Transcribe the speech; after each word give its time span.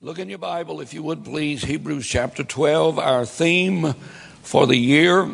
Look 0.00 0.20
in 0.20 0.28
your 0.28 0.38
Bible, 0.38 0.80
if 0.80 0.94
you 0.94 1.02
would 1.02 1.24
please, 1.24 1.64
Hebrews 1.64 2.06
chapter 2.06 2.44
12. 2.44 3.00
Our 3.00 3.26
theme 3.26 3.94
for 4.44 4.64
the 4.64 4.76
year 4.76 5.28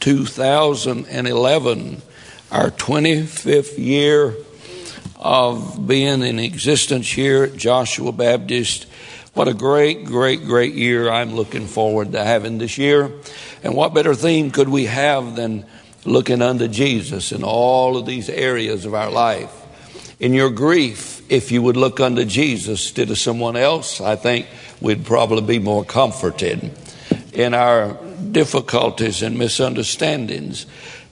2011, 0.00 2.02
our 2.52 2.70
25th 2.70 3.78
year 3.78 4.34
of 5.16 5.88
being 5.88 6.22
in 6.22 6.38
existence 6.38 7.10
here 7.10 7.44
at 7.44 7.56
Joshua 7.56 8.12
Baptist. 8.12 8.84
What 9.32 9.48
a 9.48 9.54
great, 9.54 10.04
great, 10.04 10.44
great 10.44 10.74
year 10.74 11.08
I'm 11.08 11.34
looking 11.34 11.66
forward 11.66 12.12
to 12.12 12.22
having 12.22 12.58
this 12.58 12.76
year. 12.76 13.10
And 13.62 13.74
what 13.74 13.94
better 13.94 14.14
theme 14.14 14.50
could 14.50 14.68
we 14.68 14.84
have 14.84 15.36
than 15.36 15.64
looking 16.04 16.42
unto 16.42 16.68
Jesus 16.68 17.32
in 17.32 17.42
all 17.42 17.96
of 17.96 18.04
these 18.04 18.28
areas 18.28 18.84
of 18.84 18.92
our 18.92 19.10
life? 19.10 19.54
In 20.20 20.34
your 20.34 20.50
grief, 20.50 21.15
if 21.28 21.52
you 21.52 21.62
would 21.62 21.76
look 21.76 22.00
unto 22.00 22.24
Jesus 22.24 22.86
instead 22.86 23.10
of 23.10 23.18
someone 23.18 23.56
else, 23.56 24.00
I 24.00 24.16
think 24.16 24.46
we'd 24.80 25.04
probably 25.04 25.42
be 25.42 25.58
more 25.58 25.84
comforted. 25.84 26.72
In 27.32 27.54
our 27.54 27.94
difficulties 28.32 29.22
and 29.22 29.38
misunderstandings, 29.38 30.66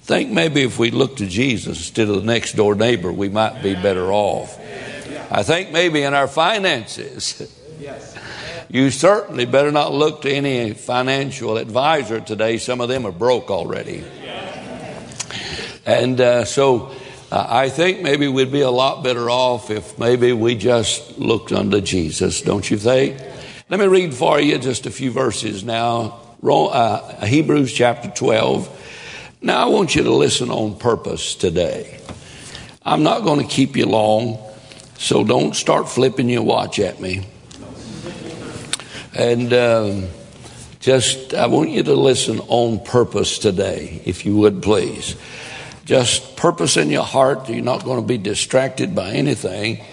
think 0.04 0.30
maybe 0.30 0.62
if 0.62 0.78
we 0.78 0.90
looked 0.90 1.18
to 1.18 1.26
Jesus 1.26 1.78
instead 1.78 2.08
of 2.10 2.16
the 2.16 2.26
next 2.26 2.56
door 2.56 2.74
neighbor, 2.74 3.10
we 3.10 3.30
might 3.30 3.62
be 3.62 3.74
better 3.74 4.12
off. 4.12 4.58
I 5.30 5.42
think 5.42 5.72
maybe 5.72 6.02
in 6.02 6.12
our 6.12 6.28
finances, 6.28 7.50
you 8.68 8.90
certainly 8.90 9.46
better 9.46 9.72
not 9.72 9.94
look 9.94 10.22
to 10.22 10.30
any 10.30 10.74
financial 10.74 11.56
advisor 11.56 12.20
today. 12.20 12.58
Some 12.58 12.82
of 12.82 12.90
them 12.90 13.06
are 13.06 13.12
broke 13.12 13.50
already. 13.50 14.04
And 15.86 16.20
uh, 16.20 16.44
so, 16.44 16.94
I 17.36 17.68
think 17.68 18.00
maybe 18.00 18.28
we'd 18.28 18.52
be 18.52 18.60
a 18.60 18.70
lot 18.70 19.02
better 19.02 19.28
off 19.28 19.68
if 19.68 19.98
maybe 19.98 20.32
we 20.32 20.54
just 20.54 21.18
looked 21.18 21.50
unto 21.50 21.80
Jesus, 21.80 22.42
don't 22.42 22.70
you 22.70 22.76
think? 22.76 23.20
Let 23.68 23.80
me 23.80 23.86
read 23.86 24.14
for 24.14 24.38
you 24.38 24.56
just 24.58 24.86
a 24.86 24.90
few 24.92 25.10
verses 25.10 25.64
now. 25.64 26.20
Uh, 26.44 27.26
Hebrews 27.26 27.72
chapter 27.72 28.08
12. 28.08 29.38
Now 29.42 29.66
I 29.66 29.68
want 29.68 29.96
you 29.96 30.04
to 30.04 30.12
listen 30.12 30.48
on 30.48 30.78
purpose 30.78 31.34
today. 31.34 31.98
I'm 32.84 33.02
not 33.02 33.24
going 33.24 33.40
to 33.40 33.52
keep 33.52 33.76
you 33.76 33.86
long, 33.86 34.38
so 34.96 35.24
don't 35.24 35.56
start 35.56 35.88
flipping 35.88 36.28
your 36.28 36.42
watch 36.42 36.78
at 36.78 37.00
me. 37.00 37.26
And 39.12 39.52
um, 39.52 40.06
just, 40.78 41.34
I 41.34 41.48
want 41.48 41.70
you 41.70 41.82
to 41.82 41.94
listen 41.94 42.38
on 42.46 42.78
purpose 42.84 43.38
today, 43.38 44.02
if 44.04 44.24
you 44.24 44.36
would 44.36 44.62
please 44.62 45.16
just 45.84 46.36
purpose 46.36 46.76
in 46.76 46.90
your 46.90 47.04
heart. 47.04 47.48
You're 47.48 47.62
not 47.62 47.84
going 47.84 48.00
to 48.00 48.06
be 48.06 48.18
distracted 48.18 48.94
by 48.94 49.10
anything 49.10 49.84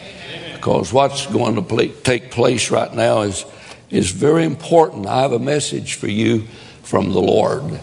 because 0.54 0.94
what's 0.94 1.26
going 1.28 1.56
to 1.56 1.88
take 2.04 2.32
place 2.32 2.72
right 2.72 2.94
now 2.94 3.22
is, 3.22 3.46
is 3.90 4.12
very 4.12 4.46
important. 4.46 5.08
I 5.08 5.22
have 5.22 5.32
a 5.32 5.40
message 5.40 5.96
for 5.96 6.08
you 6.08 6.42
from 6.84 7.12
the 7.12 7.22
Lord. 7.22 7.80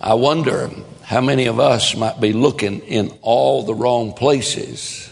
I 0.00 0.14
wonder 0.14 0.70
how 1.02 1.20
many 1.20 1.46
of 1.46 1.58
us 1.58 1.96
might 1.96 2.20
be 2.20 2.32
looking 2.32 2.80
in 2.80 3.16
all 3.22 3.62
the 3.62 3.74
wrong 3.74 4.12
places 4.12 5.10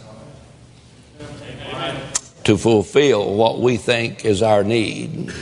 to 2.44 2.58
fulfill 2.58 3.34
what 3.34 3.60
we 3.60 3.76
think 3.76 4.24
is 4.24 4.42
our 4.42 4.62
need. 4.62 5.32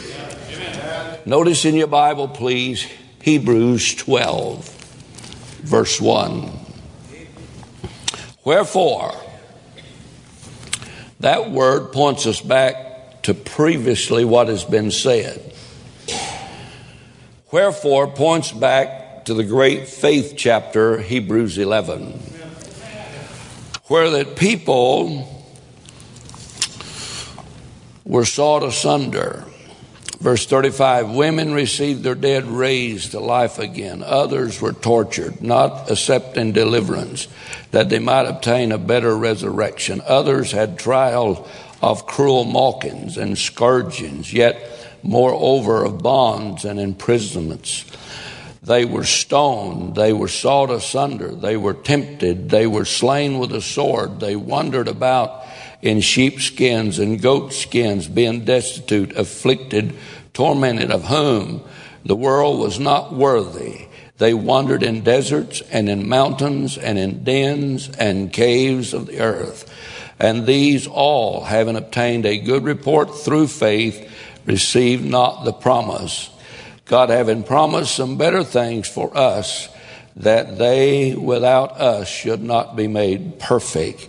Notice 1.26 1.64
in 1.64 1.74
your 1.74 1.88
Bible, 1.88 2.28
please, 2.28 2.86
Hebrews 3.20 3.96
12, 3.96 4.68
verse 5.64 6.00
1. 6.00 6.61
Wherefore, 8.44 9.14
that 11.20 11.50
word 11.50 11.92
points 11.92 12.26
us 12.26 12.40
back 12.40 13.22
to 13.22 13.34
previously 13.34 14.24
what 14.24 14.48
has 14.48 14.64
been 14.64 14.90
said. 14.90 15.54
Wherefore 17.52 18.08
points 18.08 18.50
back 18.50 19.26
to 19.26 19.34
the 19.34 19.44
great 19.44 19.86
faith 19.86 20.34
chapter, 20.36 20.98
Hebrews 20.98 21.58
11, 21.58 22.18
where 23.86 24.10
that 24.10 24.34
people 24.34 25.28
were 28.04 28.24
sawed 28.24 28.64
asunder 28.64 29.44
Verse 30.22 30.46
35 30.46 31.10
Women 31.10 31.52
received 31.52 32.04
their 32.04 32.14
dead 32.14 32.44
raised 32.44 33.10
to 33.10 33.18
life 33.18 33.58
again. 33.58 34.04
Others 34.06 34.60
were 34.60 34.72
tortured, 34.72 35.42
not 35.42 35.90
accepting 35.90 36.52
deliverance, 36.52 37.26
that 37.72 37.88
they 37.88 37.98
might 37.98 38.28
obtain 38.28 38.70
a 38.70 38.78
better 38.78 39.16
resurrection. 39.16 40.00
Others 40.06 40.52
had 40.52 40.78
trial 40.78 41.48
of 41.82 42.06
cruel 42.06 42.44
mockings 42.44 43.16
and 43.16 43.36
scourgings, 43.36 44.32
yet 44.32 44.62
moreover 45.02 45.84
of 45.84 46.04
bonds 46.04 46.64
and 46.64 46.78
imprisonments. 46.78 47.84
They 48.62 48.84
were 48.84 49.02
stoned, 49.02 49.96
they 49.96 50.12
were 50.12 50.28
sawed 50.28 50.70
asunder, 50.70 51.34
they 51.34 51.56
were 51.56 51.74
tempted, 51.74 52.48
they 52.48 52.68
were 52.68 52.84
slain 52.84 53.40
with 53.40 53.52
a 53.52 53.60
sword, 53.60 54.20
they 54.20 54.36
wandered 54.36 54.86
about 54.86 55.44
in 55.82 56.00
sheepskins 56.00 56.98
and 56.98 57.20
goatskins, 57.20 58.08
being 58.08 58.44
destitute, 58.44 59.14
afflicted, 59.16 59.94
tormented, 60.32 60.90
of 60.90 61.04
whom 61.04 61.62
the 62.04 62.16
world 62.16 62.58
was 62.58 62.80
not 62.80 63.12
worthy. 63.12 63.86
They 64.18 64.34
wandered 64.34 64.84
in 64.84 65.02
deserts 65.02 65.60
and 65.72 65.88
in 65.88 66.08
mountains 66.08 66.78
and 66.78 66.98
in 66.98 67.24
dens 67.24 67.90
and 67.98 68.32
caves 68.32 68.94
of 68.94 69.06
the 69.06 69.20
earth. 69.20 69.68
And 70.20 70.46
these 70.46 70.86
all, 70.86 71.42
having 71.42 71.74
obtained 71.74 72.24
a 72.24 72.38
good 72.38 72.62
report 72.62 73.16
through 73.16 73.48
faith, 73.48 74.08
received 74.46 75.04
not 75.04 75.44
the 75.44 75.52
promise. 75.52 76.30
God 76.84 77.10
having 77.10 77.42
promised 77.42 77.94
some 77.94 78.16
better 78.16 78.44
things 78.44 78.88
for 78.88 79.16
us, 79.16 79.68
that 80.16 80.58
they 80.58 81.14
without 81.14 81.80
us 81.80 82.08
should 82.08 82.42
not 82.42 82.76
be 82.76 82.86
made 82.86 83.38
perfect. 83.40 84.08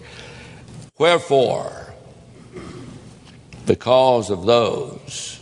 Wherefore, 0.97 1.93
because 3.65 4.29
of 4.29 4.45
those, 4.45 5.39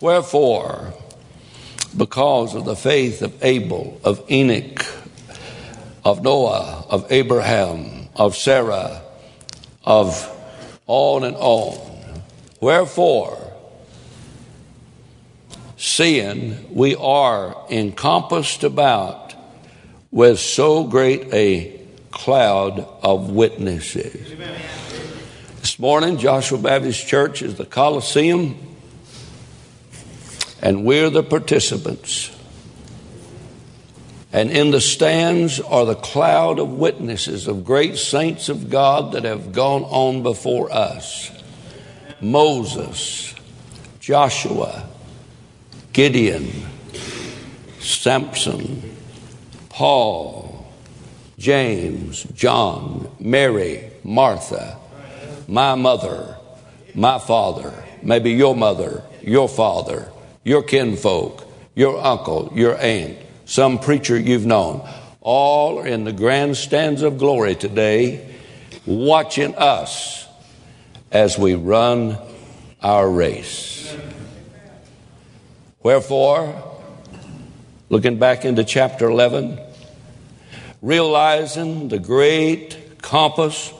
wherefore, 0.00 0.94
because 1.96 2.54
of 2.54 2.64
the 2.64 2.76
faith 2.76 3.22
of 3.22 3.42
Abel, 3.42 4.00
of 4.04 4.22
Enoch, 4.30 4.86
of 6.04 6.22
Noah, 6.22 6.84
of 6.88 7.10
Abraham, 7.10 8.08
of 8.14 8.36
Sarah, 8.36 9.02
of 9.84 10.30
on 10.86 11.24
and 11.24 11.36
on. 11.36 11.78
Wherefore, 12.60 13.52
seeing 15.76 16.72
we 16.74 16.94
are 16.94 17.56
encompassed 17.70 18.62
about 18.62 19.34
with 20.10 20.38
so 20.38 20.84
great 20.84 21.32
a 21.34 21.80
cloud 22.14 22.88
of 23.02 23.30
witnesses. 23.30 24.32
Amen. 24.32 24.60
This 25.60 25.78
morning, 25.78 26.16
Joshua 26.16 26.58
Baptist 26.58 27.06
Church 27.06 27.42
is 27.42 27.56
the 27.56 27.66
Coliseum, 27.66 28.56
and 30.62 30.84
we're 30.84 31.10
the 31.10 31.24
participants. 31.24 32.30
And 34.32 34.50
in 34.50 34.70
the 34.70 34.80
stands 34.80 35.60
are 35.60 35.84
the 35.84 35.96
cloud 35.96 36.58
of 36.58 36.70
witnesses 36.70 37.46
of 37.46 37.64
great 37.64 37.96
saints 37.98 38.48
of 38.48 38.70
God 38.70 39.12
that 39.12 39.24
have 39.24 39.52
gone 39.52 39.82
on 39.82 40.22
before 40.22 40.72
us 40.72 41.30
Moses, 42.20 43.34
Joshua, 44.00 44.88
Gideon, 45.92 46.50
Samson, 47.80 48.96
Paul, 49.68 50.43
James, 51.44 52.22
John, 52.34 53.06
Mary, 53.20 53.90
Martha, 54.02 54.78
my 55.46 55.74
mother, 55.74 56.38
my 56.94 57.18
father, 57.18 57.84
maybe 58.02 58.30
your 58.30 58.56
mother, 58.56 59.02
your 59.20 59.46
father, 59.46 60.10
your 60.42 60.62
kinfolk, 60.62 61.46
your 61.74 62.02
uncle, 62.02 62.50
your 62.54 62.78
aunt, 62.78 63.18
some 63.44 63.78
preacher 63.78 64.18
you've 64.18 64.46
known, 64.46 64.88
all 65.20 65.80
are 65.80 65.86
in 65.86 66.04
the 66.04 66.14
grandstands 66.14 67.02
of 67.02 67.18
glory 67.18 67.54
today, 67.54 68.26
watching 68.86 69.54
us 69.56 70.26
as 71.12 71.36
we 71.36 71.56
run 71.56 72.16
our 72.80 73.06
race. 73.06 73.94
Wherefore, 75.82 76.80
looking 77.90 78.18
back 78.18 78.46
into 78.46 78.64
chapter 78.64 79.10
11, 79.10 79.60
realizing 80.84 81.88
the 81.88 81.98
great 81.98 83.00
compass 83.00 83.72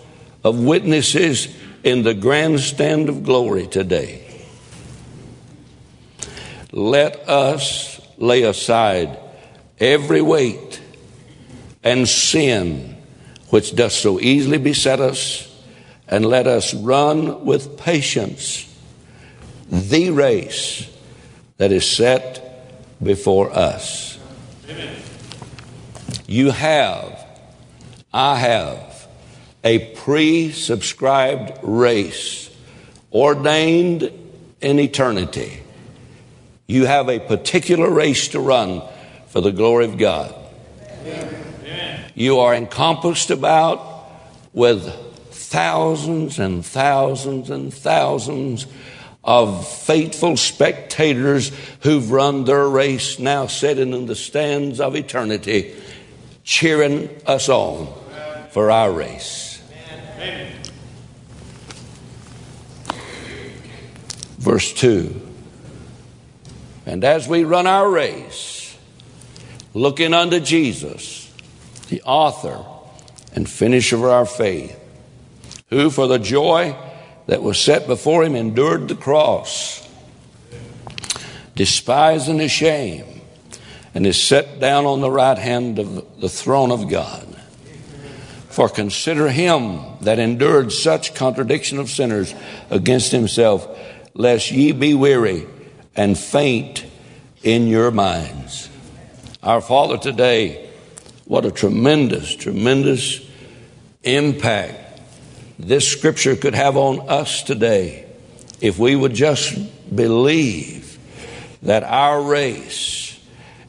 of 0.43 0.59
witnesses 0.59 1.55
in 1.83 2.03
the 2.03 2.15
grandstand 2.15 3.11
of 3.11 3.23
glory 3.23 3.67
today. 3.67 4.23
Let 6.73 7.29
us 7.29 8.01
lay 8.17 8.45
aside 8.45 9.19
every 9.79 10.23
weight 10.23 10.81
and 11.83 12.09
sin 12.09 12.97
which 13.51 13.77
does 13.77 13.95
so 13.95 14.19
easily 14.19 14.57
beset 14.57 14.99
us, 14.99 15.55
and 16.09 16.25
let 16.25 16.47
us 16.47 16.73
run 16.73 17.45
with 17.45 17.77
patience 17.77 18.67
the 19.71 20.11
race 20.11 20.91
that 21.59 21.71
is 21.71 21.87
set 21.87 22.97
before 23.03 23.53
us. 23.53 24.19
Amen. 24.69 24.97
You 26.35 26.51
have, 26.51 27.25
I 28.13 28.35
have, 28.35 29.07
a 29.63 29.79
pre 29.95 30.51
subscribed 30.51 31.61
race 31.63 32.51
ordained 33.13 34.11
in 34.61 34.81
eternity. 34.81 35.63
You 36.67 36.87
have 36.87 37.09
a 37.09 37.21
particular 37.21 37.89
race 37.89 38.27
to 38.29 38.41
run 38.41 38.83
for 39.29 39.43
the 39.43 39.53
glory 39.53 39.85
of 39.85 39.97
God. 39.97 40.35
Amen. 41.07 42.11
You 42.17 42.41
are 42.41 42.53
encompassed 42.53 43.31
about 43.31 44.11
with 44.53 44.93
thousands 45.31 46.41
and 46.41 46.67
thousands 46.67 47.49
and 47.49 47.73
thousands 47.73 48.67
of 49.23 49.67
faithful 49.67 50.37
spectators 50.37 51.53
who've 51.83 52.11
run 52.11 52.45
their 52.45 52.69
race 52.69 53.21
now 53.21 53.47
sitting 53.47 53.93
in 53.93 54.07
the 54.07 54.17
stands 54.17 54.81
of 54.81 54.97
eternity, 54.97 55.75
cheering 56.45 57.09
us 57.27 57.49
on 57.49 57.93
for 58.51 58.71
our 58.71 58.93
race. 58.93 59.63
Verse 64.39 64.75
2 64.75 65.21
And 66.85 67.03
as 67.03 67.27
we 67.27 67.45
run 67.45 67.67
our 67.67 67.91
race, 67.91 68.77
looking 69.73 70.13
unto 70.13 70.39
Jesus, 70.39 71.33
the 71.89 72.03
author 72.03 72.65
and 73.35 73.49
finisher 73.49 73.97
of 73.97 74.05
our 74.05 74.27
faith, 74.27 74.79
who 75.71 75.89
for 75.89 76.07
the 76.07 76.19
joy 76.19 76.77
that 77.27 77.43
was 77.43 77.59
set 77.59 77.87
before 77.87 78.23
him 78.23 78.37
endured 78.37 78.89
the 78.89 78.95
cross, 78.95 79.89
despising 81.55 82.37
the 82.37 82.49
shame, 82.49 83.14
and 83.95 84.07
is 84.07 84.21
set 84.21 84.59
down 84.59 84.85
on 84.85 85.01
the 85.01 85.11
right 85.11 85.39
hand 85.39 85.79
of 85.79 86.21
the 86.21 86.29
throne 86.29 86.73
of 86.73 86.89
God. 86.89 87.29
For 88.49 88.69
consider 88.69 89.31
him 89.31 89.81
that 90.03 90.19
endured 90.19 90.73
such 90.73 91.15
contradiction 91.15 91.79
of 91.79 91.89
sinners 91.89 92.35
against 92.71 93.13
himself, 93.13 93.67
lest 94.15 94.51
ye 94.51 94.73
be 94.73 94.95
weary 94.95 95.47
and 95.97 96.19
faint 96.19 96.85
in 97.43 97.67
your 97.67 97.91
minds. 97.91 98.69
Our 99.43 99.61
Father 99.61 99.99
today, 99.99 100.71
what 101.25 101.45
a 101.45 101.51
tremendous, 101.51 102.35
tremendous 102.35 103.21
impact 104.03 105.01
this 105.59 105.89
scripture 105.89 106.37
could 106.37 106.55
have 106.55 106.77
on 106.77 107.09
us 107.09 107.43
today 107.43 108.07
if 108.61 108.79
we 108.79 108.97
would 108.97 109.15
just 109.15 109.55
believe 109.95 110.99
that 111.63 111.83
our 111.85 112.21
race 112.23 113.14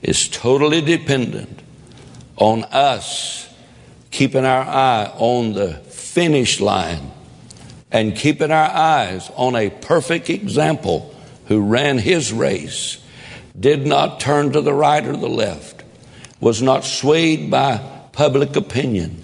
is 0.06 0.30
totally 0.30 0.82
dependent 0.82 1.62
on 2.38 2.64
us 2.66 3.50
keeping 4.12 4.46
our 4.46 4.62
eye 4.62 5.12
on 5.18 5.54
the 5.54 5.74
finish 5.74 6.62
line 6.62 7.12
and 7.92 8.16
keeping 8.16 8.52
our 8.52 8.70
eyes 8.70 9.32
on 9.36 9.56
a 9.56 9.70
perfect 9.70 10.30
example 10.30 11.14
who 11.48 11.60
ran 11.60 11.98
his 11.98 12.32
race, 12.32 13.04
did 13.60 13.88
not 13.88 14.20
turn 14.20 14.52
to 14.52 14.62
the 14.62 14.74
right 14.74 15.06
or 15.06 15.18
the 15.18 15.28
left, 15.28 15.84
was 16.40 16.62
not 16.62 16.84
swayed 16.84 17.50
by 17.50 17.78
public 18.12 18.56
opinion, 18.56 19.20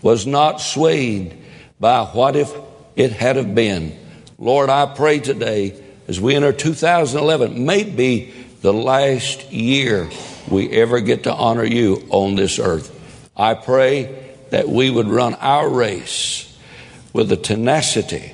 was 0.00 0.26
not 0.26 0.60
swayed 0.60 1.36
by 1.78 2.04
what 2.06 2.34
if 2.34 2.50
it 2.96 3.12
had 3.12 3.36
have 3.36 3.54
been. 3.54 3.96
Lord, 4.38 4.70
I 4.70 4.86
pray 4.86 5.20
today 5.20 5.80
as 6.08 6.20
we 6.20 6.34
enter 6.34 6.52
2011, 6.52 7.64
may 7.64 7.84
be 7.84 8.32
the 8.64 8.72
last 8.72 9.52
year 9.52 10.08
we 10.48 10.70
ever 10.70 10.98
get 11.00 11.24
to 11.24 11.34
honor 11.34 11.66
you 11.66 12.02
on 12.08 12.34
this 12.34 12.58
earth. 12.58 12.90
I 13.36 13.52
pray 13.52 14.32
that 14.48 14.66
we 14.66 14.88
would 14.88 15.06
run 15.06 15.34
our 15.34 15.68
race 15.68 16.58
with 17.12 17.30
a 17.30 17.36
tenacity 17.36 18.32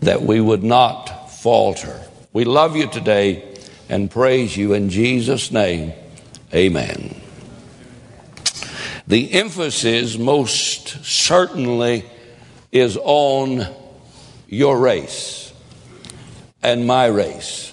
that 0.00 0.20
we 0.20 0.42
would 0.42 0.62
not 0.62 1.30
falter. 1.30 2.02
We 2.34 2.44
love 2.44 2.76
you 2.76 2.86
today 2.86 3.56
and 3.88 4.10
praise 4.10 4.54
you 4.54 4.74
in 4.74 4.90
Jesus' 4.90 5.50
name. 5.50 5.94
Amen. 6.52 7.18
The 9.06 9.32
emphasis 9.32 10.18
most 10.18 11.02
certainly 11.02 12.04
is 12.70 12.98
on 13.02 13.66
your 14.48 14.78
race 14.78 15.50
and 16.62 16.86
my 16.86 17.06
race. 17.06 17.67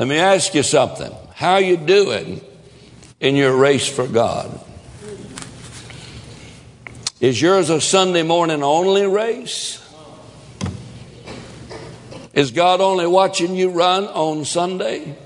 Let 0.00 0.08
me 0.08 0.16
ask 0.16 0.54
you 0.54 0.62
something. 0.62 1.12
How 1.34 1.58
you 1.58 1.76
doing 1.76 2.40
in 3.20 3.36
your 3.36 3.54
race 3.54 3.86
for 3.86 4.06
God? 4.06 4.58
Is 7.20 7.42
yours 7.42 7.68
a 7.68 7.82
Sunday 7.82 8.22
morning 8.22 8.62
only 8.62 9.06
race? 9.06 9.78
Is 12.32 12.50
God 12.50 12.80
only 12.80 13.06
watching 13.06 13.54
you 13.54 13.68
run 13.68 14.04
on 14.04 14.46
Sunday? 14.46 15.18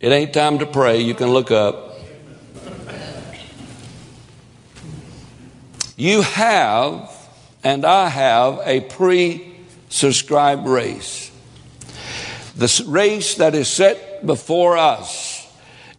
It 0.00 0.10
ain't 0.10 0.34
time 0.34 0.58
to 0.58 0.66
pray. 0.66 1.00
You 1.00 1.14
can 1.14 1.28
look 1.28 1.52
up. 1.52 1.96
You 5.96 6.22
have, 6.22 7.08
and 7.62 7.84
I 7.84 8.08
have, 8.08 8.58
a 8.64 8.80
pre 8.80 9.54
subscribed 9.90 10.66
race. 10.66 11.30
The 12.56 12.84
race 12.86 13.36
that 13.36 13.54
is 13.54 13.68
set 13.68 14.24
before 14.24 14.76
us 14.76 15.46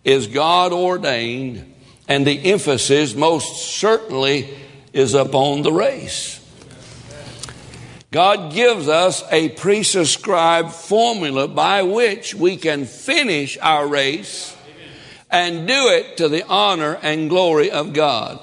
is 0.03 0.27
God 0.27 0.71
ordained, 0.71 1.73
and 2.07 2.25
the 2.25 2.51
emphasis 2.51 3.13
most 3.15 3.77
certainly 3.77 4.49
is 4.93 5.13
upon 5.13 5.63
the 5.63 5.73
race. 5.73 6.39
God 8.11 8.53
gives 8.53 8.87
us 8.87 9.23
a 9.31 9.49
pre 9.49 9.83
subscribed 9.83 10.71
formula 10.71 11.49
by 11.49 11.81
which 11.81 12.33
we 12.33 12.55
can 12.55 12.85
finish 12.85 13.57
our 13.61 13.85
race 13.85 14.55
and 15.29 15.67
do 15.67 15.89
it 15.89 16.17
to 16.17 16.29
the 16.29 16.45
honor 16.47 16.97
and 17.01 17.29
glory 17.29 17.71
of 17.71 17.91
God. 17.91 18.39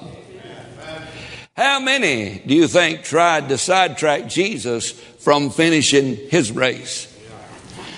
How 1.57 1.79
many 1.79 2.43
do 2.45 2.53
you 2.53 2.67
think 2.67 3.03
tried 3.03 3.49
to 3.49 3.57
sidetrack 3.57 4.27
Jesus 4.27 4.91
from 4.91 5.49
finishing 5.49 6.15
his 6.15 6.51
race? 6.51 7.12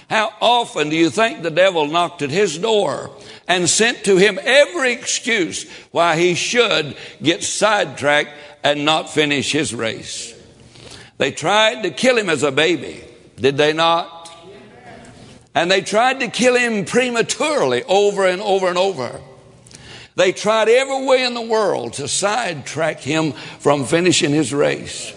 How 0.10 0.32
often 0.40 0.90
do 0.90 0.96
you 0.96 1.10
think 1.10 1.42
the 1.42 1.52
devil 1.52 1.88
knocked 1.88 2.22
at 2.22 2.30
his 2.30 2.58
door 2.58 3.12
and 3.48 3.70
sent 3.70 4.04
to 4.06 4.18
him 4.18 4.40
every 4.42 4.92
excuse 4.92 5.70
why 5.92 6.18
he 6.18 6.36
should 6.36 6.96
get 7.22 7.44
sidetracked 7.44 8.32
and 8.64 8.86
not 8.86 9.10
finish 9.10 9.52
his 9.52 9.74
race? 9.74 10.34
They 11.18 11.32
tried 11.32 11.84
to 11.84 11.90
kill 11.90 12.18
him 12.18 12.30
as 12.30 12.44
a 12.44 12.52
baby, 12.52 13.04
did 13.38 13.58
they 13.58 13.74
not? 13.74 14.32
And 15.56 15.72
they 15.72 15.82
tried 15.82 16.20
to 16.20 16.28
kill 16.28 16.56
him 16.56 16.86
prematurely 16.86 17.84
over 17.84 18.28
and 18.28 18.42
over 18.42 18.68
and 18.68 18.78
over. 18.78 19.22
They 20.16 20.34
tried 20.34 20.70
every 20.70 21.06
way 21.06 21.24
in 21.24 21.34
the 21.34 21.42
world 21.42 21.94
to 21.94 22.08
sidetrack 22.08 23.00
him 23.00 23.32
from 23.32 23.86
finishing 23.86 24.32
his 24.32 24.54
race. 24.54 25.14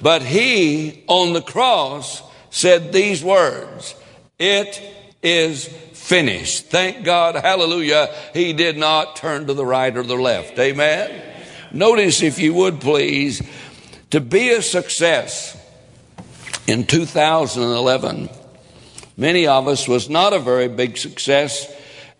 But 0.00 0.22
he, 0.22 1.02
on 1.08 1.32
the 1.32 1.42
cross, 1.42 2.22
said 2.50 2.92
these 2.92 3.22
words 3.24 3.94
It 4.40 4.82
is 5.22 5.66
finished. 5.66 6.66
Thank 6.66 7.04
God, 7.04 7.36
hallelujah, 7.36 8.12
he 8.32 8.54
did 8.54 8.78
not 8.78 9.16
turn 9.16 9.46
to 9.46 9.54
the 9.54 9.66
right 9.66 9.94
or 9.94 10.02
the 10.02 10.16
left. 10.16 10.58
Amen. 10.58 11.22
Notice, 11.72 12.22
if 12.22 12.38
you 12.38 12.54
would 12.54 12.80
please, 12.80 13.42
to 14.10 14.20
be 14.20 14.50
a 14.50 14.62
success 14.62 15.56
in 16.66 16.86
2011, 16.86 18.30
many 19.16 19.46
of 19.46 19.68
us 19.68 19.86
was 19.86 20.08
not 20.08 20.32
a 20.32 20.38
very 20.38 20.68
big 20.68 20.96
success 20.96 21.70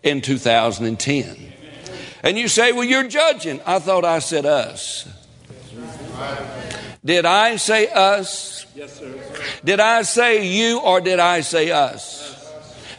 in 0.03 0.21
2010. 0.21 1.53
And 2.23 2.37
you 2.37 2.47
say, 2.47 2.71
well, 2.71 2.83
you're 2.83 3.07
judging. 3.07 3.59
I 3.65 3.79
thought 3.79 4.05
I 4.05 4.19
said 4.19 4.45
us. 4.45 5.07
Did 7.03 7.25
I 7.25 7.55
say 7.55 7.87
us? 7.87 8.65
Yes, 8.75 8.99
sir. 8.99 9.13
Did 9.63 9.79
I 9.79 10.03
say 10.03 10.47
you 10.47 10.79
or 10.79 11.01
did 11.01 11.19
I 11.19 11.41
say 11.41 11.71
us? 11.71 12.37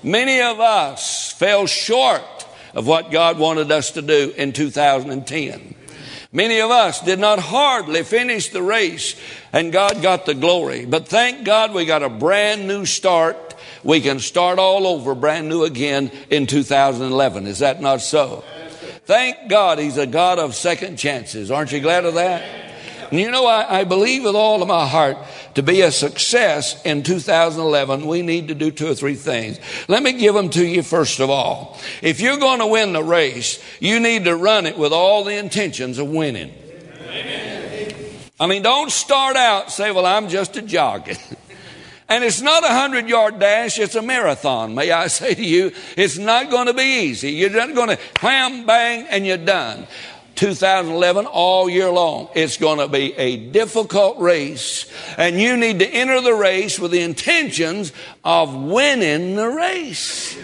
Many 0.02 0.40
of 0.40 0.59
us 0.59 1.32
fell 1.32 1.66
short 1.66 2.23
of 2.75 2.87
what 2.87 3.12
God 3.12 3.38
wanted 3.38 3.71
us 3.71 3.92
to 3.92 4.02
do 4.02 4.32
in 4.37 4.52
2010. 4.52 5.75
Many 6.32 6.61
of 6.61 6.71
us 6.71 7.00
did 7.02 7.21
not 7.21 7.38
hardly 7.38 8.02
finish 8.02 8.49
the 8.49 8.62
race 8.62 9.14
and 9.52 9.71
God 9.71 10.02
got 10.02 10.26
the 10.26 10.35
glory. 10.35 10.87
But 10.87 11.06
thank 11.06 11.44
God 11.44 11.73
we 11.73 11.85
got 11.85 12.02
a 12.02 12.09
brand 12.09 12.66
new 12.66 12.87
start. 12.87 13.54
We 13.85 14.00
can 14.00 14.18
start 14.18 14.59
all 14.59 14.87
over 14.87 15.14
brand 15.14 15.49
new 15.49 15.62
again 15.62 16.11
in 16.30 16.47
2011. 16.47 17.47
Is 17.47 17.61
that 17.61 17.80
not 17.80 18.00
so? 18.00 18.42
Thank 19.04 19.49
God 19.49 19.78
He's 19.78 19.99
a 19.99 20.06
God 20.06 20.38
of 20.38 20.54
second 20.54 20.97
chances. 20.97 21.50
Aren't 21.50 21.71
you 21.71 21.80
glad 21.80 22.04
of 22.04 22.14
that? 22.14 22.72
And 23.12 23.21
you 23.21 23.31
know, 23.31 23.45
I, 23.45 23.81
I 23.81 23.85
believe 23.85 24.25
with 24.25 24.35
all 24.35 24.62
of 24.62 24.69
my 24.69 24.87
heart 24.87 25.19
to 25.54 25.62
be 25.62 25.83
a 25.83 25.92
success 25.92 26.81
in 26.83 27.02
2011, 27.02 28.07
we 28.07 28.23
need 28.23 28.49
to 28.49 28.54
do 28.54 28.71
two 28.71 28.88
or 28.88 28.95
three 28.95 29.16
things. 29.16 29.61
Let 29.87 30.02
me 30.02 30.14
give 30.14 30.35
them 30.35 30.49
to 30.49 30.66
you 30.66 30.83
first 30.83 31.21
of 31.21 31.28
all. 31.28 31.78
If 32.00 32.23
you're 32.23 32.38
going 32.38 32.61
to 32.61 32.66
win 32.66 32.95
the 32.95 33.04
race, 33.04 33.62
you 33.81 34.00
need 34.00 34.25
to 34.25 34.35
run 34.35 34.64
it 34.64 34.78
with 34.78 34.95
all 34.95 35.25
the 35.25 35.37
intentions 35.37 35.99
of 35.99 36.09
winning. 36.09 36.54
Amen. 37.02 37.95
I 38.40 38.47
mean, 38.47 38.62
don't 38.62 38.90
start 38.90 39.37
out 39.37 39.71
say, 39.71 39.92
well, 39.92 40.07
I'm 40.07 40.31
just 40.31 40.57
a 40.57 40.62
jogging. 40.62 41.19
And 42.09 42.25
it's 42.25 42.42
not 42.42 42.62
a 42.62 42.69
hundred 42.69 43.09
yard 43.09 43.38
dash, 43.38 43.78
it's 43.78 43.95
a 43.95 44.02
marathon. 44.02 44.75
May 44.75 44.90
I 44.90 45.07
say 45.19 45.35
to 45.35 45.42
you, 45.42 45.73
it's 45.97 46.19
not 46.19 46.50
going 46.50 46.66
to 46.66 46.75
be 46.75 47.04
easy. 47.04 47.31
You're 47.31 47.49
not 47.49 47.75
going 47.75 47.88
to 47.88 47.99
wham, 48.21 48.66
bang, 48.66 49.07
and 49.09 49.26
you're 49.26 49.38
done. 49.38 49.87
2011 50.35 51.27
all 51.27 51.69
year 51.69 51.91
long. 51.91 52.29
It's 52.35 52.57
going 52.57 52.79
to 52.79 52.89
be 52.89 53.12
a 53.15 53.37
difficult 53.37 54.19
race, 54.19 54.91
and 55.17 55.41
you 55.41 55.57
need 55.57 55.79
to 55.81 55.87
enter 55.87 56.21
the 56.21 56.35
race 56.35 56.79
with 56.79 56.91
the 56.91 57.01
intentions 57.01 57.93
of 58.25 58.55
winning 58.55 59.37
the 59.37 59.49
race. 59.49 60.37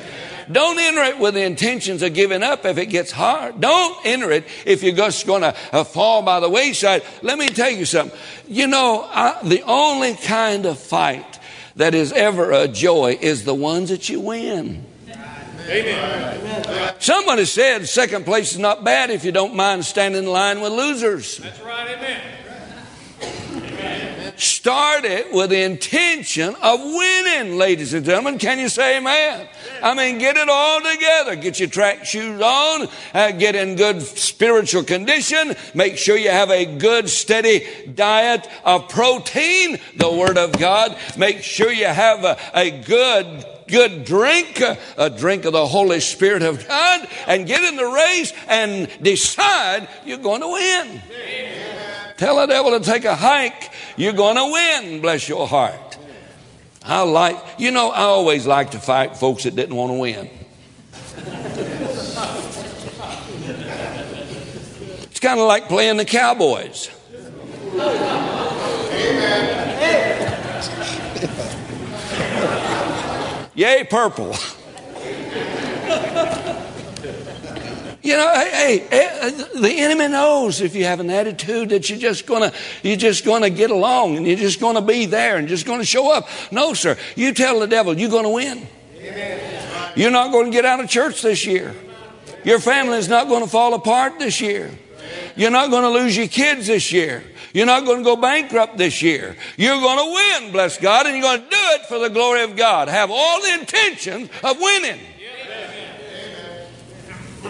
Don't 0.50 0.78
enter 0.78 1.02
it 1.02 1.18
with 1.18 1.34
the 1.34 1.42
intentions 1.42 2.02
of 2.02 2.14
giving 2.14 2.42
up 2.42 2.64
if 2.64 2.78
it 2.78 2.86
gets 2.86 3.12
hard. 3.12 3.60
Don't 3.60 4.06
enter 4.06 4.30
it 4.30 4.44
if 4.64 4.82
you're 4.82 4.94
just 4.94 5.26
going 5.26 5.42
to 5.42 5.54
uh, 5.72 5.84
fall 5.84 6.22
by 6.22 6.40
the 6.40 6.48
wayside. 6.48 7.02
Let 7.22 7.38
me 7.38 7.48
tell 7.48 7.70
you 7.70 7.84
something. 7.84 8.18
You 8.46 8.66
know, 8.66 9.06
I, 9.10 9.38
the 9.44 9.62
only 9.62 10.14
kind 10.14 10.64
of 10.64 10.78
fight 10.78 11.38
that 11.76 11.94
is 11.94 12.12
ever 12.12 12.50
a 12.50 12.66
joy 12.66 13.18
is 13.20 13.44
the 13.44 13.54
ones 13.54 13.90
that 13.90 14.08
you 14.08 14.20
win. 14.20 14.84
Amen. 15.68 16.94
Somebody 16.98 17.44
said 17.44 17.86
second 17.86 18.24
place 18.24 18.52
is 18.52 18.58
not 18.58 18.84
bad 18.84 19.10
if 19.10 19.24
you 19.24 19.32
don't 19.32 19.54
mind 19.54 19.84
standing 19.84 20.24
in 20.24 20.30
line 20.30 20.60
with 20.60 20.72
losers. 20.72 21.36
That's 21.38 21.60
right, 21.60 21.90
amen. 21.90 22.22
Start 24.38 25.04
it 25.04 25.32
with 25.32 25.50
the 25.50 25.62
intention 25.62 26.54
of 26.62 26.80
winning, 26.80 27.58
ladies 27.58 27.92
and 27.92 28.06
gentlemen. 28.06 28.38
Can 28.38 28.60
you 28.60 28.68
say 28.68 28.98
amen? 28.98 29.48
I 29.82 29.94
mean, 29.94 30.18
get 30.18 30.36
it 30.36 30.48
all 30.48 30.80
together. 30.80 31.34
Get 31.34 31.58
your 31.58 31.68
track 31.68 32.04
shoes 32.04 32.40
on, 32.40 32.86
uh, 33.14 33.32
get 33.32 33.56
in 33.56 33.74
good 33.74 34.00
spiritual 34.00 34.84
condition, 34.84 35.56
make 35.74 35.98
sure 35.98 36.16
you 36.16 36.30
have 36.30 36.52
a 36.52 36.64
good, 36.64 37.10
steady 37.10 37.66
diet 37.92 38.48
of 38.64 38.88
protein, 38.88 39.80
the 39.96 40.10
Word 40.10 40.38
of 40.38 40.52
God. 40.52 40.96
Make 41.16 41.42
sure 41.42 41.72
you 41.72 41.86
have 41.86 42.22
a, 42.24 42.38
a 42.54 42.70
good 42.70 43.44
good 43.68 44.04
drink, 44.04 44.60
a 44.96 45.10
drink 45.10 45.44
of 45.44 45.52
the 45.52 45.66
Holy 45.66 46.00
Spirit 46.00 46.42
of 46.42 46.66
God, 46.66 47.08
and 47.26 47.46
get 47.46 47.62
in 47.62 47.76
the 47.76 47.86
race 47.86 48.32
and 48.48 48.88
decide 49.02 49.88
you're 50.04 50.18
going 50.18 50.40
to 50.40 50.48
win. 50.48 51.00
Tell 52.16 52.36
the 52.36 52.46
devil 52.46 52.78
to 52.78 52.84
take 52.84 53.04
a 53.04 53.14
hike, 53.14 53.70
you're 53.96 54.12
going 54.12 54.36
to 54.36 54.52
win, 54.52 55.00
bless 55.00 55.28
your 55.28 55.46
heart. 55.46 55.98
I 56.82 57.02
like, 57.02 57.36
you 57.58 57.70
know, 57.70 57.90
I 57.90 58.02
always 58.02 58.46
like 58.46 58.72
to 58.72 58.78
fight 58.78 59.16
folks 59.16 59.44
that 59.44 59.54
didn't 59.54 59.76
want 59.76 59.92
to 59.92 59.98
win. 59.98 60.30
It's 65.10 65.20
kind 65.20 65.38
of 65.40 65.46
like 65.46 65.68
playing 65.68 65.96
the 65.96 66.04
Cowboys. 66.04 66.90
Yay, 73.58 73.82
purple. 73.90 74.36
You 78.00 78.16
know, 78.16 78.32
hey, 78.32 78.78
hey, 78.78 78.86
eh, 78.92 79.26
uh, 79.26 79.60
the 79.60 79.80
enemy 79.80 80.06
knows 80.06 80.60
if 80.60 80.76
you 80.76 80.84
have 80.84 81.00
an 81.00 81.10
attitude 81.10 81.70
that 81.70 81.90
you're 81.90 81.98
just 81.98 82.24
gonna, 82.24 82.52
you're 82.84 82.96
just 82.96 83.24
gonna 83.24 83.50
get 83.50 83.72
along 83.72 84.16
and 84.16 84.24
you're 84.28 84.36
just 84.36 84.60
gonna 84.60 84.80
be 84.80 85.06
there 85.06 85.38
and 85.38 85.48
just 85.48 85.66
gonna 85.66 85.84
show 85.84 86.12
up. 86.12 86.28
No, 86.52 86.72
sir. 86.72 86.96
You 87.16 87.34
tell 87.34 87.58
the 87.58 87.66
devil 87.66 87.98
you're 87.98 88.08
gonna 88.08 88.30
win. 88.30 88.64
Amen. 88.96 89.92
You're 89.96 90.12
not 90.12 90.30
to 90.44 90.52
get 90.52 90.64
out 90.64 90.78
of 90.78 90.88
church 90.88 91.20
this 91.20 91.44
year. 91.44 91.74
Your 92.44 92.60
family 92.60 92.98
is 92.98 93.08
not 93.08 93.28
to 93.42 93.50
fall 93.50 93.74
apart 93.74 94.20
this 94.20 94.40
year. 94.40 94.70
You're 95.38 95.52
not 95.52 95.70
going 95.70 95.84
to 95.84 95.88
lose 95.88 96.16
your 96.16 96.26
kids 96.26 96.66
this 96.66 96.92
year. 96.92 97.22
You're 97.54 97.64
not 97.64 97.84
going 97.84 97.98
to 97.98 98.04
go 98.04 98.16
bankrupt 98.16 98.76
this 98.76 99.00
year. 99.02 99.36
You're 99.56 99.80
going 99.80 99.98
to 99.98 100.42
win, 100.42 100.52
bless 100.52 100.78
God, 100.78 101.06
and 101.06 101.16
you're 101.16 101.22
going 101.22 101.42
to 101.42 101.48
do 101.48 101.56
it 101.56 101.86
for 101.86 102.00
the 102.00 102.10
glory 102.10 102.42
of 102.42 102.56
God. 102.56 102.88
Have 102.88 103.10
all 103.12 103.40
the 103.40 103.54
intentions 103.54 104.30
of 104.42 104.58
winning. 104.60 104.98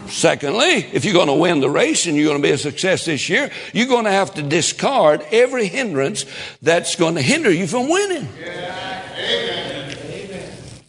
Secondly, 0.06 0.86
if 0.92 1.04
you're 1.04 1.14
going 1.14 1.28
to 1.28 1.34
win 1.34 1.60
the 1.60 1.70
race 1.70 2.06
and 2.06 2.14
you're 2.14 2.26
going 2.26 2.40
to 2.40 2.46
be 2.46 2.52
a 2.52 2.58
success 2.58 3.06
this 3.06 3.28
year, 3.28 3.50
you're 3.72 3.88
going 3.88 4.04
to 4.04 4.10
have 4.10 4.34
to 4.34 4.42
discard 4.42 5.22
every 5.32 5.66
hindrance 5.66 6.26
that's 6.60 6.94
going 6.94 7.14
to 7.14 7.22
hinder 7.22 7.50
you 7.50 7.66
from 7.66 7.88
winning. 7.88 8.28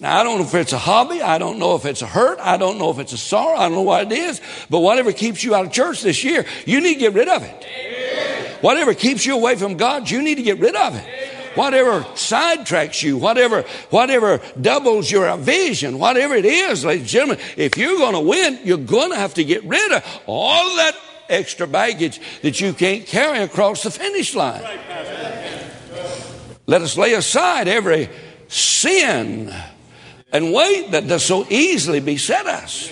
Now, 0.01 0.17
I 0.17 0.23
don't 0.23 0.39
know 0.39 0.45
if 0.45 0.55
it's 0.55 0.71
a 0.71 0.77
hobby. 0.77 1.21
I 1.21 1.37
don't 1.37 1.59
know 1.59 1.75
if 1.75 1.85
it's 1.85 2.01
a 2.01 2.07
hurt. 2.07 2.39
I 2.39 2.55
don't 2.55 2.77
know 2.77 2.89
if 2.89 2.99
it's 2.99 3.11
a 3.11 3.17
sorrow. 3.17 3.57
I 3.57 3.63
don't 3.63 3.73
know 3.73 3.81
what 3.81 4.09
it 4.09 4.11
is. 4.13 4.39
But 4.69 4.79
whatever 4.79 5.11
keeps 5.11 5.43
you 5.43 5.53
out 5.53 5.65
of 5.65 5.73
church 5.73 6.01
this 6.01 6.23
year, 6.23 6.45
you 6.65 6.79
need 6.79 6.93
to 6.95 6.99
get 6.99 7.13
rid 7.13 7.27
of 7.27 7.43
it. 7.43 8.59
Whatever 8.61 8.93
keeps 8.93 9.25
you 9.25 9.35
away 9.35 9.55
from 9.55 9.75
God, 9.75 10.09
you 10.09 10.21
need 10.21 10.35
to 10.35 10.41
get 10.41 10.59
rid 10.59 10.75
of 10.75 10.95
it. 10.95 11.05
Whatever 11.55 12.01
sidetracks 12.13 13.03
you, 13.03 13.17
whatever, 13.17 13.63
whatever 13.89 14.39
doubles 14.61 15.11
your 15.11 15.35
vision, 15.35 15.99
whatever 15.99 16.35
it 16.35 16.45
is, 16.45 16.85
ladies 16.85 17.01
and 17.01 17.09
gentlemen, 17.09 17.39
if 17.57 17.77
you're 17.77 17.97
going 17.97 18.13
to 18.13 18.21
win, 18.21 18.59
you're 18.63 18.77
going 18.77 19.11
to 19.11 19.17
have 19.17 19.33
to 19.33 19.43
get 19.43 19.63
rid 19.65 19.91
of 19.91 20.21
all 20.27 20.77
that 20.77 20.95
extra 21.27 21.67
baggage 21.67 22.21
that 22.41 22.61
you 22.61 22.71
can't 22.73 23.05
carry 23.05 23.39
across 23.39 23.83
the 23.83 23.91
finish 23.91 24.33
line. 24.33 24.61
Let 26.67 26.81
us 26.81 26.97
lay 26.97 27.13
aside 27.15 27.67
every 27.67 28.09
sin 28.47 29.53
and 30.31 30.53
weight 30.53 30.91
that 30.91 31.07
does 31.07 31.25
so 31.25 31.45
easily 31.49 31.99
beset 31.99 32.45
us. 32.45 32.91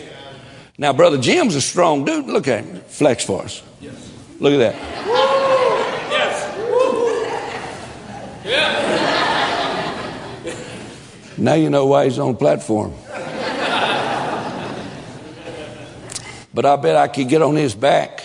Now, 0.77 0.93
Brother 0.93 1.17
Jim's 1.17 1.55
a 1.55 1.61
strong 1.61 2.05
dude. 2.05 2.27
Look 2.27 2.47
at 2.47 2.63
him. 2.63 2.81
Flex 2.87 3.23
for 3.25 3.43
us. 3.43 3.63
Look 4.39 4.53
at 4.53 4.57
that. 4.57 4.75
Yes. 6.11 6.55
Yeah. 8.45 8.97
Now 11.37 11.53
you 11.53 11.69
know 11.69 11.85
why 11.87 12.05
he's 12.05 12.19
on 12.19 12.35
platform. 12.35 12.93
but 16.53 16.65
I 16.65 16.75
bet 16.75 16.95
I 16.95 17.07
could 17.07 17.29
get 17.29 17.41
on 17.41 17.55
his 17.55 17.73
back. 17.75 18.23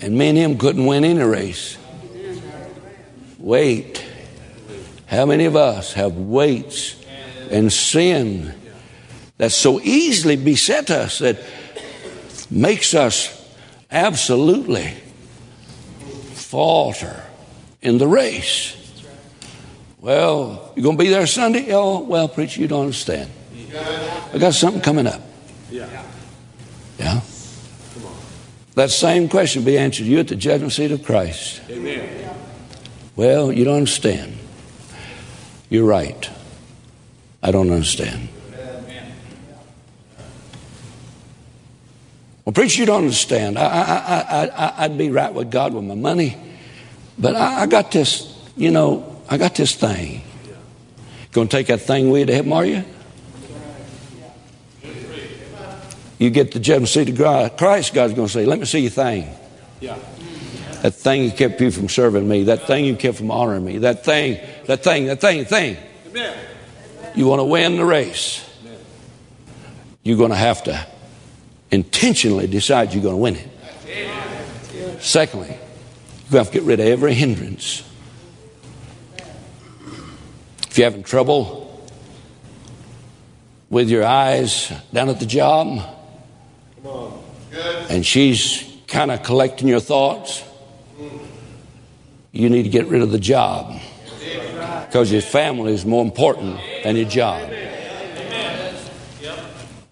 And 0.00 0.16
me 0.18 0.28
and 0.28 0.38
him 0.38 0.58
couldn't 0.58 0.84
win 0.84 1.04
any 1.04 1.22
race. 1.22 1.78
Wait. 3.38 4.04
How 5.12 5.26
many 5.26 5.44
of 5.44 5.56
us 5.56 5.92
have 5.92 6.16
weights 6.16 6.96
and 7.50 7.70
sin 7.70 8.54
that 9.36 9.52
so 9.52 9.78
easily 9.82 10.36
beset 10.36 10.90
us 10.90 11.18
that 11.18 11.38
makes 12.50 12.94
us 12.94 13.28
absolutely 13.90 14.90
falter 16.32 17.24
in 17.82 17.98
the 17.98 18.08
race? 18.08 18.74
Well, 20.00 20.72
you're 20.74 20.82
going 20.82 20.96
to 20.96 21.04
be 21.04 21.10
there 21.10 21.26
Sunday? 21.26 21.74
Oh, 21.74 22.00
well, 22.00 22.26
preacher, 22.26 22.62
you 22.62 22.66
don't 22.68 22.84
understand. 22.84 23.30
I 24.32 24.38
got 24.38 24.54
something 24.54 24.80
coming 24.80 25.06
up. 25.06 25.20
Yeah. 25.70 26.06
Yeah? 26.98 27.20
That 28.76 28.90
same 28.90 29.28
question 29.28 29.60
will 29.60 29.72
be 29.72 29.76
answered 29.76 30.04
to 30.04 30.10
you 30.10 30.20
at 30.20 30.28
the 30.28 30.36
judgment 30.36 30.72
seat 30.72 30.90
of 30.90 31.04
Christ. 31.04 31.60
Amen. 31.68 32.34
Well, 33.14 33.52
you 33.52 33.66
don't 33.66 33.76
understand. 33.76 34.38
You're 35.72 35.86
right. 35.86 36.28
I 37.42 37.50
don't 37.50 37.70
understand. 37.70 38.28
Well, 42.44 42.52
preacher, 42.52 42.80
you 42.80 42.86
don't 42.86 43.04
understand. 43.04 43.58
I, 43.58 43.62
I, 43.64 44.44
I, 44.44 44.74
I, 44.76 44.88
would 44.88 44.98
be 44.98 45.08
right 45.08 45.32
with 45.32 45.50
God 45.50 45.72
with 45.72 45.84
my 45.84 45.94
money, 45.94 46.36
but 47.18 47.36
I, 47.36 47.62
I 47.62 47.66
got 47.66 47.90
this, 47.90 48.38
you 48.54 48.70
know, 48.70 49.22
I 49.30 49.38
got 49.38 49.54
this 49.54 49.74
thing. 49.74 50.20
Going 51.30 51.48
to 51.48 51.56
take 51.56 51.68
that 51.68 51.80
thing 51.80 52.10
with 52.10 52.20
you 52.20 52.26
to 52.26 52.34
heaven, 52.34 52.52
are 52.52 52.66
you? 52.66 52.84
You 56.18 56.28
get 56.28 56.52
the 56.52 56.60
judgment 56.60 56.90
seat 56.90 57.18
of 57.18 57.56
Christ, 57.56 57.94
God's 57.94 58.12
going 58.12 58.28
to 58.28 58.32
say, 58.32 58.44
Let 58.44 58.58
me 58.58 58.66
see 58.66 58.80
your 58.80 58.90
thing. 58.90 59.34
Yeah. 59.80 59.96
That 60.82 60.94
thing 60.94 61.22
you 61.22 61.30
kept 61.30 61.60
you 61.60 61.70
from 61.70 61.88
serving 61.88 62.26
me, 62.26 62.42
that 62.44 62.66
thing 62.66 62.84
you 62.84 62.96
kept 62.96 63.16
from 63.16 63.30
honoring 63.30 63.64
me, 63.64 63.78
that 63.78 64.04
thing, 64.04 64.40
that 64.66 64.82
thing, 64.82 65.06
that 65.06 65.20
thing, 65.20 65.44
thing. 65.44 65.76
You 67.14 67.28
want 67.28 67.38
to 67.38 67.44
win 67.44 67.76
the 67.76 67.84
race. 67.84 68.44
You're 70.02 70.18
going 70.18 70.30
to 70.30 70.36
have 70.36 70.64
to 70.64 70.84
intentionally 71.70 72.48
decide 72.48 72.92
you're 72.92 73.02
going 73.02 73.14
to 73.14 73.20
win 73.20 73.36
it. 73.36 73.48
Secondly, 75.00 75.50
you're 75.50 75.56
going 75.56 76.30
to 76.30 76.38
have 76.38 76.46
to 76.48 76.52
get 76.52 76.62
rid 76.64 76.80
of 76.80 76.86
every 76.86 77.14
hindrance. 77.14 77.84
If 80.68 80.78
you're 80.78 80.90
having 80.90 81.04
trouble 81.04 81.86
with 83.70 83.88
your 83.88 84.04
eyes 84.04 84.72
down 84.92 85.10
at 85.10 85.20
the 85.20 85.26
job, 85.26 85.80
and 87.88 88.04
she's 88.04 88.64
kind 88.88 89.12
of 89.12 89.22
collecting 89.22 89.68
your 89.68 89.78
thoughts, 89.78 90.42
you 92.32 92.48
need 92.48 92.64
to 92.64 92.68
get 92.68 92.86
rid 92.86 93.02
of 93.02 93.12
the 93.12 93.18
job 93.18 93.80
because 94.86 95.12
your 95.12 95.22
family 95.22 95.72
is 95.72 95.84
more 95.84 96.04
important 96.04 96.58
than 96.82 96.96
your 96.96 97.08
job. 97.08 97.42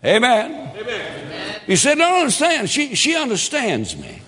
Amen. 0.03 0.73
Amen. 0.77 1.61
You 1.67 1.77
said, 1.77 1.99
don't 1.99 2.21
understand. 2.21 2.71
She, 2.71 2.95
she 2.95 3.15
understands 3.15 3.97
me. 3.97 4.23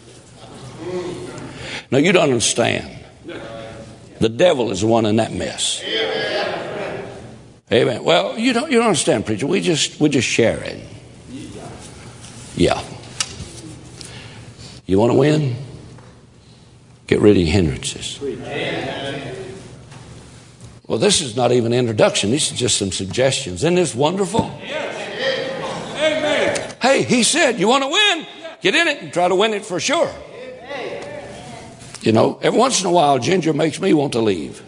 No, 1.91 1.99
you 1.99 2.13
don't 2.13 2.25
understand. 2.25 2.99
The 4.19 4.29
devil 4.29 4.71
is 4.71 4.83
the 4.83 4.87
one 4.87 5.05
in 5.07 5.17
that 5.17 5.33
mess. 5.33 5.83
Amen. 7.73 8.05
Well, 8.05 8.39
you 8.39 8.53
don't 8.53 8.71
you 8.71 8.79
don't 8.79 8.89
understand, 8.89 9.25
preacher. 9.25 9.47
We 9.47 9.63
just 9.63 9.99
we 9.99 10.11
just 10.11 10.29
share 10.29 10.63
it. 10.63 10.79
Yeah. 12.55 12.83
You 14.85 14.99
want 14.99 15.13
to 15.13 15.19
win? 15.19 15.57
Get 17.13 17.21
rid 17.21 17.37
of 17.37 17.47
hindrances. 17.47 18.19
Well, 20.87 20.97
this 20.99 21.21
is 21.21 21.37
not 21.37 21.53
even 21.53 21.75
an 21.75 21.79
introduction. 21.79 22.31
These 22.31 22.53
are 22.53 22.55
just 22.55 22.79
some 22.79 22.91
suggestions. 22.91 23.57
Isn't 23.57 23.75
this 23.75 23.95
wonderful? 23.95 24.49
Hey, 26.81 27.03
he 27.07 27.23
said, 27.23 27.61
you 27.61 27.69
want 27.69 27.85
to 27.85 27.91
win? 27.91 28.27
Get 28.63 28.75
in 28.75 28.89
it 28.89 29.03
and 29.03 29.13
try 29.13 29.29
to 29.29 29.35
win 29.35 29.53
it 29.53 29.67
for 29.67 29.79
sure. 29.79 30.11
You 32.01 32.13
know, 32.13 32.39
every 32.41 32.59
once 32.59 32.81
in 32.81 32.87
a 32.87 32.91
while, 32.91 33.19
Ginger 33.19 33.53
makes 33.53 33.79
me 33.79 33.93
want 33.93 34.15
to 34.15 34.21
leave. 34.23 34.63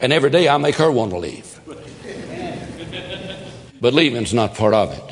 And 0.00 0.12
every 0.12 0.30
day 0.30 0.48
I 0.48 0.58
make 0.58 0.76
her 0.76 0.92
want 0.92 1.10
to 1.10 1.18
leave. 1.18 1.58
But 3.80 3.94
leaving's 3.94 4.32
not 4.32 4.54
part 4.54 4.74
of 4.74 4.92
it. 4.92 5.02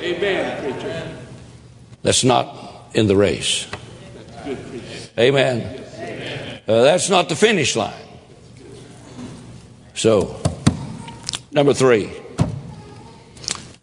Amen, 0.00 1.21
That's 2.02 2.24
not 2.24 2.90
in 2.94 3.06
the 3.06 3.16
race. 3.16 3.66
Amen. 5.18 5.80
Uh, 6.66 6.82
that's 6.82 7.08
not 7.08 7.28
the 7.28 7.36
finish 7.36 7.76
line. 7.76 7.94
So, 9.94 10.40
number 11.50 11.74
three, 11.74 12.10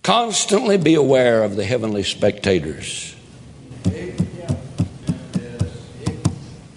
constantly 0.03 0.77
be 0.77 0.95
aware 0.95 1.43
of 1.43 1.55
the 1.55 1.63
heavenly 1.63 2.03
spectators. 2.03 3.15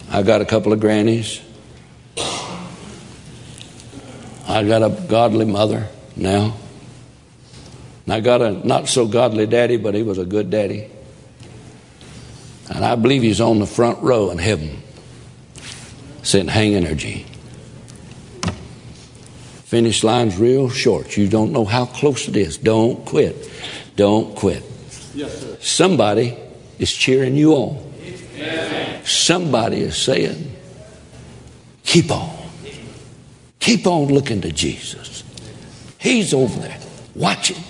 I 0.09 0.21
got 0.21 0.41
a 0.41 0.45
couple 0.45 0.71
of 0.71 0.79
grannies. 0.79 1.41
I 4.47 4.63
got 4.63 4.83
a 4.83 4.89
godly 5.07 5.45
mother 5.45 5.87
now. 6.15 6.55
And 8.05 8.13
I 8.13 8.19
got 8.19 8.41
a 8.41 8.51
not 8.51 8.87
so 8.87 9.07
godly 9.07 9.47
daddy, 9.47 9.77
but 9.77 9.95
he 9.95 10.03
was 10.03 10.19
a 10.19 10.25
good 10.25 10.51
daddy. 10.51 10.91
And 12.73 12.83
I 12.83 12.95
believe 12.95 13.21
he's 13.21 13.41
on 13.41 13.59
the 13.59 13.67
front 13.67 14.01
row 14.01 14.31
in 14.31 14.37
heaven, 14.37 14.81
saying, 16.23 16.47
Hang 16.47 16.75
energy. 16.75 17.25
Finish 19.63 20.03
line's 20.03 20.37
real 20.37 20.69
short. 20.69 21.17
You 21.17 21.27
don't 21.27 21.51
know 21.51 21.65
how 21.65 21.85
close 21.85 22.27
it 22.27 22.35
is. 22.35 22.57
Don't 22.57 23.05
quit. 23.05 23.49
Don't 23.95 24.35
quit. 24.35 24.63
Yes, 25.15 25.39
sir. 25.39 25.57
Somebody 25.61 26.37
is 26.79 26.91
cheering 26.91 27.35
you 27.35 27.53
on. 27.53 27.93
Somebody 29.03 29.81
is 29.81 29.97
saying, 29.97 30.55
keep 31.83 32.09
on. 32.11 32.35
Keep 33.59 33.87
on 33.87 34.07
looking 34.07 34.41
to 34.41 34.51
Jesus. 34.51 35.23
He's 35.99 36.33
over 36.33 36.59
there 36.59 36.79
watching. 37.15 37.61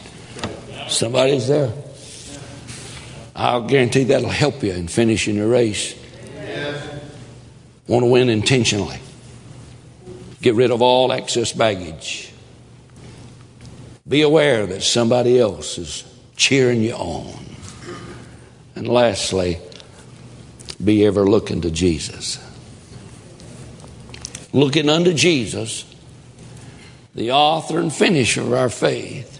Somebody's 0.87 1.47
there. 1.47 1.71
I'll 3.35 3.63
guarantee 3.63 4.03
that'll 4.05 4.29
help 4.29 4.63
you 4.63 4.73
in 4.73 4.87
finishing 4.87 5.35
your 5.35 5.47
race. 5.47 5.95
Want 7.87 8.03
to 8.03 8.09
win 8.09 8.29
intentionally. 8.29 8.99
Get 10.41 10.55
rid 10.55 10.71
of 10.71 10.81
all 10.81 11.11
excess 11.11 11.51
baggage. 11.51 12.31
Be 14.07 14.21
aware 14.21 14.65
that 14.67 14.83
somebody 14.83 15.39
else 15.39 15.77
is 15.77 16.03
cheering 16.35 16.81
you 16.81 16.93
on. 16.93 17.33
And 18.75 18.87
lastly, 18.87 19.59
be 20.83 21.05
ever 21.05 21.25
looking 21.25 21.61
to 21.61 21.71
Jesus. 21.71 22.39
Looking 24.51 24.89
unto 24.89 25.13
Jesus, 25.13 25.85
the 27.15 27.31
author 27.31 27.79
and 27.79 27.91
finisher 27.91 28.41
of 28.41 28.53
our 28.53 28.69
faith. 28.69 29.39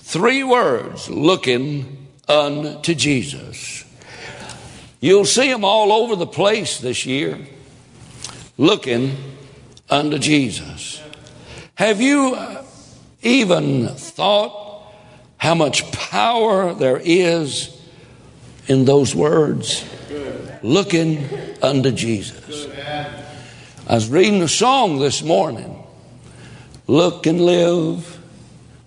Three 0.00 0.42
words 0.44 1.10
looking 1.10 1.97
unto 2.28 2.94
Jesus. 2.94 3.84
You'll 5.00 5.24
see 5.24 5.50
them 5.50 5.64
all 5.64 5.92
over 5.92 6.16
the 6.16 6.26
place 6.26 6.78
this 6.78 7.06
year. 7.06 7.38
Looking 8.56 9.16
unto 9.88 10.18
Jesus. 10.18 11.00
Have 11.76 12.00
you 12.00 12.34
uh, 12.34 12.64
even 13.22 13.88
thought 13.88 14.92
how 15.36 15.54
much 15.54 15.90
power 15.92 16.74
there 16.74 17.00
is 17.02 17.80
in 18.66 18.84
those 18.84 19.14
words? 19.14 19.84
looking 20.62 21.24
unto 21.62 21.90
Jesus. 21.90 22.66
I 23.86 23.94
was 23.94 24.08
reading 24.08 24.42
a 24.42 24.48
song 24.48 24.98
this 24.98 25.22
morning. 25.22 25.84
Look 26.86 27.26
and 27.26 27.40
live, 27.40 28.18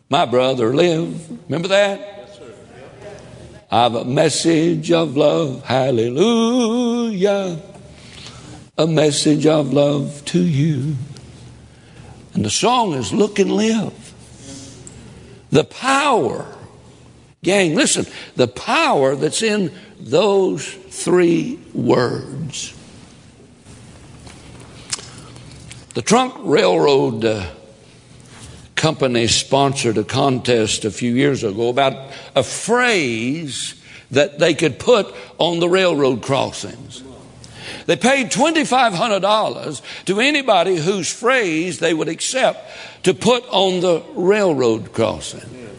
my 0.10 0.26
brother, 0.26 0.76
live. 0.76 1.30
Remember 1.50 1.70
that? 1.70 2.11
I 3.72 3.84
have 3.84 3.96
a 3.96 4.04
message 4.04 4.92
of 4.92 5.16
love, 5.16 5.64
hallelujah. 5.64 7.58
A 8.78 8.86
message 8.86 9.46
of 9.46 9.72
love 9.72 10.26
to 10.26 10.42
you. 10.42 10.98
And 12.34 12.44
the 12.44 12.50
song 12.50 12.94
is 12.94 13.14
Look 13.14 13.40
and 13.40 13.50
Live. 13.50 14.14
The 15.52 15.64
power, 15.64 16.54
gang, 17.44 17.76
listen, 17.76 18.06
the 18.36 18.50
power 18.50 19.16
that's 19.16 19.42
in 19.42 19.72
those 19.98 20.68
three 20.68 21.58
words. 21.74 22.74
The 25.94 26.02
Trunk 26.02 26.36
Railroad 26.40 27.24
uh, 27.24 27.52
Company 28.76 29.28
sponsored 29.28 29.98
a 29.98 30.04
contest 30.04 30.86
a 30.86 30.92
few 30.92 31.14
years 31.14 31.44
ago 31.44 31.70
about 31.70 32.12
a 32.36 32.44
phrase 32.44 33.76
that 34.12 34.40
they 34.40 34.54
could 34.54 34.80
put 34.80 35.14
on 35.38 35.60
the 35.60 35.70
railroad 35.70 36.22
crossings. 36.22 37.04
They 37.86 37.96
paid 37.96 38.32
$2,500 38.32 40.06
to 40.06 40.20
anybody 40.20 40.78
whose 40.78 41.12
phrase 41.12 41.80
they 41.80 41.94
would 41.94 42.10
accept 42.10 43.04
to 43.04 43.14
put 43.14 43.44
on 43.50 43.82
the 43.82 44.04
railroad 44.16 44.94
crossing. 44.94 45.70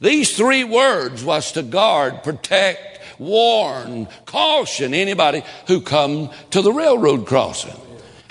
These 0.00 0.36
three 0.36 0.64
words 0.64 1.22
was 1.22 1.52
to 1.52 1.62
guard, 1.62 2.22
protect, 2.22 3.00
warn, 3.18 4.08
caution 4.26 4.94
anybody 4.94 5.42
who 5.68 5.80
come 5.80 6.30
to 6.50 6.62
the 6.62 6.72
railroad 6.72 7.26
crossing. 7.26 7.76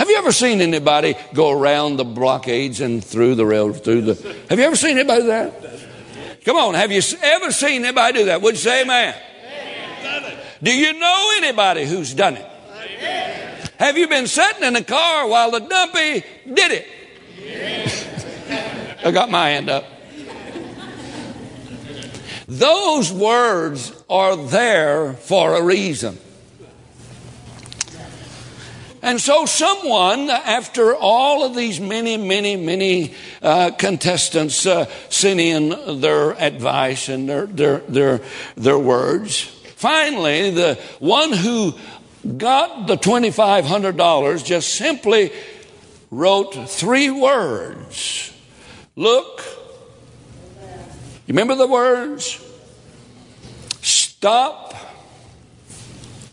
Have 0.01 0.09
you 0.09 0.17
ever 0.17 0.31
seen 0.31 0.61
anybody 0.61 1.13
go 1.31 1.51
around 1.51 1.97
the 1.97 2.03
blockades 2.03 2.81
and 2.81 3.05
through 3.05 3.35
the 3.35 3.45
rail 3.45 3.71
through 3.71 4.01
the 4.01 4.35
Have 4.49 4.57
you 4.57 4.65
ever 4.65 4.75
seen 4.75 4.97
anybody 4.97 5.21
do 5.21 5.27
that? 5.27 5.53
Come 6.43 6.57
on, 6.57 6.73
have 6.73 6.91
you 6.91 7.03
ever 7.21 7.51
seen 7.51 7.85
anybody 7.85 8.17
do 8.17 8.25
that? 8.25 8.41
Would 8.41 8.55
you 8.55 8.61
say 8.61 8.81
amen? 8.81 9.15
Do 10.63 10.75
you 10.75 10.97
know 10.97 11.33
anybody 11.35 11.85
who's 11.85 12.15
done 12.15 12.35
it? 12.35 12.45
Have 13.77 13.95
you 13.95 14.07
been 14.07 14.25
sitting 14.25 14.63
in 14.63 14.73
the 14.73 14.83
car 14.83 15.27
while 15.27 15.51
the 15.51 15.59
dumpy 15.59 16.25
did 16.51 16.83
it? 17.37 18.97
I 19.05 19.11
got 19.11 19.29
my 19.29 19.49
hand 19.49 19.69
up. 19.69 19.85
Those 22.47 23.13
words 23.13 23.93
are 24.09 24.35
there 24.35 25.13
for 25.13 25.57
a 25.57 25.61
reason. 25.61 26.17
And 29.03 29.19
so, 29.19 29.45
someone, 29.45 30.29
after 30.29 30.95
all 30.95 31.43
of 31.43 31.55
these 31.55 31.79
many, 31.79 32.17
many, 32.17 32.55
many 32.55 33.15
uh, 33.41 33.71
contestants 33.71 34.65
uh, 34.67 34.85
sent 35.09 35.39
in 35.39 36.01
their 36.01 36.31
advice 36.39 37.09
and 37.09 37.27
their, 37.27 37.47
their, 37.47 37.77
their, 37.79 38.21
their 38.55 38.77
words, 38.77 39.41
finally, 39.41 40.51
the 40.51 40.75
one 40.99 41.33
who 41.33 41.73
got 42.37 42.85
the 42.85 42.95
$2,500 42.95 44.45
just 44.45 44.75
simply 44.75 45.31
wrote 46.11 46.69
three 46.69 47.09
words 47.09 48.27
Look, 48.95 49.41
you 51.25 51.33
remember 51.33 51.55
the 51.55 51.65
words? 51.65 52.45
Stop, 53.81 54.75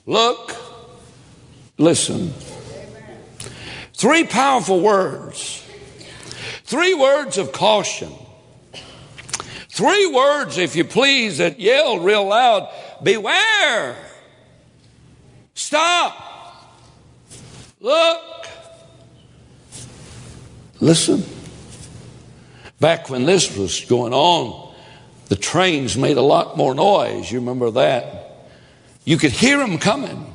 look, 0.04 0.54
listen. 1.78 2.34
Three 3.98 4.22
powerful 4.22 4.80
words. 4.80 5.68
Three 6.62 6.94
words 6.94 7.36
of 7.36 7.50
caution. 7.50 8.12
Three 9.68 10.06
words, 10.06 10.56
if 10.56 10.76
you 10.76 10.84
please, 10.84 11.38
that 11.38 11.58
yelled 11.58 12.04
real 12.04 12.24
loud 12.24 12.72
Beware 13.02 13.96
Stop. 15.52 16.14
Look. 17.80 18.46
Listen. 20.78 21.24
Back 22.78 23.10
when 23.10 23.24
this 23.24 23.56
was 23.56 23.84
going 23.84 24.12
on, 24.12 24.72
the 25.26 25.34
trains 25.34 25.96
made 25.96 26.18
a 26.18 26.22
lot 26.22 26.56
more 26.56 26.72
noise. 26.72 27.32
You 27.32 27.40
remember 27.40 27.72
that? 27.72 28.46
You 29.04 29.16
could 29.16 29.32
hear 29.32 29.58
them 29.58 29.78
coming. 29.78 30.32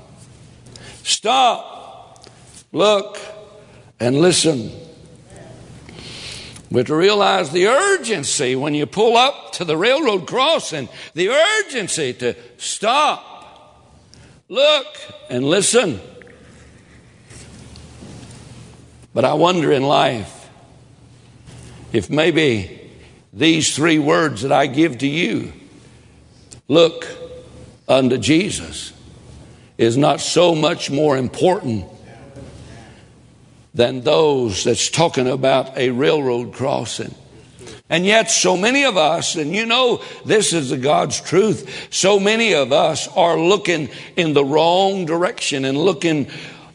Stop, 1.03 2.27
look, 2.73 3.17
and 4.03 4.17
listen. 4.17 4.69
But 6.69 6.87
to 6.87 6.95
realize 6.95 7.51
the 7.51 7.67
urgency 7.67 8.53
when 8.53 8.73
you 8.73 8.85
pull 8.85 9.15
up 9.15 9.53
to 9.53 9.63
the 9.63 9.77
railroad 9.77 10.27
crossing, 10.27 10.89
the 11.13 11.29
urgency 11.29 12.11
to 12.15 12.35
stop, 12.57 14.03
look, 14.49 14.87
and 15.29 15.45
listen. 15.45 16.01
But 19.13 19.23
I 19.23 19.35
wonder 19.35 19.71
in 19.71 19.83
life 19.83 20.49
if 21.93 22.09
maybe 22.09 22.91
these 23.31 23.73
three 23.73 23.99
words 23.99 24.41
that 24.41 24.51
I 24.51 24.67
give 24.67 24.97
to 24.97 25.07
you 25.07 25.53
look 26.67 27.07
unto 27.87 28.17
Jesus 28.17 28.91
is 29.77 29.95
not 29.95 30.19
so 30.19 30.55
much 30.55 30.91
more 30.91 31.15
important 31.15 31.85
than 33.73 34.01
those 34.01 34.63
that's 34.63 34.89
talking 34.89 35.27
about 35.27 35.77
a 35.77 35.89
railroad 35.89 36.53
crossing. 36.53 37.13
And 37.89 38.05
yet, 38.05 38.31
so 38.31 38.55
many 38.55 38.85
of 38.85 38.97
us, 38.97 39.35
and 39.35 39.53
you 39.53 39.65
know 39.65 40.01
this 40.25 40.53
is 40.53 40.69
the 40.69 40.77
God's 40.77 41.19
truth, 41.19 41.87
so 41.91 42.19
many 42.19 42.53
of 42.53 42.71
us 42.71 43.07
are 43.09 43.37
looking 43.37 43.89
in 44.15 44.33
the 44.33 44.45
wrong 44.45 45.05
direction 45.05 45.65
and 45.65 45.77
looking 45.77 46.27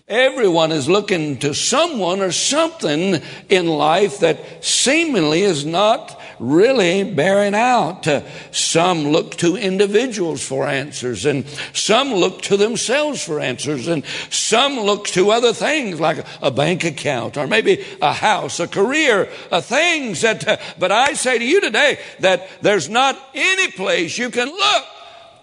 Everyone 0.08 0.72
is 0.72 0.88
looking 0.88 1.36
to 1.40 1.52
someone 1.52 2.22
or 2.22 2.32
something 2.32 3.20
in 3.50 3.66
life 3.66 4.20
that 4.20 4.64
seemingly 4.64 5.42
is 5.42 5.66
not 5.66 6.17
really 6.38 7.04
bearing 7.04 7.54
out. 7.54 8.06
Some 8.52 9.08
look 9.08 9.36
to 9.36 9.56
individuals 9.56 10.46
for 10.46 10.66
answers, 10.66 11.26
and 11.26 11.46
some 11.72 12.12
look 12.12 12.42
to 12.42 12.56
themselves 12.56 13.22
for 13.22 13.40
answers, 13.40 13.88
and 13.88 14.04
some 14.30 14.78
look 14.80 15.06
to 15.08 15.30
other 15.30 15.52
things 15.52 16.00
like 16.00 16.24
a 16.42 16.50
bank 16.50 16.84
account 16.84 17.36
or 17.36 17.46
maybe 17.46 17.84
a 18.00 18.12
house, 18.12 18.60
a 18.60 18.68
career, 18.68 19.28
a 19.50 19.62
things 19.62 20.22
that. 20.22 20.60
But 20.78 20.92
I 20.92 21.14
say 21.14 21.38
to 21.38 21.44
you 21.44 21.60
today 21.60 21.98
that 22.20 22.48
there's 22.62 22.88
not 22.88 23.18
any 23.34 23.70
place 23.72 24.18
you 24.18 24.30
can 24.30 24.48
look 24.48 24.84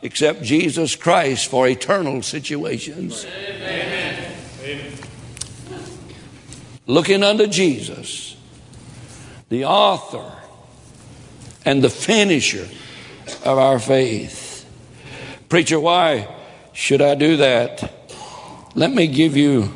except 0.02 0.44
Jesus 0.44 0.96
Christ 0.96 1.48
for 1.48 1.68
eternal 1.68 2.22
situations. 2.22 3.26
Amen. 3.26 4.32
Looking 6.88 7.24
unto 7.24 7.48
Jesus, 7.48 8.38
the 9.50 9.66
author 9.66 10.32
and 11.66 11.84
the 11.84 11.90
finisher 11.90 12.70
of 13.44 13.58
our 13.58 13.80
faith. 13.80 14.66
Preacher, 15.50 15.80
why 15.80 16.34
should 16.74 17.02
I 17.02 17.16
do 17.16 17.38
that? 17.38 17.92
Let 18.76 18.92
me 18.92 19.08
give 19.08 19.36
you 19.36 19.74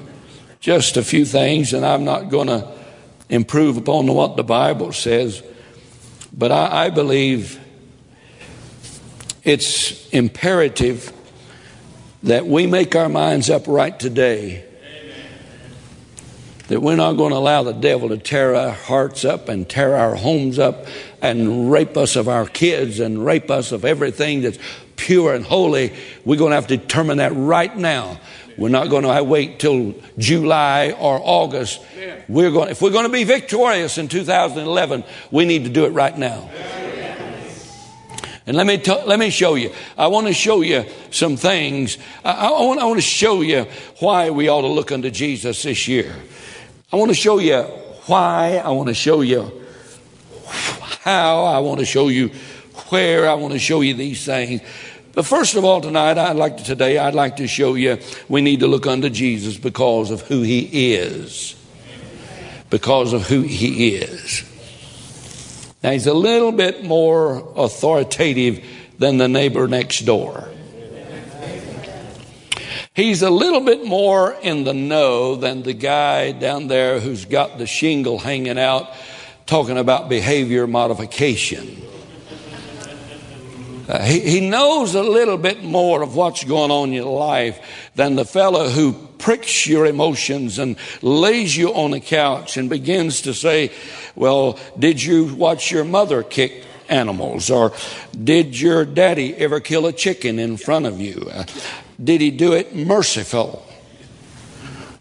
just 0.60 0.97
a 0.97 1.04
few 1.04 1.25
things, 1.25 1.73
and 1.73 1.86
I'm 1.86 2.04
not 2.04 2.30
going 2.30 2.47
to 2.47 2.71
improve 3.30 3.78
upon 3.78 4.08
what 4.08 4.36
the 4.36 4.43
Bible 4.43 4.91
says, 4.91 5.43
but 6.32 6.52
I, 6.52 6.86
I 6.86 6.89
believe 6.89 7.60
it's 9.43 10.08
imperative 10.10 11.13
that 12.23 12.45
we 12.45 12.67
make 12.67 12.95
our 12.95 13.10
minds 13.10 13.49
up 13.49 13.67
right 13.67 13.97
today 13.97 14.65
that 16.69 16.82
we're 16.82 16.95
not 16.95 17.13
going 17.13 17.32
to 17.32 17.38
allow 17.38 17.63
the 17.63 17.73
devil 17.73 18.10
to 18.10 18.17
tear 18.17 18.56
our 18.56 18.71
hearts 18.71 19.25
up 19.25 19.49
and 19.49 19.67
tear 19.67 19.95
our 19.95 20.15
homes 20.15 20.60
up 20.60 20.86
and 21.22 21.72
rape 21.72 21.98
us 21.98 22.16
of 22.16 22.28
our 22.28 22.46
kids 22.46 23.00
and 23.00 23.24
rape 23.24 23.50
us 23.52 23.72
of 23.72 23.86
everything 23.86 24.42
that's 24.42 24.58
pure 24.96 25.34
and 25.34 25.46
holy. 25.46 25.94
We're 26.26 26.38
going 26.38 26.52
to 26.52 26.56
have 26.56 26.68
to 26.68 26.78
determine 26.78 27.18
that 27.18 27.34
right 27.36 27.76
now. 27.76 28.20
We're 28.58 28.70
not 28.70 28.90
going 28.90 29.04
to 29.04 29.24
wait 29.24 29.60
till 29.60 29.96
July 30.18 30.92
or 30.92 31.20
August. 31.24 31.82
We're 32.28 32.52
going, 32.52 32.70
if 32.70 32.82
we're 32.82 32.92
going 32.92 33.06
to 33.06 33.12
be 33.12 33.24
victorious 33.24 33.98
in 33.98 34.10
2011, 34.10 35.06
we 35.32 35.46
need 35.46 35.64
to 35.64 35.70
do 35.70 35.86
it 35.86 35.92
right 35.92 36.18
now. 36.18 36.50
And 38.46 38.58
let 38.58 38.66
me, 38.66 38.78
t- 38.78 39.04
let 39.06 39.20
me 39.20 39.30
show 39.30 39.56
you. 39.56 39.72
I 39.98 40.08
want 40.08 40.28
to 40.28 40.34
show 40.34 40.62
you 40.62 40.84
some 41.12 41.38
things. 41.38 42.00
I, 42.26 42.48
I, 42.48 42.50
want, 42.50 42.80
I 42.80 42.86
want 42.86 42.98
to 42.98 43.02
show 43.02 43.42
you 43.42 43.68
why 44.00 44.32
we 44.32 44.50
ought 44.50 44.62
to 44.62 44.68
look 44.68 44.92
unto 44.92 45.12
Jesus 45.12 45.62
this 45.62 45.88
year. 45.88 46.14
I 46.92 46.96
want 46.96 47.12
to 47.12 47.16
show 47.16 47.38
you 47.38 47.62
why. 48.08 48.58
I 48.58 48.72
want 48.72 48.88
to 48.88 48.96
show 48.96 49.22
you 49.22 49.52
how. 51.02 51.46
I 51.46 51.60
want 51.60 51.80
to 51.80 51.86
show 51.86 52.08
you 52.10 52.30
where. 52.90 53.30
I 53.30 53.34
want 53.36 53.54
to 53.54 53.60
show 53.60 53.82
you 53.82 53.94
these 53.94 54.26
things. 54.26 54.62
But 55.14 55.26
first 55.26 55.56
of 55.56 55.66
all, 55.66 55.82
tonight, 55.82 56.18
I'd 56.18 56.36
like 56.36 56.58
to, 56.58 56.64
today, 56.64 56.98
I'd 56.98 57.16
like 57.16 57.38
to 57.38 57.48
show 57.48 57.74
you 57.76 57.98
we 58.28 58.42
need 58.42 58.62
to 58.62 58.68
look 58.68 58.88
unto 58.88 59.10
Jesus 59.10 59.58
because 59.58 60.12
of 60.12 60.22
who 60.22 60.42
he 60.42 60.94
is. 60.94 61.56
Because 62.70 63.14
of 63.14 63.28
who 63.28 63.42
he 63.42 63.96
is. 63.96 64.44
Now, 65.84 65.92
he's 65.92 66.08
a 66.08 66.14
little 66.14 66.52
bit 66.52 66.84
more 66.84 67.52
authoritative 67.56 68.64
than 69.00 69.18
the 69.18 69.28
neighbor 69.28 69.68
next 69.68 70.02
door. 70.02 70.50
He's 72.94 73.22
a 73.22 73.30
little 73.30 73.62
bit 73.62 73.86
more 73.86 74.34
in 74.42 74.66
the 74.66 74.74
know 74.74 75.36
than 75.36 75.64
the 75.64 75.74
guy 75.74 76.34
down 76.34 76.68
there 76.68 77.00
who's 77.00 77.26
got 77.26 77.58
the 77.58 77.66
shingle 77.66 78.20
hanging 78.20 78.60
out 78.60 78.92
talking 79.50 79.80
about 79.80 80.10
behavior 80.10 80.68
modification. 80.68 81.82
Uh, 83.88 84.00
he, 84.04 84.20
he 84.20 84.48
knows 84.48 84.94
a 84.94 85.02
little 85.02 85.38
bit 85.38 85.64
more 85.64 86.04
of 86.04 86.16
what's 86.16 86.44
going 86.44 86.70
on 86.70 86.90
in 86.90 86.94
your 86.94 87.12
life 87.12 87.92
than 87.96 88.16
the 88.16 88.24
fellow 88.24 88.70
who 88.70 88.94
pricks 89.18 89.66
your 89.66 89.88
emotions 89.88 90.60
and 90.60 90.76
lays 91.02 91.58
you 91.58 91.74
on 91.74 91.90
the 91.90 92.00
couch 92.00 92.58
and 92.58 92.70
begins 92.70 93.24
to 93.24 93.34
say, 93.34 93.72
Well, 94.16 94.60
did 94.78 95.02
you 95.02 95.34
watch 95.34 95.72
your 95.72 95.84
mother 95.84 96.22
kick 96.22 96.64
animals? 96.88 97.50
Or 97.50 97.74
did 98.24 98.60
your 98.60 98.86
daddy 98.86 99.36
ever 99.36 99.60
kill 99.60 99.88
a 99.88 99.92
chicken 99.92 100.38
in 100.38 100.58
front 100.58 100.86
of 100.86 101.02
you? 101.02 101.28
Uh, 101.34 101.46
did 102.02 102.22
he 102.22 102.30
do 102.30 102.54
it 102.54 102.76
merciful? 102.76 103.66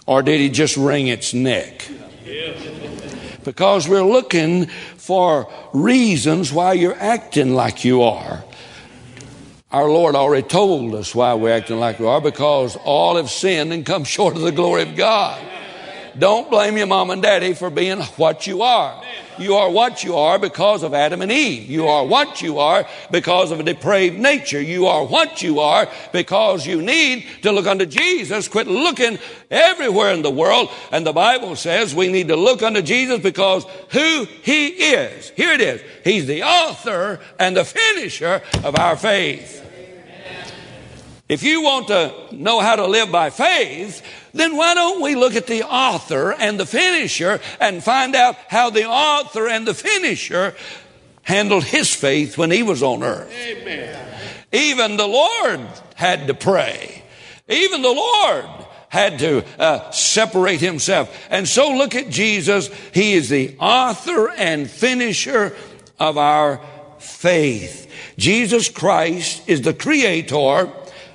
Or 0.06 0.22
did 0.22 0.40
he 0.40 0.48
just 0.48 0.78
wring 0.78 1.08
its 1.08 1.34
neck? 1.34 1.86
Because 3.44 3.88
we're 3.88 4.02
looking 4.02 4.66
for 4.66 5.50
reasons 5.72 6.52
why 6.52 6.74
you're 6.74 6.98
acting 6.98 7.54
like 7.54 7.82
you 7.84 8.02
are. 8.02 8.44
Our 9.70 9.88
Lord 9.88 10.14
already 10.14 10.46
told 10.46 10.94
us 10.94 11.14
why 11.14 11.34
we're 11.34 11.56
acting 11.56 11.78
like 11.78 11.98
we 11.98 12.06
are 12.06 12.20
because 12.20 12.76
all 12.76 13.16
have 13.16 13.30
sinned 13.30 13.72
and 13.72 13.86
come 13.86 14.04
short 14.04 14.34
of 14.34 14.42
the 14.42 14.52
glory 14.52 14.82
of 14.82 14.96
God. 14.96 15.40
Don't 16.18 16.50
blame 16.50 16.76
your 16.76 16.86
mom 16.86 17.10
and 17.10 17.22
daddy 17.22 17.54
for 17.54 17.70
being 17.70 18.00
what 18.16 18.46
you 18.46 18.62
are. 18.62 19.00
You 19.38 19.54
are 19.54 19.70
what 19.70 20.02
you 20.02 20.16
are 20.16 20.38
because 20.38 20.82
of 20.82 20.92
Adam 20.92 21.22
and 21.22 21.30
Eve. 21.30 21.70
You 21.70 21.86
are 21.86 22.04
what 22.04 22.42
you 22.42 22.58
are 22.58 22.86
because 23.12 23.52
of 23.52 23.60
a 23.60 23.62
depraved 23.62 24.18
nature. 24.18 24.60
You 24.60 24.86
are 24.86 25.04
what 25.04 25.42
you 25.42 25.60
are 25.60 25.88
because 26.12 26.66
you 26.66 26.82
need 26.82 27.24
to 27.42 27.52
look 27.52 27.66
unto 27.66 27.86
Jesus. 27.86 28.48
Quit 28.48 28.66
looking 28.66 29.18
everywhere 29.48 30.12
in 30.12 30.22
the 30.22 30.30
world. 30.30 30.70
And 30.90 31.06
the 31.06 31.12
Bible 31.12 31.54
says 31.54 31.94
we 31.94 32.10
need 32.10 32.28
to 32.28 32.36
look 32.36 32.62
unto 32.62 32.82
Jesus 32.82 33.20
because 33.20 33.64
who 33.90 34.26
He 34.42 34.68
is. 34.68 35.30
Here 35.36 35.52
it 35.52 35.60
is. 35.60 35.80
He's 36.02 36.26
the 36.26 36.42
author 36.42 37.20
and 37.38 37.56
the 37.56 37.64
finisher 37.64 38.42
of 38.64 38.76
our 38.76 38.96
faith. 38.96 39.67
If 41.28 41.42
you 41.42 41.62
want 41.62 41.88
to 41.88 42.14
know 42.32 42.60
how 42.60 42.76
to 42.76 42.86
live 42.86 43.12
by 43.12 43.28
faith, 43.28 44.02
then 44.32 44.56
why 44.56 44.74
don't 44.74 45.02
we 45.02 45.14
look 45.14 45.34
at 45.34 45.46
the 45.46 45.62
author 45.62 46.32
and 46.32 46.58
the 46.58 46.64
finisher 46.64 47.40
and 47.60 47.84
find 47.84 48.14
out 48.14 48.36
how 48.48 48.70
the 48.70 48.86
author 48.86 49.46
and 49.46 49.66
the 49.66 49.74
finisher 49.74 50.54
handled 51.22 51.64
his 51.64 51.94
faith 51.94 52.38
when 52.38 52.50
he 52.50 52.62
was 52.62 52.82
on 52.82 53.02
earth? 53.02 53.30
Amen. 53.30 54.08
Even 54.52 54.96
the 54.96 55.06
Lord 55.06 55.60
had 55.96 56.28
to 56.28 56.34
pray. 56.34 57.02
Even 57.46 57.82
the 57.82 57.92
Lord 57.92 58.46
had 58.88 59.18
to 59.18 59.44
uh, 59.60 59.90
separate 59.90 60.60
himself. 60.60 61.14
And 61.28 61.46
so 61.46 61.76
look 61.76 61.94
at 61.94 62.08
Jesus. 62.08 62.70
He 62.94 63.12
is 63.12 63.28
the 63.28 63.54
author 63.60 64.30
and 64.30 64.70
finisher 64.70 65.54
of 65.98 66.16
our 66.16 66.62
faith. 66.98 67.84
Jesus 68.16 68.70
Christ 68.70 69.42
is 69.46 69.60
the 69.60 69.74
creator 69.74 70.72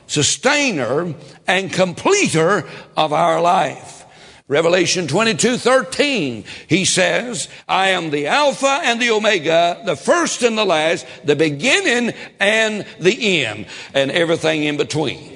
sustainer, 0.08 1.13
and 1.48 1.72
completer 1.72 2.68
of 2.96 3.13
our 3.13 3.42
life. 3.42 4.06
Revelation 4.48 5.08
22, 5.08 5.58
13, 5.58 6.44
he 6.68 6.84
says, 6.86 7.48
I 7.68 7.89
am 7.89 8.10
the 8.10 8.28
Alpha 8.28 8.82
and 8.84 9.02
the 9.02 9.12
Omega, 9.12 9.82
the 9.86 9.96
first 9.96 10.44
and 10.44 10.58
the 10.58 10.66
last, 10.66 11.06
the 11.24 11.36
beginning 11.36 12.13
and 12.39 12.86
the 13.00 13.46
end, 13.46 13.68
and 13.94 14.12
everything 14.12 14.63
in 14.63 14.78
between. 14.78 15.32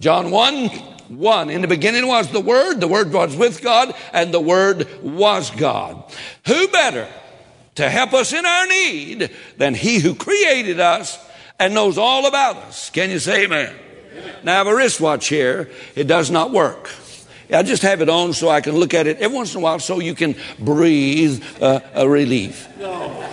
John 0.00 0.32
1 0.32 0.68
1. 1.18 1.50
In 1.50 1.60
the 1.60 1.68
beginning 1.68 2.06
was 2.06 2.30
the 2.30 2.40
Word, 2.40 2.80
the 2.80 2.88
Word 2.88 3.12
was 3.12 3.36
with 3.36 3.62
God, 3.62 3.94
and 4.12 4.32
the 4.32 4.40
Word 4.40 4.88
was 5.02 5.50
God. 5.50 6.02
Who 6.46 6.68
better 6.68 7.08
to 7.76 7.88
help 7.88 8.12
us 8.12 8.32
in 8.32 8.44
our 8.44 8.66
need 8.66 9.30
than 9.56 9.74
He 9.74 9.98
who 9.98 10.14
created 10.14 10.80
us 10.80 11.18
and 11.62 11.74
knows 11.74 11.96
all 11.96 12.26
about 12.26 12.56
us? 12.56 12.90
Can 12.90 13.10
you 13.10 13.20
say 13.20 13.44
amen? 13.44 13.72
amen. 14.12 14.34
Now 14.42 14.54
I 14.54 14.56
have 14.56 14.66
a 14.66 14.74
wristwatch 14.74 15.28
here. 15.28 15.70
It 15.94 16.08
does 16.08 16.28
not 16.28 16.50
work. 16.50 16.90
I 17.52 17.62
just 17.62 17.82
have 17.82 18.00
it 18.02 18.08
on 18.08 18.32
so 18.32 18.48
I 18.48 18.60
can 18.60 18.74
look 18.74 18.94
at 18.94 19.06
it 19.06 19.18
every 19.18 19.36
once 19.36 19.54
in 19.54 19.60
a 19.60 19.62
while 19.62 19.78
so 19.78 20.00
you 20.00 20.14
can 20.14 20.34
breathe 20.58 21.44
uh, 21.60 21.80
a 21.94 22.08
relief. 22.08 22.66
No. 22.78 23.28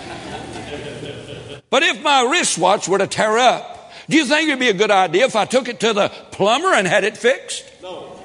But 1.72 1.84
if 1.84 2.04
my 2.04 2.28
wristwatch 2.30 2.88
were 2.88 2.98
to 2.98 3.08
tear 3.08 3.38
up, 3.38 3.92
do 4.10 4.18
you 4.18 4.26
think 4.26 4.48
it'd 4.48 4.60
be 4.60 4.70
a 4.70 4.74
good 4.74 4.92
idea 4.92 5.26
if 5.26 5.36
I 5.36 5.46
took 5.46 5.68
it 5.68 5.80
to 5.80 5.94
the 5.94 6.10
plumber 6.32 6.74
and 6.74 6.88
had 6.88 7.04
it 7.04 7.18
fixed? 7.18 7.66
No. 7.82 8.16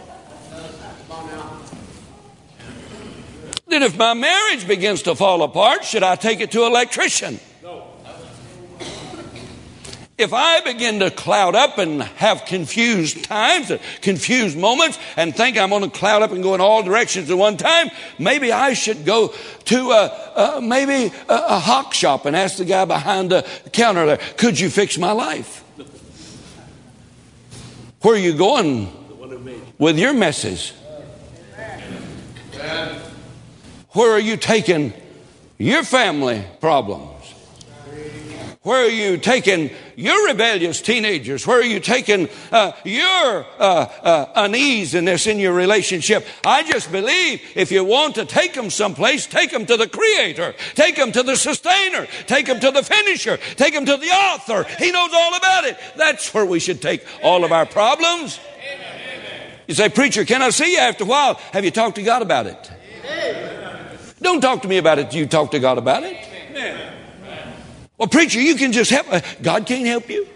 Then 3.66 3.82
if 3.82 3.96
my 3.96 4.12
marriage 4.12 4.68
begins 4.68 5.02
to 5.02 5.14
fall 5.14 5.42
apart, 5.42 5.84
should 5.84 6.02
I 6.02 6.16
take 6.16 6.40
it 6.40 6.50
to 6.52 6.64
an 6.64 6.72
electrician? 6.72 7.40
If 10.16 10.32
I 10.32 10.60
begin 10.60 11.00
to 11.00 11.10
cloud 11.10 11.56
up 11.56 11.76
and 11.78 12.00
have 12.02 12.44
confused 12.44 13.24
times, 13.24 13.72
uh, 13.72 13.78
confused 14.00 14.56
moments, 14.56 14.96
and 15.16 15.34
think 15.34 15.58
I'm 15.58 15.70
going 15.70 15.82
to 15.82 15.90
cloud 15.90 16.22
up 16.22 16.30
and 16.30 16.40
go 16.40 16.54
in 16.54 16.60
all 16.60 16.84
directions 16.84 17.28
at 17.30 17.36
one 17.36 17.56
time, 17.56 17.90
maybe 18.16 18.52
I 18.52 18.74
should 18.74 19.04
go 19.04 19.34
to 19.64 19.90
a, 19.90 20.56
a 20.56 20.60
maybe 20.60 21.12
a, 21.28 21.34
a 21.34 21.58
hock 21.58 21.94
shop 21.94 22.26
and 22.26 22.36
ask 22.36 22.58
the 22.58 22.64
guy 22.64 22.84
behind 22.84 23.32
the 23.32 23.44
counter 23.72 24.06
there, 24.06 24.20
could 24.36 24.58
you 24.60 24.70
fix 24.70 24.96
my 24.98 25.10
life? 25.10 25.64
Where 28.02 28.14
are 28.14 28.18
you 28.18 28.36
going 28.36 28.92
with 29.78 29.98
your 29.98 30.14
message? 30.14 30.74
Where 33.90 34.12
are 34.12 34.20
you 34.20 34.36
taking 34.36 34.92
your 35.58 35.82
family 35.82 36.44
problems? 36.60 37.13
Where 38.64 38.86
are 38.86 38.88
you 38.88 39.18
taking 39.18 39.70
your 39.94 40.26
rebellious 40.26 40.80
teenagers? 40.80 41.46
Where 41.46 41.58
are 41.58 41.62
you 41.62 41.80
taking 41.80 42.30
uh, 42.50 42.72
your 42.82 43.44
uh, 43.58 43.86
uh, 44.02 44.32
uneasiness 44.34 45.26
in 45.26 45.38
your 45.38 45.52
relationship? 45.52 46.26
I 46.46 46.62
just 46.62 46.90
believe 46.90 47.42
if 47.54 47.70
you 47.70 47.84
want 47.84 48.14
to 48.14 48.24
take 48.24 48.54
them 48.54 48.70
someplace, 48.70 49.26
take 49.26 49.50
them 49.50 49.66
to 49.66 49.76
the 49.76 49.86
Creator, 49.86 50.54
take 50.74 50.96
them 50.96 51.12
to 51.12 51.22
the 51.22 51.36
Sustainer, 51.36 52.06
take 52.26 52.46
them 52.46 52.58
to 52.58 52.70
the 52.70 52.82
Finisher, 52.82 53.36
take 53.56 53.74
them 53.74 53.84
to 53.84 53.98
the 53.98 54.06
Author. 54.06 54.64
He 54.78 54.90
knows 54.90 55.10
all 55.12 55.36
about 55.36 55.64
it. 55.64 55.76
That's 55.98 56.32
where 56.32 56.46
we 56.46 56.58
should 56.58 56.80
take 56.80 57.04
all 57.22 57.44
of 57.44 57.52
our 57.52 57.66
problems. 57.66 58.40
You 59.68 59.74
say, 59.74 59.90
Preacher, 59.90 60.24
can 60.24 60.40
I 60.40 60.48
see 60.48 60.72
you 60.72 60.78
after 60.78 61.04
a 61.04 61.06
while? 61.06 61.34
Have 61.52 61.66
you 61.66 61.70
talked 61.70 61.96
to 61.96 62.02
God 62.02 62.22
about 62.22 62.46
it? 62.46 62.70
Don't 64.22 64.40
talk 64.40 64.62
to 64.62 64.68
me 64.68 64.78
about 64.78 64.98
it. 64.98 65.12
You 65.12 65.26
talk 65.26 65.50
to 65.50 65.58
God 65.58 65.76
about 65.76 66.02
it. 66.04 66.93
Well, 67.98 68.08
preacher, 68.08 68.40
you 68.40 68.56
can 68.56 68.72
just 68.72 68.90
help. 68.90 69.12
Uh, 69.12 69.20
God 69.40 69.66
can't 69.66 69.86
help 69.86 70.08
you. 70.08 70.26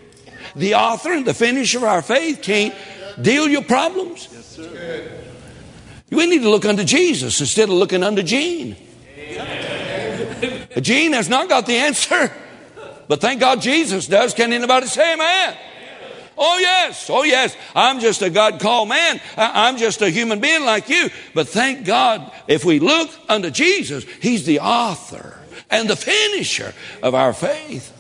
The 0.55 0.75
author 0.75 1.13
and 1.13 1.27
the 1.27 1.35
finisher 1.35 1.79
of 1.79 1.85
our 1.85 2.03
faith 2.03 2.41
can't 2.43 2.75
deal 3.21 3.49
your 3.49 3.63
problems. 3.63 4.29
Yes, 4.33 4.47
sir. 4.47 5.11
We 6.11 6.27
need 6.27 6.43
to 6.43 6.51
look 6.51 6.65
unto 6.65 6.85
Jesus 6.85 7.41
instead 7.41 7.69
of 7.69 7.75
looking 7.75 8.03
unto 8.03 8.23
Gene. 8.23 8.77
Amen. 9.19 10.69
Gene 10.81 11.13
has 11.13 11.29
not 11.29 11.49
got 11.49 11.67
the 11.67 11.77
answer, 11.77 12.33
but 13.09 13.21
thank 13.21 13.41
God 13.41 13.61
Jesus 13.61 14.07
does. 14.07 14.33
Can 14.33 14.53
anybody 14.53 14.87
say 14.87 15.15
amen? 15.15 15.57
Oh, 16.41 16.59
yes. 16.59 17.11
Oh, 17.11 17.25
yes. 17.25 17.57
I'm 17.75 17.99
just 17.99 18.23
a 18.23 18.31
God 18.31 18.61
called 18.61 18.89
man. 18.89 19.21
I'm 19.37 19.77
just 19.77 20.01
a 20.03 20.09
human 20.09 20.41
being 20.41 20.65
like 20.65 20.89
you. 20.89 21.11
But 21.35 21.49
thank 21.49 21.85
God, 21.85 22.31
if 22.47 22.65
we 22.65 22.79
look 22.79 23.11
unto 23.29 23.51
Jesus, 23.51 24.05
He's 24.23 24.47
the 24.47 24.61
author 24.61 25.38
and 25.71 25.89
the 25.89 25.97
finisher 25.97 26.75
of 27.03 27.15
our 27.15 27.33
faith. 27.33 27.95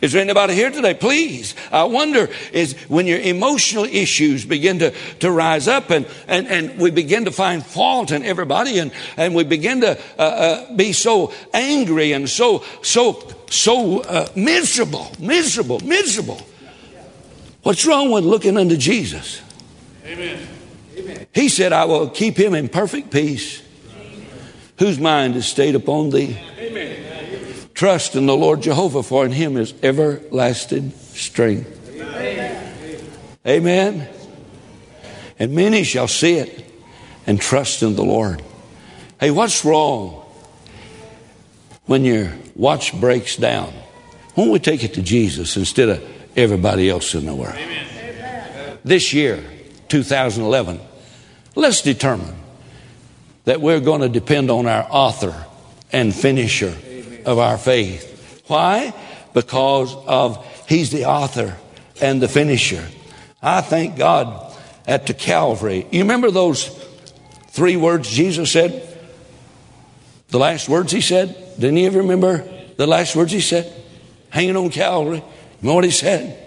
Is 0.00 0.12
there 0.12 0.20
anybody 0.20 0.54
here 0.54 0.70
today? 0.70 0.94
Please. 0.94 1.54
I 1.72 1.84
wonder 1.84 2.28
is 2.52 2.74
when 2.88 3.06
your 3.06 3.20
emotional 3.20 3.84
issues 3.84 4.44
begin 4.44 4.78
to, 4.80 4.92
to 5.20 5.30
rise 5.30 5.66
up 5.66 5.90
and, 5.90 6.06
and, 6.28 6.46
and 6.46 6.78
we 6.78 6.90
begin 6.90 7.24
to 7.24 7.30
find 7.30 7.64
fault 7.64 8.10
in 8.10 8.22
everybody 8.22 8.78
and, 8.78 8.92
and 9.16 9.34
we 9.34 9.44
begin 9.44 9.80
to 9.80 9.98
uh, 10.18 10.22
uh, 10.22 10.76
be 10.76 10.92
so 10.92 11.32
angry 11.54 12.12
and 12.12 12.28
so, 12.28 12.64
so, 12.82 13.26
so 13.48 14.00
uh, 14.02 14.28
miserable, 14.36 15.10
miserable, 15.18 15.80
miserable. 15.80 16.40
What's 17.62 17.86
wrong 17.86 18.10
with 18.10 18.24
looking 18.24 18.58
unto 18.58 18.76
Jesus? 18.76 19.40
Amen. 20.04 20.38
He 21.32 21.48
said, 21.48 21.72
I 21.72 21.86
will 21.86 22.10
keep 22.10 22.36
him 22.36 22.54
in 22.54 22.68
perfect 22.68 23.10
peace 23.10 23.63
whose 24.78 24.98
mind 24.98 25.36
is 25.36 25.46
stayed 25.46 25.74
upon 25.74 26.10
thee. 26.10 26.38
Amen. 26.58 27.04
Trust 27.74 28.14
in 28.14 28.26
the 28.26 28.36
Lord 28.36 28.62
Jehovah, 28.62 29.02
for 29.02 29.24
in 29.24 29.32
him 29.32 29.56
is 29.56 29.74
everlasting 29.82 30.92
strength. 30.92 31.90
Amen. 31.96 33.10
Amen. 33.46 34.08
And 35.38 35.52
many 35.52 35.82
shall 35.82 36.08
see 36.08 36.34
it 36.34 36.72
and 37.26 37.40
trust 37.40 37.82
in 37.82 37.96
the 37.96 38.04
Lord. 38.04 38.42
Hey, 39.18 39.32
what's 39.32 39.64
wrong 39.64 40.24
when 41.86 42.04
your 42.04 42.32
watch 42.54 42.98
breaks 43.00 43.36
down? 43.36 43.72
Why 44.34 44.44
don't 44.44 44.52
we 44.52 44.60
take 44.60 44.84
it 44.84 44.94
to 44.94 45.02
Jesus 45.02 45.56
instead 45.56 45.88
of 45.88 46.30
everybody 46.36 46.88
else 46.88 47.14
in 47.14 47.26
the 47.26 47.34
world? 47.34 47.56
Amen. 47.56 48.78
This 48.84 49.12
year, 49.12 49.42
2011, 49.88 50.78
let's 51.54 51.80
determine 51.80 52.34
that 53.44 53.60
we're 53.60 53.80
going 53.80 54.00
to 54.00 54.08
depend 54.08 54.50
on 54.50 54.66
our 54.66 54.86
author 54.90 55.46
and 55.92 56.14
finisher 56.14 56.74
of 57.24 57.38
our 57.38 57.58
faith. 57.58 58.42
Why? 58.46 58.92
Because 59.32 59.94
of 60.06 60.44
He's 60.68 60.90
the 60.90 61.04
author 61.04 61.56
and 62.00 62.20
the 62.20 62.28
finisher. 62.28 62.84
I 63.42 63.60
thank 63.60 63.96
God 63.96 64.54
at 64.86 65.06
the 65.06 65.14
Calvary. 65.14 65.86
You 65.90 66.00
remember 66.00 66.30
those 66.30 66.68
three 67.48 67.76
words 67.76 68.10
Jesus 68.10 68.50
said? 68.50 68.98
The 70.28 70.38
last 70.38 70.68
words 70.68 70.90
He 70.90 71.00
said? 71.00 71.36
Didn't 71.58 71.76
you 71.76 71.86
ever 71.86 71.98
remember 71.98 72.48
the 72.76 72.86
last 72.86 73.14
words 73.14 73.32
He 73.32 73.40
said? 73.40 73.72
Hanging 74.30 74.56
on 74.56 74.70
Calvary. 74.70 75.18
You 75.62 75.68
know 75.68 75.74
what 75.74 75.84
He 75.84 75.90
said? 75.90 76.40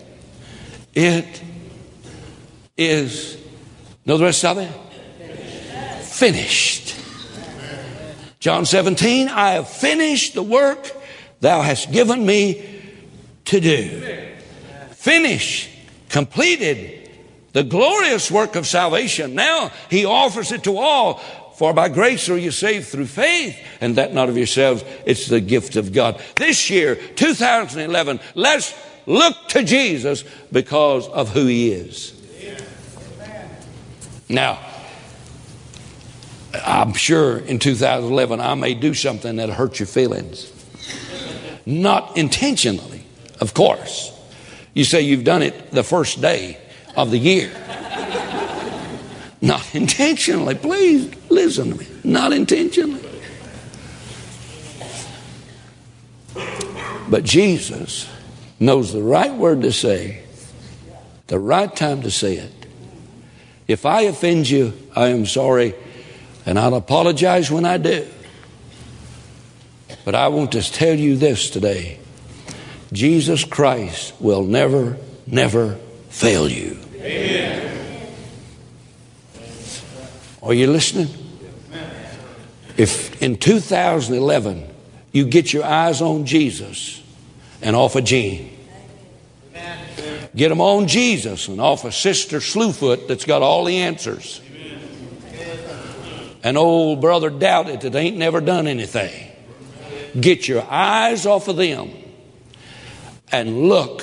It 0.94 1.44
is, 2.76 3.38
know 4.06 4.18
the 4.18 4.26
rest 4.26 4.44
of 4.46 4.58
it? 4.58 4.72
Finished. 6.18 6.96
John 8.40 8.66
17, 8.66 9.30
I 9.30 9.52
have 9.52 9.70
finished 9.70 10.34
the 10.34 10.42
work 10.42 10.92
thou 11.42 11.62
hast 11.62 11.92
given 11.92 12.26
me 12.26 12.66
to 13.46 13.60
do. 13.60 14.26
Finish, 14.94 15.70
completed 16.10 17.12
the 17.54 17.62
glorious 17.62 18.32
work 18.32 18.56
of 18.56 18.66
salvation. 18.66 19.36
Now 19.36 19.72
he 19.92 20.06
offers 20.06 20.52
it 20.52 20.64
to 20.64 20.80
all. 20.80 21.20
For 21.54 21.72
by 21.72 21.88
grace 21.88 22.28
are 22.30 22.38
you 22.38 22.50
saved 22.50 22.88
through 22.88 23.06
faith, 23.06 23.56
and 23.80 23.98
that 23.98 24.12
not 24.12 24.28
of 24.28 24.38
yourselves, 24.38 24.84
it's 25.06 25.28
the 25.28 25.40
gift 25.40 25.76
of 25.76 25.94
God. 25.94 26.20
This 26.36 26.72
year, 26.72 26.96
2011, 26.96 28.20
let's 28.34 28.74
look 29.06 29.36
to 29.50 29.62
Jesus 29.64 30.24
because 30.52 31.08
of 31.10 31.30
who 31.30 31.46
he 31.46 31.70
is. 31.70 32.16
Now, 34.28 34.67
I'm 36.66 36.94
sure 36.94 37.38
in 37.38 37.60
2011 37.60 38.40
I 38.40 38.54
may 38.56 38.74
do 38.74 38.94
something 38.94 39.36
that'll 39.36 39.56
hurt 39.56 39.80
your 39.80 39.88
feelings. 39.88 40.52
Not 41.66 42.18
intentionally, 42.18 43.04
of 43.40 43.54
course. 43.54 44.12
You 44.74 44.84
say 44.84 45.02
you've 45.02 45.24
done 45.24 45.42
it 45.42 45.72
the 45.72 45.84
first 45.84 46.22
day 46.22 46.58
of 46.96 47.12
the 47.12 47.18
year. 47.18 47.52
Not 49.42 49.76
intentionally. 49.76 50.56
Please 50.56 51.14
listen 51.30 51.72
to 51.72 51.76
me. 51.78 51.88
Not 52.04 52.34
intentionally. 52.34 53.04
But 57.10 57.24
Jesus 57.24 58.10
knows 58.60 58.94
the 58.94 59.02
right 59.02 59.34
word 59.34 59.62
to 59.62 59.72
say, 59.72 60.24
the 61.28 61.40
right 61.40 61.74
time 61.74 62.02
to 62.02 62.12
say 62.12 62.38
it. 62.38 62.54
If 63.68 63.86
I 63.86 64.02
offend 64.02 64.50
you, 64.50 64.74
I 64.96 65.08
am 65.08 65.26
sorry 65.26 65.76
and 66.48 66.58
I'll 66.58 66.76
apologize 66.76 67.52
when 67.52 67.66
I 67.66 67.78
do. 67.78 68.08
But 70.06 70.16
I 70.16 70.30
want 70.30 70.54
to 70.54 70.62
tell 70.62 70.98
you 70.98 71.18
this 71.18 71.50
today 71.50 72.00
Jesus 72.94 73.44
Christ 73.44 74.14
will 74.22 74.44
never, 74.44 74.98
never 75.28 75.76
fail 76.10 76.50
you. 76.50 76.80
Amen. 76.96 78.14
Are 80.42 80.54
you 80.54 80.68
listening? 80.68 81.10
If 82.78 83.22
in 83.22 83.36
2011 83.38 84.74
you 85.12 85.26
get 85.26 85.52
your 85.52 85.66
eyes 85.66 86.02
on 86.02 86.26
Jesus 86.26 87.04
and 87.62 87.76
off 87.76 87.96
of 87.98 88.06
Gene, 88.06 88.58
Get 90.36 90.50
them 90.50 90.62
on 90.62 90.88
Jesus 90.88 91.48
and 91.48 91.60
off 91.60 91.84
a 91.84 91.92
Sister 91.92 92.38
Slewfoot 92.38 93.08
that's 93.08 93.26
got 93.26 93.42
all 93.42 93.66
the 93.66 93.78
answers. 93.78 94.40
And 96.48 96.58
old 96.58 97.02
brother 97.02 97.30
doubted 97.30 97.82
that 97.82 97.94
ain't 97.94 98.16
never 98.16 98.40
done 98.40 98.68
anything. 98.68 99.30
Get 100.18 100.48
your 100.48 100.64
eyes 100.70 101.26
off 101.26 101.50
of 101.50 101.58
them 101.58 101.92
and 103.34 103.64
look 103.64 104.02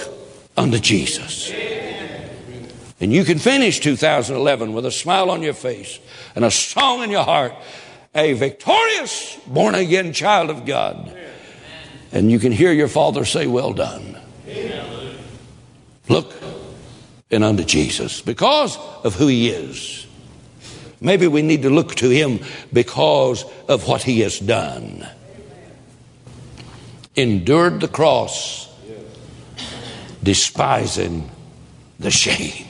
unto 0.54 0.78
Jesus. 0.78 1.50
And 3.00 3.10
you 3.14 3.24
can 3.24 3.38
finish 3.38 3.80
2011 3.80 4.74
with 4.74 4.84
a 4.84 4.90
smile 4.90 5.30
on 5.30 5.40
your 5.40 5.54
face 5.54 5.98
and 6.34 6.44
a 6.44 6.50
song 6.50 7.02
in 7.02 7.08
your 7.08 7.24
heart, 7.24 7.54
a 8.14 8.34
victorious, 8.34 9.38
born 9.46 9.74
again 9.74 10.12
child 10.12 10.50
of 10.50 10.66
God. 10.66 11.16
And 12.12 12.30
you 12.30 12.38
can 12.38 12.52
hear 12.52 12.74
your 12.74 12.88
father 12.88 13.24
say, 13.24 13.46
Well 13.46 13.72
done. 13.72 14.20
Look 16.10 16.34
and 17.30 17.42
unto 17.42 17.64
Jesus 17.64 18.20
because 18.20 18.76
of 19.02 19.14
who 19.14 19.28
he 19.28 19.48
is. 19.48 20.03
Maybe 21.04 21.26
we 21.26 21.42
need 21.42 21.62
to 21.62 21.70
look 21.70 21.94
to 21.96 22.08
him 22.08 22.40
because 22.72 23.44
of 23.68 23.86
what 23.86 24.02
he 24.02 24.20
has 24.20 24.38
done. 24.38 25.06
Endured 27.14 27.82
the 27.82 27.88
cross, 27.88 28.74
despising 30.22 31.30
the 32.00 32.10
shame. 32.10 32.66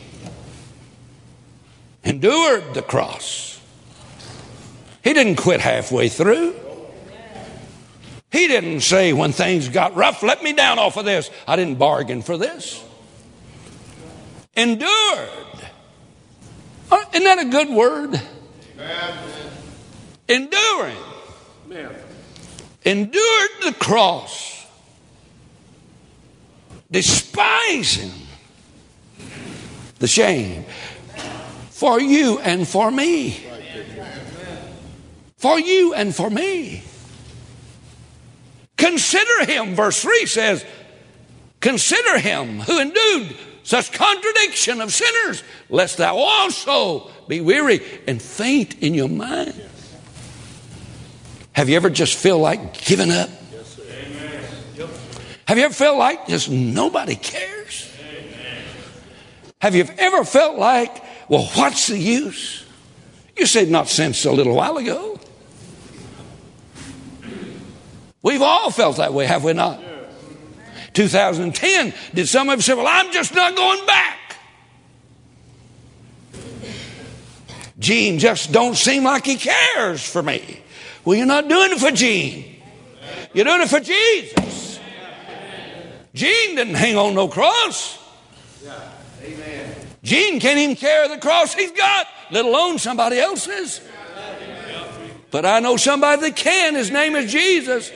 Endured 2.02 2.74
the 2.74 2.82
cross. 2.82 3.60
He 5.04 5.12
didn't 5.12 5.36
quit 5.36 5.60
halfway 5.60 6.08
through. 6.08 6.56
He 8.32 8.48
didn't 8.48 8.80
say 8.80 9.12
when 9.12 9.30
things 9.30 9.68
got 9.68 9.94
rough, 9.94 10.24
let 10.24 10.42
me 10.42 10.52
down 10.52 10.80
off 10.80 10.96
of 10.96 11.04
this. 11.04 11.30
I 11.46 11.54
didn't 11.54 11.78
bargain 11.78 12.20
for 12.20 12.36
this. 12.36 12.82
Endured. 14.56 15.53
Uh, 16.90 17.04
isn't 17.12 17.24
that 17.24 17.38
a 17.38 17.48
good 17.50 17.68
word? 17.70 18.20
Enduring. 20.28 20.96
Endured 22.84 23.50
the 23.62 23.74
cross. 23.78 24.66
Despising 26.90 28.12
the 29.98 30.06
shame 30.06 30.64
for 31.70 32.00
you 32.00 32.38
and 32.38 32.68
for 32.68 32.90
me. 32.90 33.42
For 35.36 35.58
you 35.58 35.94
and 35.94 36.14
for 36.14 36.30
me. 36.30 36.82
Consider 38.76 39.44
him, 39.46 39.74
verse 39.74 40.00
3 40.02 40.26
says, 40.26 40.64
Consider 41.60 42.18
him 42.18 42.60
who 42.60 42.80
endured 42.80 43.36
such 43.64 43.92
contradiction 43.92 44.80
of 44.80 44.92
sinners, 44.92 45.42
lest 45.68 45.96
thou 45.96 46.16
also 46.16 47.10
be 47.26 47.40
weary 47.40 47.80
and 48.06 48.22
faint 48.22 48.80
in 48.80 48.94
your 48.94 49.08
mind. 49.08 49.60
Have 51.52 51.68
you 51.68 51.76
ever 51.76 51.90
just 51.90 52.16
feel 52.16 52.38
like 52.38 52.84
giving 52.84 53.10
up? 53.10 53.30
Yes, 53.52 53.80
yep. 54.76 54.88
Have 55.48 55.58
you 55.58 55.64
ever 55.64 55.74
felt 55.74 55.98
like 55.98 56.26
just 56.28 56.50
nobody 56.50 57.16
cares? 57.16 57.90
Amen. 58.00 58.64
Have 59.60 59.74
you 59.74 59.88
ever 59.98 60.24
felt 60.24 60.58
like, 60.58 61.02
well, 61.28 61.44
what's 61.54 61.86
the 61.86 61.98
use? 61.98 62.64
You 63.36 63.46
said 63.46 63.68
not 63.68 63.88
since 63.88 64.24
a 64.26 64.32
little 64.32 64.54
while 64.54 64.76
ago. 64.76 65.18
We've 68.22 68.42
all 68.42 68.70
felt 68.70 68.98
that 68.98 69.14
way, 69.14 69.26
have 69.26 69.44
we 69.44 69.54
not? 69.54 69.80
2010, 70.94 71.92
did 72.14 72.28
some 72.28 72.48
of 72.48 72.58
us 72.58 72.64
say, 72.64 72.74
Well, 72.74 72.86
I'm 72.88 73.12
just 73.12 73.34
not 73.34 73.54
going 73.54 73.84
back? 73.86 74.36
Gene 77.78 78.18
just 78.18 78.52
don't 78.52 78.76
seem 78.76 79.04
like 79.04 79.26
he 79.26 79.36
cares 79.36 80.08
for 80.08 80.22
me. 80.22 80.60
Well, 81.04 81.16
you're 81.16 81.26
not 81.26 81.48
doing 81.48 81.72
it 81.72 81.78
for 81.78 81.90
Gene. 81.90 82.62
You're 83.34 83.44
doing 83.44 83.60
it 83.60 83.68
for 83.68 83.80
Jesus. 83.80 84.80
Gene 86.14 86.54
didn't 86.54 86.74
hang 86.74 86.96
on 86.96 87.14
no 87.14 87.28
cross. 87.28 87.98
Gene 90.02 90.38
can't 90.38 90.58
even 90.58 90.76
carry 90.76 91.08
the 91.08 91.18
cross 91.18 91.54
he's 91.54 91.72
got, 91.72 92.06
let 92.30 92.44
alone 92.44 92.78
somebody 92.78 93.18
else's. 93.18 93.80
But 95.30 95.44
I 95.44 95.58
know 95.60 95.76
somebody 95.76 96.22
that 96.22 96.36
can. 96.36 96.74
His 96.76 96.90
name 96.90 97.16
is 97.16 97.32
Jesus. 97.32 97.90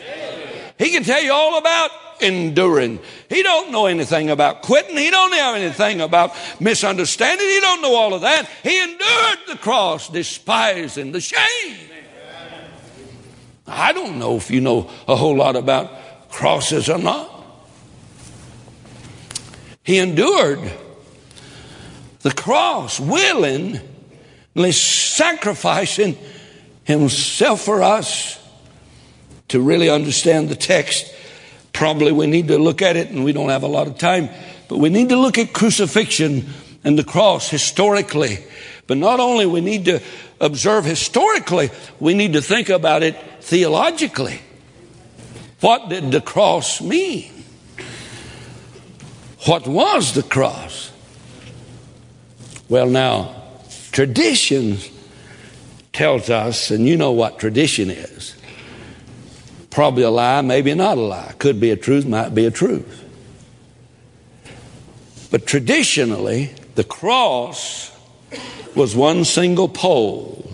He 0.79 0.91
can 0.91 1.05
tell 1.05 1.23
you 1.23 1.33
all 1.33 1.59
about 1.59 1.91
enduring. 2.21 3.01
He 3.29 3.43
don't 3.43 3.71
know 3.71 3.87
anything 3.87 4.31
about 4.31 4.63
quitting. 4.63 4.97
He 4.97 5.11
don't 5.11 5.31
know 5.31 5.55
anything 5.55 6.01
about 6.01 6.35
misunderstanding. 6.61 7.47
He 7.47 7.61
don't 7.61 7.83
know 7.83 7.95
all 7.95 8.15
of 8.15 8.23
that. 8.23 8.49
He 8.63 8.83
endured 8.83 9.39
the 9.49 9.57
cross, 9.57 10.09
despising 10.09 11.13
the 11.13 11.21
shame. 11.21 11.77
I 13.67 13.93
don't 13.93 14.19
know 14.19 14.37
if 14.37 14.51
you 14.51 14.61
know 14.61 14.91
a 15.07 15.15
whole 15.15 15.37
lot 15.37 15.57
about 15.57 15.91
crosses 16.31 16.89
or 16.89 16.99
not. 16.99 17.31
He 19.83 19.99
endured 19.99 20.61
the 22.21 22.31
cross, 22.33 22.99
willingly 22.99 23.81
sacrificing 24.73 26.17
himself 26.85 27.63
for 27.63 27.83
us 27.83 28.39
to 29.49 29.61
really 29.61 29.89
understand 29.89 30.49
the 30.49 30.57
text 30.57 31.15
probably 31.79 32.11
we 32.11 32.27
need 32.27 32.49
to 32.49 32.59
look 32.59 32.83
at 32.83 32.97
it, 32.97 33.09
and 33.11 33.25
we 33.25 33.33
don't 33.33 33.51
have 33.51 33.63
a 33.63 33.69
lot 33.69 33.87
of 33.87 33.97
time, 33.97 34.29
but 34.67 34.79
we 34.79 34.89
need 34.89 35.11
to 35.11 35.17
look 35.17 35.39
at 35.39 35.53
crucifixion 35.53 36.45
and 36.83 36.99
the 36.99 37.05
cross 37.05 37.49
historically. 37.49 38.45
But 38.89 38.99
not 38.99 39.21
only 39.21 39.47
we 39.47 39.61
need 39.61 39.85
to 39.85 40.01
observe 40.41 40.85
historically, 40.85 41.71
we 42.01 42.15
need 42.15 42.33
to 42.33 42.43
think 42.43 42.69
about 42.69 43.05
it 43.05 43.17
theologically. 43.43 44.41
What 45.61 45.89
did 45.89 46.11
the 46.11 46.21
cross 46.21 46.81
mean? 46.81 47.45
What 49.47 49.69
was 49.69 50.15
the 50.15 50.25
cross? 50.25 50.91
Well, 52.69 52.89
now, 52.89 53.37
tradition 53.93 54.79
tells 55.93 56.29
us, 56.29 56.73
and 56.73 56.89
you 56.89 56.97
know 56.97 57.13
what 57.13 57.39
tradition 57.39 57.89
is. 57.89 58.35
Probably 59.71 60.03
a 60.03 60.11
lie, 60.11 60.41
maybe 60.41 60.75
not 60.75 60.99
a 60.99 61.01
lie. 61.01 61.35
Could 61.39 61.61
be 61.61 61.71
a 61.71 61.77
truth, 61.77 62.07
might 62.07 62.35
be 62.35 62.47
a 62.47 62.51
truth. 62.51 63.05
But 65.31 65.47
traditionally, 65.47 66.55
the 66.75 66.85
cross 66.85 67.93
was 68.75 68.97
one 68.97 69.25
single 69.25 69.69
pole. 69.69 70.51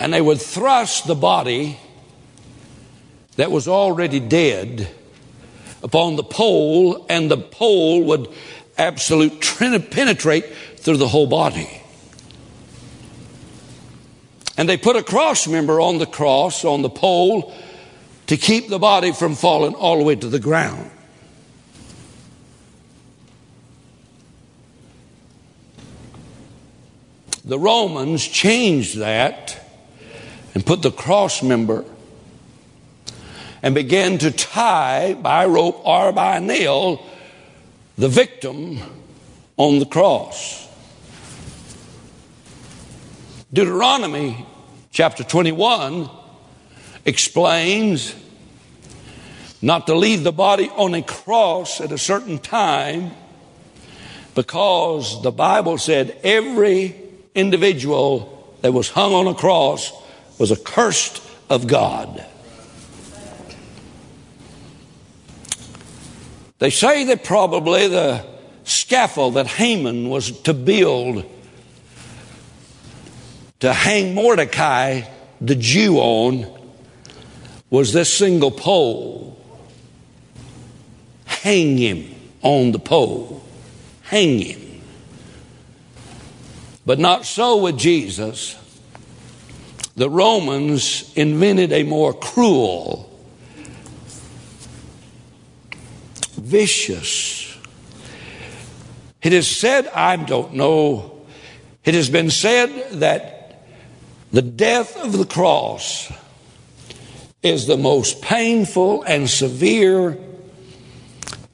And 0.00 0.12
they 0.12 0.20
would 0.20 0.40
thrust 0.40 1.06
the 1.06 1.14
body 1.14 1.78
that 3.36 3.50
was 3.50 3.68
already 3.68 4.20
dead 4.20 4.88
upon 5.82 6.16
the 6.16 6.24
pole, 6.24 7.04
and 7.08 7.30
the 7.30 7.36
pole 7.36 8.02
would 8.04 8.28
absolutely 8.78 9.78
penetrate 9.80 10.46
through 10.78 10.96
the 10.96 11.08
whole 11.08 11.26
body. 11.26 11.82
And 14.56 14.68
they 14.68 14.76
put 14.76 14.96
a 14.96 15.02
cross 15.02 15.46
member 15.46 15.80
on 15.80 15.98
the 15.98 16.06
cross, 16.06 16.64
on 16.64 16.82
the 16.82 16.90
pole, 16.90 17.52
to 18.26 18.36
keep 18.36 18.68
the 18.68 18.78
body 18.78 19.12
from 19.12 19.34
falling 19.34 19.74
all 19.74 19.98
the 19.98 20.04
way 20.04 20.14
to 20.16 20.28
the 20.28 20.38
ground. 20.38 20.90
The 27.44 27.58
Romans 27.58 28.26
changed 28.26 28.98
that 28.98 29.60
and 30.54 30.64
put 30.64 30.80
the 30.80 30.90
cross 30.90 31.42
member 31.42 31.84
and 33.62 33.74
began 33.74 34.18
to 34.18 34.30
tie 34.30 35.14
by 35.14 35.44
rope 35.46 35.80
or 35.84 36.12
by 36.12 36.38
nail 36.38 37.04
the 37.98 38.08
victim 38.08 38.78
on 39.56 39.78
the 39.78 39.86
cross. 39.86 40.68
Deuteronomy 43.54 44.44
chapter 44.90 45.22
21 45.22 46.10
explains 47.04 48.12
not 49.62 49.86
to 49.86 49.94
leave 49.94 50.24
the 50.24 50.32
body 50.32 50.68
on 50.70 50.92
a 50.92 51.02
cross 51.02 51.80
at 51.80 51.92
a 51.92 51.98
certain 51.98 52.40
time 52.40 53.12
because 54.34 55.22
the 55.22 55.30
Bible 55.30 55.78
said 55.78 56.18
every 56.24 56.96
individual 57.36 58.56
that 58.62 58.72
was 58.72 58.90
hung 58.90 59.14
on 59.14 59.28
a 59.28 59.34
cross 59.34 59.92
was 60.36 60.50
accursed 60.50 61.22
of 61.48 61.68
God. 61.68 62.26
They 66.58 66.70
say 66.70 67.04
that 67.04 67.22
probably 67.22 67.86
the 67.86 68.26
scaffold 68.64 69.34
that 69.34 69.46
Haman 69.46 70.08
was 70.08 70.40
to 70.40 70.52
build 70.52 71.24
to 73.64 73.72
hang 73.72 74.14
Mordecai, 74.14 75.04
the 75.40 75.54
Jew, 75.54 75.96
on 75.96 76.46
was 77.70 77.94
this 77.94 78.12
single 78.12 78.50
pole. 78.50 79.42
hang 81.24 81.78
him 81.78 82.14
on 82.42 82.72
the 82.72 82.78
pole. 82.78 83.42
Hang 84.02 84.38
him. 84.38 84.82
But 86.84 86.98
not 86.98 87.24
so 87.24 87.56
with 87.62 87.78
Jesus. 87.78 88.54
The 89.96 90.10
Romans 90.10 91.10
invented 91.16 91.72
a 91.72 91.84
more 91.84 92.12
cruel, 92.12 93.08
vicious. 96.36 97.56
It 99.22 99.32
is 99.32 99.48
said, 99.48 99.88
I 99.88 100.16
don't 100.16 100.52
know, 100.52 101.24
it 101.82 101.94
has 101.94 102.10
been 102.10 102.28
said 102.28 103.00
that 103.00 103.33
the 104.34 104.42
death 104.42 104.96
of 104.96 105.16
the 105.16 105.24
cross 105.24 106.12
is 107.40 107.68
the 107.68 107.76
most 107.76 108.20
painful 108.20 109.04
and 109.04 109.30
severe 109.30 110.18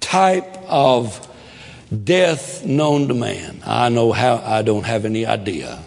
type 0.01 0.57
of 0.67 1.29
death 2.05 2.65
known 2.65 3.09
to 3.09 3.13
man. 3.13 3.63
I 3.67 3.91
know 3.91 4.13
how, 4.13 4.37
I 4.37 4.63
don't 4.63 4.85
have 4.85 5.05
any 5.05 5.27
idea. 5.27 5.85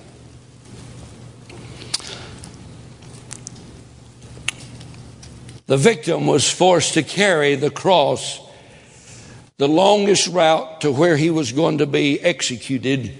The 5.65 5.77
victim 5.77 6.27
was 6.27 6.47
forced 6.47 6.93
to 6.93 7.01
carry 7.01 7.55
the 7.55 7.71
cross 7.71 8.39
the 9.57 9.67
longest 9.67 10.27
route 10.27 10.81
to 10.81 10.91
where 10.91 11.17
he 11.17 11.31
was 11.31 11.53
going 11.53 11.79
to 11.79 11.87
be 11.87 12.19
executed, 12.19 13.17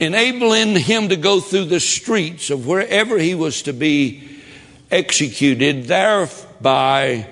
enabling 0.00 0.74
him 0.76 1.10
to 1.10 1.16
go 1.16 1.40
through 1.40 1.66
the 1.66 1.80
streets 1.80 2.50
of 2.50 2.66
wherever 2.66 3.18
he 3.18 3.34
was 3.34 3.62
to 3.62 3.72
be 3.72 4.28
executed, 4.90 5.84
thereby 5.84 7.26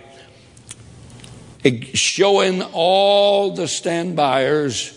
showing 1.94 2.62
all 2.62 3.54
the 3.54 3.64
standbyers 3.64 4.94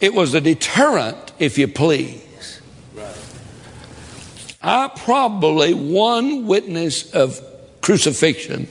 it 0.00 0.12
was 0.12 0.34
a 0.34 0.40
deterrent, 0.40 1.32
if 1.38 1.56
you 1.56 1.66
please. 1.66 2.60
I 4.62 4.88
probably 4.88 5.72
one 5.72 6.46
witness 6.46 7.10
of 7.12 7.40
crucifixion 7.80 8.68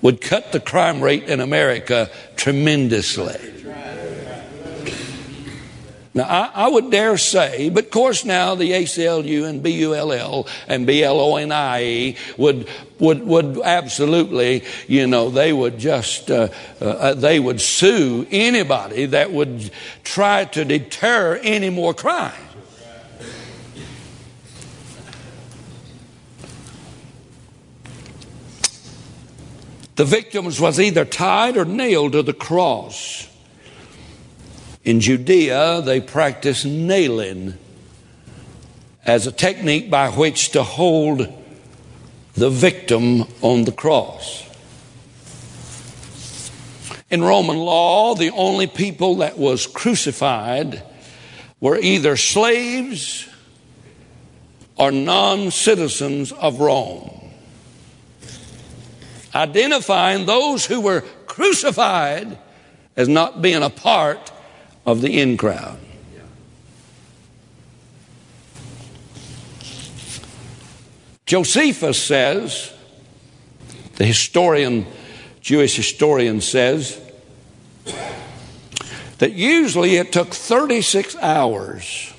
would 0.00 0.20
cut 0.20 0.52
the 0.52 0.60
crime 0.60 1.02
rate 1.02 1.24
in 1.24 1.40
America 1.40 2.10
tremendously. 2.36 3.36
Now, 6.16 6.24
I, 6.24 6.66
I, 6.66 6.68
would 6.68 6.92
dare 6.92 7.18
say, 7.18 7.70
but 7.70 7.86
of 7.86 7.90
course 7.90 8.24
now 8.24 8.54
the 8.54 8.70
ACLU 8.70 9.48
and 9.48 9.60
BULL 9.64 10.46
and 10.68 10.86
BLONIE 10.86 12.16
would, 12.38 12.68
would, 13.00 13.26
would 13.26 13.60
absolutely, 13.64 14.62
you 14.86 15.08
know, 15.08 15.28
they 15.28 15.52
would 15.52 15.76
just, 15.76 16.30
uh, 16.30 16.48
uh, 16.80 17.14
they 17.14 17.40
would 17.40 17.60
sue 17.60 18.28
anybody 18.30 19.06
that 19.06 19.32
would 19.32 19.72
try 20.04 20.44
to 20.44 20.64
deter 20.64 21.36
any 21.42 21.68
more 21.68 21.92
crime. 21.92 22.32
The 29.96 30.04
victims 30.04 30.60
was 30.60 30.78
either 30.78 31.04
tied 31.04 31.56
or 31.56 31.64
nailed 31.64 32.12
to 32.12 32.22
the 32.22 32.32
cross. 32.32 33.28
In 34.84 35.00
Judea, 35.00 35.80
they 35.80 36.00
practiced 36.00 36.66
nailing 36.66 37.54
as 39.04 39.26
a 39.26 39.32
technique 39.32 39.90
by 39.90 40.10
which 40.10 40.50
to 40.50 40.62
hold 40.62 41.26
the 42.34 42.50
victim 42.50 43.24
on 43.40 43.64
the 43.64 43.72
cross. 43.72 44.42
In 47.10 47.22
Roman 47.22 47.56
law, 47.56 48.14
the 48.14 48.30
only 48.30 48.66
people 48.66 49.16
that 49.16 49.38
was 49.38 49.66
crucified 49.66 50.82
were 51.60 51.78
either 51.78 52.16
slaves 52.16 53.28
or 54.76 54.90
non 54.90 55.50
citizens 55.50 56.32
of 56.32 56.60
Rome, 56.60 57.30
identifying 59.34 60.26
those 60.26 60.66
who 60.66 60.80
were 60.80 61.02
crucified 61.26 62.36
as 62.96 63.08
not 63.08 63.40
being 63.40 63.62
a 63.62 63.70
part 63.70 64.32
of 64.86 65.00
the 65.00 65.20
in 65.20 65.36
crowd. 65.36 65.78
Josephus 71.26 72.02
says, 72.02 72.72
the 73.96 74.04
historian, 74.04 74.86
Jewish 75.40 75.74
historian 75.74 76.40
says, 76.40 77.00
that 79.18 79.32
usually 79.32 79.96
it 79.96 80.12
took 80.12 80.34
36 80.34 81.16
hours 81.16 82.12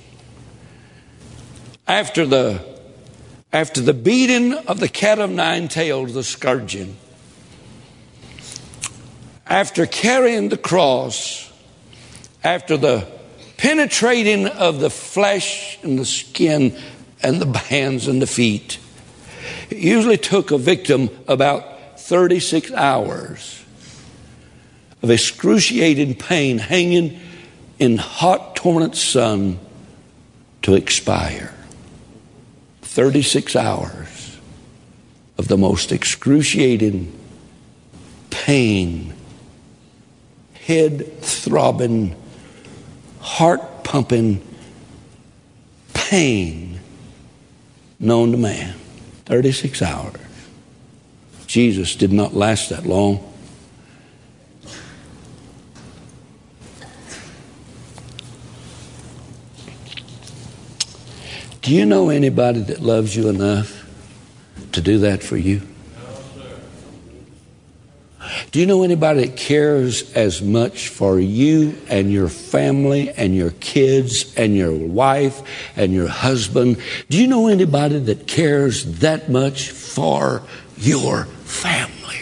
after 1.87 2.25
the, 2.25 2.63
after 3.53 3.79
the 3.81 3.93
beating 3.93 4.53
of 4.53 4.79
the 4.79 4.87
cat 4.89 5.19
of 5.19 5.29
nine 5.29 5.67
tails, 5.67 6.13
the 6.13 6.23
scourging, 6.23 6.97
after 9.45 9.85
carrying 9.85 10.49
the 10.49 10.57
cross, 10.57 11.44
after 12.45 12.77
the 12.77 13.07
penetrating 13.57 14.45
of 14.47 14.79
the 14.79 14.89
flesh 14.91 15.79
and 15.83 15.97
the 15.97 16.05
skin 16.05 16.77
and 17.23 17.41
the 17.41 17.57
hands 17.57 18.07
and 18.07 18.21
the 18.21 18.27
feet. 18.27 18.77
It 19.69 19.79
usually 19.79 20.17
took 20.17 20.51
a 20.51 20.57
victim 20.57 21.09
about 21.27 21.99
36 21.99 22.71
hours 22.71 23.65
of 25.01 25.09
excruciating 25.09 26.15
pain 26.15 26.59
hanging 26.59 27.19
in 27.79 27.97
hot, 27.97 28.55
torrent 28.55 28.95
sun 28.95 29.59
to 30.61 30.75
expire. 30.75 31.53
36 32.81 33.55
hours 33.55 34.37
of 35.37 35.47
the 35.47 35.57
most 35.57 35.91
excruciating 35.91 37.11
pain, 38.29 39.13
head 40.53 41.21
throbbing 41.21 42.15
heart 43.25 43.83
pumping 43.83 44.39
pain 45.93 46.79
known 47.99 48.31
to 48.31 48.37
man. 48.37 48.75
36 49.25 49.81
hours. 49.81 50.13
Jesus 51.47 51.95
did 51.95 52.13
not 52.13 52.35
last 52.35 52.69
that 52.69 52.85
long. 52.85 53.33
Do 61.63 61.73
you 61.73 61.83
know 61.87 62.09
anybody 62.09 62.61
that 62.61 62.79
loves 62.79 63.15
you 63.15 63.27
enough 63.27 63.89
to 64.73 64.81
do 64.81 64.99
that 64.99 65.23
for 65.23 65.35
you? 65.35 65.63
Do 68.55 68.61
you 68.61 68.67
know 68.67 68.83
anybody 68.83 69.25
that 69.25 69.35
cares 69.35 70.13
as 70.13 70.41
much 70.41 70.87
for 70.87 71.19
you 71.19 71.75
and 71.89 72.09
your 72.09 72.29
family 72.29 73.09
and 73.09 73.35
your 73.35 73.51
kids 73.51 74.33
and 74.37 74.55
your 74.55 74.71
wife 74.71 75.41
and 75.75 75.91
your 75.91 76.07
husband? 76.07 76.77
Do 77.09 77.21
you 77.21 77.27
know 77.27 77.49
anybody 77.49 77.99
that 77.99 78.27
cares 78.27 78.99
that 78.99 79.29
much 79.29 79.71
for 79.71 80.41
your 80.77 81.25
family? 81.25 82.15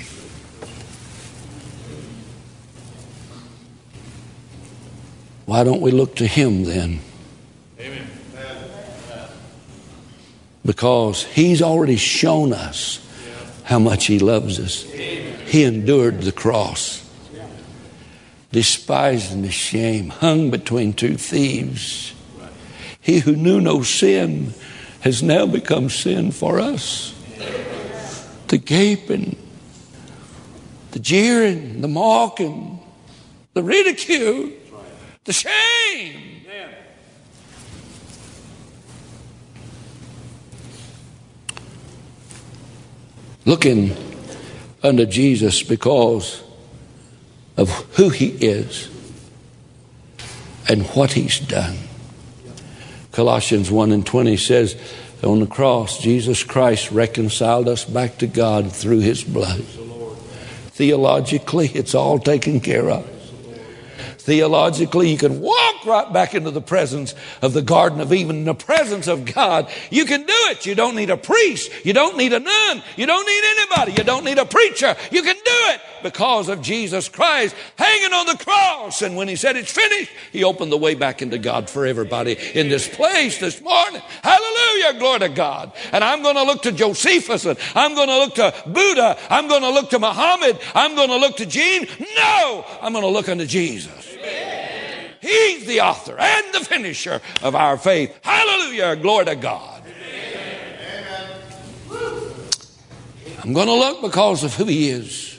Why 5.45 5.63
don't 5.63 5.81
we 5.81 5.91
look 5.91 6.15
to 6.15 6.25
Him 6.25 6.63
then? 6.63 6.99
Amen. 7.79 8.07
Because 10.65 11.25
He's 11.25 11.61
already 11.61 11.97
shown 11.97 12.53
us 12.53 13.07
how 13.65 13.77
much 13.77 14.07
He 14.07 14.17
loves 14.17 14.59
us. 14.59 14.91
He 15.53 15.65
endured 15.65 16.23
the 16.23 16.31
cross, 16.31 17.07
despised 18.51 19.31
and 19.31 19.53
shame, 19.53 20.09
hung 20.09 20.49
between 20.49 20.93
two 20.93 21.15
thieves. 21.15 22.15
He 22.99 23.19
who 23.19 23.35
knew 23.35 23.61
no 23.61 23.83
sin 23.83 24.55
has 25.01 25.21
now 25.21 25.45
become 25.45 25.91
sin 25.91 26.31
for 26.31 26.59
us. 26.59 27.13
The 28.47 28.57
gaping, 28.57 29.37
the 30.89 30.97
jeering, 30.97 31.81
the 31.81 31.87
mocking, 31.87 32.79
the 33.53 33.61
ridicule, 33.61 34.49
the 35.25 35.33
shame. 35.33 36.47
Looking 43.45 44.12
unto 44.83 45.05
Jesus 45.05 45.63
because 45.63 46.43
of 47.57 47.69
who 47.95 48.09
he 48.09 48.27
is 48.27 48.89
and 50.67 50.85
what 50.87 51.13
he's 51.13 51.39
done. 51.39 51.77
Colossians 53.11 53.71
1 53.71 53.91
and 53.91 54.05
20 54.05 54.37
says, 54.37 54.75
On 55.23 55.39
the 55.39 55.47
cross, 55.47 55.99
Jesus 55.99 56.43
Christ 56.43 56.91
reconciled 56.91 57.67
us 57.67 57.85
back 57.85 58.17
to 58.17 58.27
God 58.27 58.71
through 58.71 58.99
his 58.99 59.23
blood. 59.23 59.61
Theologically, 60.71 61.67
it's 61.67 61.93
all 61.93 62.17
taken 62.17 62.59
care 62.59 62.89
of. 62.89 63.12
Theologically, 64.23 65.11
you 65.11 65.17
can 65.17 65.41
walk 65.41 65.85
right 65.85 66.13
back 66.13 66.33
into 66.33 66.49
the 66.49 66.61
presence 66.61 67.13
of 67.41 67.51
the 67.51 67.61
Garden 67.61 67.99
of 67.99 68.13
Eden, 68.13 68.45
the 68.45 68.53
presence 68.53 69.07
of 69.07 69.25
God. 69.25 69.69
You 69.89 70.05
can 70.05 70.21
do 70.21 70.33
it. 70.51 70.65
You 70.65 70.75
don't 70.75 70.95
need 70.95 71.09
a 71.09 71.17
priest. 71.17 71.69
You 71.83 71.91
don't 71.91 72.17
need 72.17 72.31
a 72.31 72.39
nun. 72.39 72.83
You 72.95 73.05
don't 73.05 73.25
need 73.25 73.43
anybody. 73.59 73.91
You 73.91 74.05
don't 74.05 74.23
need 74.23 74.37
a 74.37 74.45
preacher. 74.45 74.95
You 75.11 75.23
can 75.23 75.35
do 75.35 75.41
it 75.45 75.81
because 76.03 76.49
of 76.49 76.61
Jesus 76.61 77.09
Christ 77.09 77.55
hanging 77.77 78.13
on 78.13 78.27
the 78.27 78.43
cross. 78.43 79.01
And 79.01 79.15
when 79.15 79.27
he 79.27 79.35
said 79.35 79.55
it's 79.55 79.71
finished, 79.71 80.11
he 80.31 80.43
opened 80.43 80.71
the 80.71 80.77
way 80.77 80.95
back 80.95 81.21
into 81.21 81.37
God 81.37 81.69
for 81.69 81.85
everybody 81.85 82.37
in 82.53 82.69
this 82.69 82.87
place 82.87 83.39
this 83.39 83.61
morning. 83.61 84.01
Hallelujah. 84.21 84.99
Glory 84.99 85.19
to 85.19 85.29
God. 85.29 85.71
And 85.91 86.03
I'm 86.03 86.21
going 86.21 86.35
to 86.35 86.43
look 86.43 86.61
to 86.63 86.71
Josephus 86.71 87.45
and 87.45 87.57
I'm 87.75 87.95
going 87.95 88.09
to 88.09 88.17
look 88.17 88.35
to 88.35 88.53
Buddha. 88.67 89.17
I'm 89.29 89.47
going 89.47 89.61
to 89.61 89.71
look 89.71 89.89
to 89.91 89.99
Muhammad. 89.99 90.59
I'm 90.75 90.95
going 90.95 91.09
to 91.09 91.17
look 91.17 91.37
to 91.37 91.45
Gene. 91.45 91.87
No, 92.17 92.65
I'm 92.81 92.93
going 92.93 93.03
to 93.03 93.09
look 93.09 93.29
unto 93.29 93.45
Jesus. 93.45 94.09
He's 95.21 95.65
the 95.65 95.79
author 95.79 96.17
and 96.19 96.53
the 96.53 96.59
finisher 96.59 97.21
of 97.41 97.55
our 97.55 97.77
faith. 97.77 98.13
Hallelujah. 98.23 98.97
Glory 98.97 99.25
to 99.25 99.35
God. 99.35 99.81
I'm 103.43 103.53
going 103.53 103.67
to 103.67 103.73
look 103.73 104.01
because 104.01 104.43
of 104.43 104.53
who 104.55 104.65
He 104.65 104.89
is. 104.89 105.32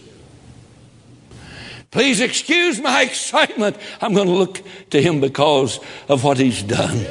Please 1.94 2.20
excuse 2.20 2.80
my 2.80 3.02
excitement. 3.02 3.76
I'm 4.00 4.14
going 4.14 4.26
to 4.26 4.32
look 4.32 4.60
to 4.90 5.00
Him 5.00 5.20
because 5.20 5.78
of 6.08 6.24
what 6.24 6.38
He's 6.38 6.60
done. 6.60 7.06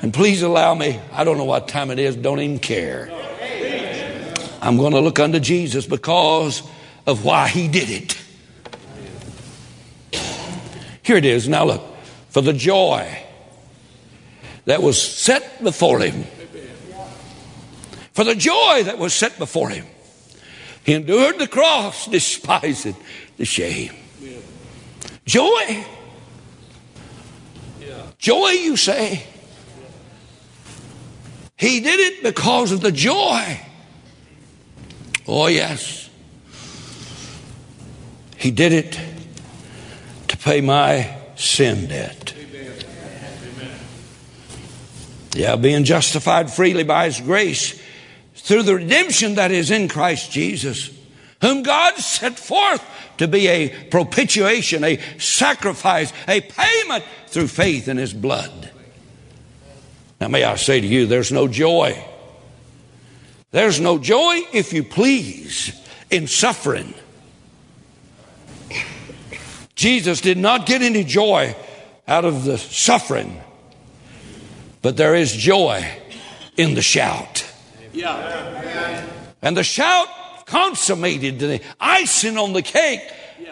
And 0.00 0.14
please 0.14 0.40
allow 0.40 0.74
me, 0.74 0.98
I 1.12 1.22
don't 1.22 1.36
know 1.36 1.44
what 1.44 1.68
time 1.68 1.90
it 1.90 1.98
is, 1.98 2.16
don't 2.16 2.40
even 2.40 2.58
care. 2.58 3.10
I'm 4.62 4.78
going 4.78 4.94
to 4.94 5.00
look 5.00 5.18
unto 5.18 5.38
Jesus 5.38 5.84
because 5.86 6.62
of 7.06 7.26
why 7.26 7.48
He 7.48 7.68
did 7.68 7.90
it. 7.90 8.18
Here 11.02 11.18
it 11.18 11.26
is. 11.26 11.46
Now 11.46 11.66
look. 11.66 11.84
For 12.30 12.40
the 12.40 12.54
joy 12.54 13.22
that 14.64 14.82
was 14.82 15.00
set 15.00 15.62
before 15.62 16.00
him. 16.00 16.24
For 18.14 18.24
the 18.24 18.34
joy 18.34 18.82
that 18.84 18.96
was 18.96 19.12
set 19.12 19.38
before 19.38 19.68
him. 19.68 19.84
He 20.86 20.94
endured 20.94 21.38
the 21.38 21.48
cross, 21.48 22.06
despising 22.10 22.96
the 23.36 23.44
shame. 23.44 23.92
Joy. 25.24 25.84
Joy, 28.18 28.48
you 28.50 28.76
say? 28.76 29.24
He 31.56 31.80
did 31.80 32.00
it 32.00 32.22
because 32.22 32.72
of 32.72 32.80
the 32.80 32.92
joy. 32.92 33.60
Oh, 35.26 35.46
yes. 35.46 36.08
He 38.36 38.50
did 38.50 38.72
it 38.72 39.00
to 40.28 40.36
pay 40.36 40.60
my 40.60 41.16
sin 41.36 41.88
debt. 41.88 42.34
Yeah, 45.34 45.56
being 45.56 45.84
justified 45.84 46.50
freely 46.50 46.84
by 46.84 47.06
His 47.06 47.20
grace 47.20 47.80
through 48.34 48.62
the 48.62 48.76
redemption 48.76 49.34
that 49.34 49.50
is 49.50 49.70
in 49.70 49.88
Christ 49.88 50.30
Jesus, 50.30 50.90
whom 51.42 51.62
God 51.62 51.96
set 51.96 52.38
forth 52.38 52.82
to 53.18 53.28
be 53.28 53.46
a 53.48 53.68
propitiation, 53.86 54.84
a 54.84 54.98
sacrifice, 55.18 56.12
a 56.28 56.40
payment 56.40 57.04
through 57.28 57.48
faith 57.48 57.88
in 57.88 57.96
His 57.96 58.12
blood. 58.12 58.70
Now, 60.20 60.28
may 60.28 60.44
I 60.44 60.56
say 60.56 60.80
to 60.80 60.86
you, 60.86 61.06
there's 61.06 61.32
no 61.32 61.48
joy. 61.48 62.02
There's 63.50 63.80
no 63.80 63.98
joy, 63.98 64.40
if 64.52 64.72
you 64.72 64.82
please, 64.82 65.78
in 66.10 66.26
suffering. 66.26 66.94
Jesus 69.74 70.20
did 70.20 70.38
not 70.38 70.66
get 70.66 70.82
any 70.82 71.04
joy 71.04 71.54
out 72.08 72.24
of 72.24 72.44
the 72.44 72.56
suffering, 72.56 73.40
but 74.80 74.96
there 74.96 75.14
is 75.14 75.32
joy 75.32 75.86
in 76.56 76.74
the 76.74 76.82
shout. 76.82 77.44
Yeah. 77.92 79.04
And 79.42 79.56
the 79.56 79.64
shout 79.64 80.08
consummated 80.46 81.38
the 81.38 81.60
icing 81.80 82.38
on 82.38 82.52
the 82.52 82.62
cake, 82.62 83.00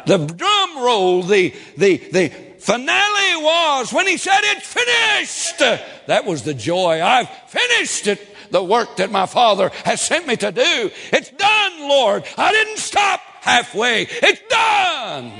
the 0.07 0.19
drum 0.19 0.79
roll, 0.79 1.23
the, 1.23 1.55
the, 1.77 1.97
the 1.97 2.29
finale 2.59 3.43
was 3.43 3.93
when 3.93 4.07
he 4.07 4.17
said, 4.17 4.41
It's 4.43 4.67
finished. 4.67 5.59
That 6.07 6.25
was 6.25 6.43
the 6.43 6.55
joy. 6.55 7.03
I've 7.03 7.29
finished 7.49 8.07
it 8.07 8.35
the 8.51 8.63
work 8.63 8.97
that 8.97 9.11
my 9.11 9.27
Father 9.27 9.71
has 9.85 10.01
sent 10.01 10.27
me 10.27 10.37
to 10.37 10.53
do. 10.53 10.91
It's 11.13 11.31
done, 11.31 11.89
Lord. 11.89 12.25
I 12.39 12.53
didn't 12.53 12.79
stop 12.79 13.21
halfway. 13.41 14.03
It's 14.09 14.41
done. 14.49 15.33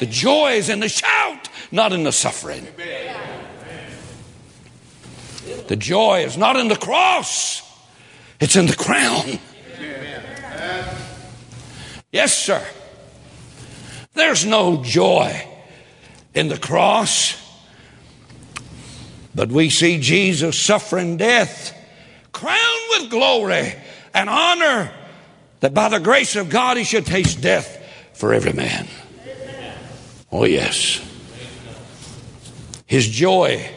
The 0.00 0.06
joy 0.06 0.54
is 0.54 0.68
in 0.68 0.80
the 0.80 0.88
shout, 0.88 1.48
not 1.70 1.92
in 1.92 2.02
the 2.02 2.12
suffering. 2.12 2.66
The 5.68 5.76
joy 5.76 6.24
is 6.24 6.36
not 6.36 6.56
in 6.56 6.68
the 6.68 6.76
cross, 6.76 7.62
it's 8.40 8.56
in 8.56 8.66
the 8.66 8.76
crown. 8.76 9.38
Yes, 12.14 12.32
sir. 12.32 12.64
There's 14.14 14.46
no 14.46 14.84
joy 14.84 15.44
in 16.32 16.46
the 16.46 16.56
cross, 16.56 17.36
but 19.34 19.48
we 19.48 19.68
see 19.68 19.98
Jesus 19.98 20.56
suffering 20.56 21.16
death, 21.16 21.76
crowned 22.30 22.82
with 22.90 23.10
glory 23.10 23.74
and 24.14 24.30
honor, 24.30 24.92
that 25.58 25.74
by 25.74 25.88
the 25.88 25.98
grace 25.98 26.36
of 26.36 26.50
God 26.50 26.76
he 26.76 26.84
should 26.84 27.04
taste 27.04 27.40
death 27.40 27.84
for 28.12 28.32
every 28.32 28.52
man. 28.52 28.86
Oh, 30.30 30.44
yes. 30.44 31.00
His 32.86 33.08
joy 33.08 33.68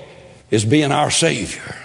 is 0.51 0.63
being 0.63 0.91
our 0.91 1.09
Savior. 1.09 1.75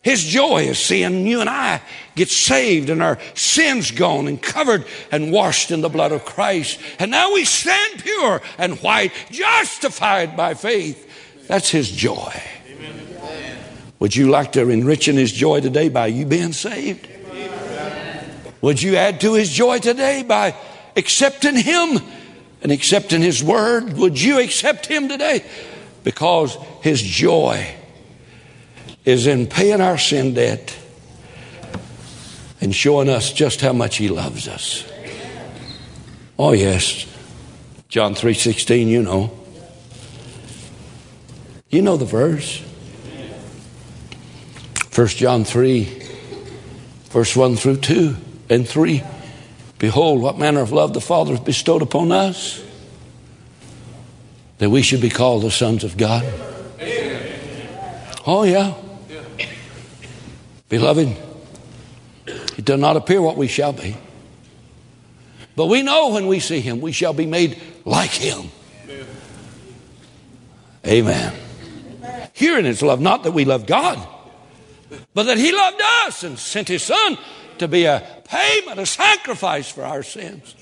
His 0.00 0.24
joy 0.24 0.62
is 0.62 0.78
seeing 0.78 1.26
you 1.26 1.42
and 1.42 1.50
I 1.50 1.82
get 2.18 2.28
saved 2.28 2.90
and 2.90 3.02
our 3.02 3.18
sins 3.34 3.90
gone 3.90 4.28
and 4.28 4.42
covered 4.42 4.84
and 5.10 5.32
washed 5.32 5.70
in 5.70 5.80
the 5.80 5.88
blood 5.88 6.12
of 6.12 6.24
Christ. 6.24 6.78
And 6.98 7.10
now 7.10 7.32
we 7.32 7.44
stand 7.44 8.02
pure 8.02 8.42
and 8.58 8.78
white, 8.80 9.12
justified 9.30 10.36
by 10.36 10.54
faith. 10.54 11.46
That's 11.48 11.70
His 11.70 11.90
joy. 11.90 12.42
Would 14.00 14.14
you 14.14 14.28
like 14.28 14.52
to 14.52 14.68
enrich 14.68 15.08
in 15.08 15.16
His 15.16 15.32
joy 15.32 15.60
today 15.60 15.88
by 15.88 16.08
you 16.08 16.26
being 16.26 16.52
saved? 16.52 17.08
Would 18.60 18.82
you 18.82 18.96
add 18.96 19.20
to 19.22 19.34
His 19.34 19.50
joy 19.50 19.78
today 19.78 20.22
by 20.22 20.54
accepting 20.96 21.56
Him 21.56 21.98
and 22.62 22.72
accepting 22.72 23.22
His 23.22 23.42
Word? 23.42 23.94
Would 23.94 24.20
you 24.20 24.40
accept 24.40 24.86
Him 24.86 25.08
today? 25.08 25.44
Because 26.04 26.56
His 26.82 27.00
joy 27.00 27.66
is 29.04 29.26
in 29.26 29.46
paying 29.46 29.80
our 29.80 29.96
sin 29.96 30.34
debt 30.34 30.76
and 32.60 32.74
showing 32.74 33.08
us 33.08 33.32
just 33.32 33.60
how 33.60 33.72
much 33.72 33.96
He 33.96 34.08
loves 34.08 34.48
us. 34.48 34.84
Oh, 36.38 36.52
yes. 36.52 37.06
John 37.88 38.14
3.16, 38.14 38.86
you 38.86 39.02
know. 39.02 39.32
You 41.70 41.82
know 41.82 41.96
the 41.96 42.04
verse. 42.04 42.62
1 44.94 45.06
John 45.08 45.44
3, 45.44 45.84
verse 47.10 47.36
1 47.36 47.56
through 47.56 47.76
2 47.76 48.16
and 48.50 48.68
3. 48.68 49.02
Behold, 49.78 50.20
what 50.20 50.38
manner 50.38 50.60
of 50.60 50.72
love 50.72 50.92
the 50.92 51.00
Father 51.00 51.34
hath 51.34 51.44
bestowed 51.44 51.82
upon 51.82 52.10
us, 52.10 52.62
that 54.58 54.70
we 54.70 54.82
should 54.82 55.00
be 55.00 55.10
called 55.10 55.44
the 55.44 55.50
sons 55.50 55.84
of 55.84 55.96
God. 55.96 56.24
Oh, 58.26 58.42
yeah. 58.42 58.74
Beloved, 60.68 61.16
it 62.58 62.64
does 62.64 62.80
not 62.80 62.96
appear 62.96 63.22
what 63.22 63.36
we 63.36 63.46
shall 63.46 63.72
be. 63.72 63.96
But 65.54 65.66
we 65.66 65.82
know 65.82 66.10
when 66.10 66.26
we 66.26 66.40
see 66.40 66.60
him, 66.60 66.80
we 66.80 66.92
shall 66.92 67.12
be 67.12 67.24
made 67.24 67.60
like 67.84 68.10
him. 68.10 68.50
Amen. 70.86 71.34
Herein 72.32 72.66
is 72.66 72.82
love, 72.82 73.00
not 73.00 73.22
that 73.24 73.32
we 73.32 73.44
love 73.44 73.66
God, 73.66 73.98
but 75.14 75.24
that 75.24 75.38
he 75.38 75.52
loved 75.52 75.80
us 76.06 76.22
and 76.24 76.38
sent 76.38 76.68
his 76.68 76.82
son 76.82 77.16
to 77.58 77.68
be 77.68 77.84
a 77.84 78.04
payment, 78.24 78.78
a 78.78 78.86
sacrifice 78.86 79.70
for 79.70 79.84
our 79.84 80.02
sins. 80.02 80.54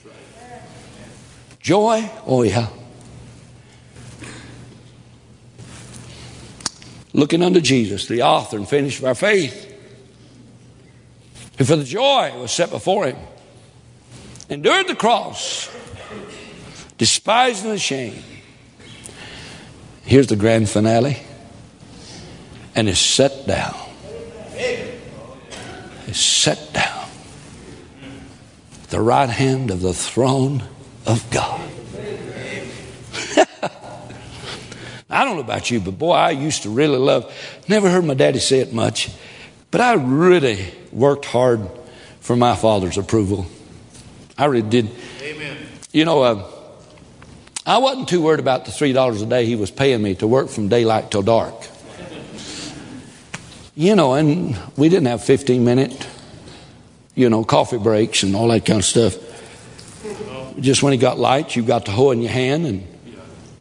Joy? 1.61 2.09
Oh, 2.26 2.42
yeah. 2.42 2.68
Looking 7.12 7.42
unto 7.42 7.61
Jesus, 7.61 8.07
the 8.07 8.22
author 8.22 8.57
and 8.57 8.68
finisher 8.68 9.01
of 9.01 9.09
our 9.09 9.14
faith, 9.14 9.75
who 11.59 11.64
for 11.64 11.76
the 11.76 11.84
joy 11.84 12.32
was 12.38 12.52
set 12.52 12.70
before 12.70 13.07
him 13.07 13.16
endured 14.48 14.88
the 14.88 14.94
cross, 14.94 15.70
despising 16.98 17.70
the 17.70 17.78
shame. 17.78 18.22
Here's 20.02 20.28
the 20.28 20.36
grand 20.36 20.68
finale, 20.68 21.18
and 22.74 22.88
is 22.88 22.98
set 22.98 23.46
down. 23.46 23.74
Is 26.07 26.20
set 26.20 26.72
down 26.72 27.09
the 28.90 29.00
right 29.00 29.28
hand 29.28 29.72
of 29.72 29.80
the 29.80 29.92
throne 29.92 30.62
of 31.04 31.28
God. 31.30 31.61
I 35.11 35.24
don't 35.24 35.34
know 35.34 35.42
about 35.42 35.70
you, 35.70 35.80
but 35.80 35.98
boy, 35.98 36.12
I 36.12 36.30
used 36.30 36.62
to 36.62 36.70
really 36.70 36.98
love, 36.98 37.32
never 37.68 37.90
heard 37.90 38.04
my 38.04 38.14
daddy 38.14 38.38
say 38.38 38.61
it 38.61 38.72
much, 38.72 39.11
but 39.70 39.80
I 39.80 39.94
really 39.94 40.72
worked 40.92 41.24
hard 41.24 41.68
for 42.20 42.36
my 42.36 42.56
father's 42.56 42.98
approval. 42.98 43.46
I 44.38 44.46
really 44.46 44.68
did. 44.68 44.90
Amen. 45.22 45.56
You 45.92 46.04
know, 46.04 46.22
uh, 46.22 46.50
I 47.64 47.78
wasn't 47.78 48.08
too 48.08 48.22
worried 48.22 48.40
about 48.40 48.64
the 48.64 48.70
$3 48.70 49.22
a 49.22 49.26
day 49.26 49.46
he 49.46 49.56
was 49.56 49.70
paying 49.70 50.02
me 50.02 50.14
to 50.16 50.26
work 50.26 50.48
from 50.48 50.68
daylight 50.68 51.10
till 51.10 51.22
dark. 51.22 51.54
You 53.74 53.94
know, 53.94 54.14
and 54.14 54.56
we 54.76 54.88
didn't 54.88 55.06
have 55.06 55.22
15 55.22 55.64
minute, 55.64 56.06
you 57.14 57.28
know, 57.28 57.44
coffee 57.44 57.78
breaks 57.78 58.22
and 58.22 58.34
all 58.34 58.48
that 58.48 58.64
kind 58.64 58.78
of 58.78 58.84
stuff. 58.84 59.14
Just 60.58 60.82
when 60.82 60.92
he 60.92 60.98
got 60.98 61.18
light, 61.18 61.54
you 61.54 61.62
got 61.62 61.84
the 61.84 61.90
hoe 61.90 62.12
in 62.12 62.22
your 62.22 62.32
hand, 62.32 62.66
and 62.66 62.86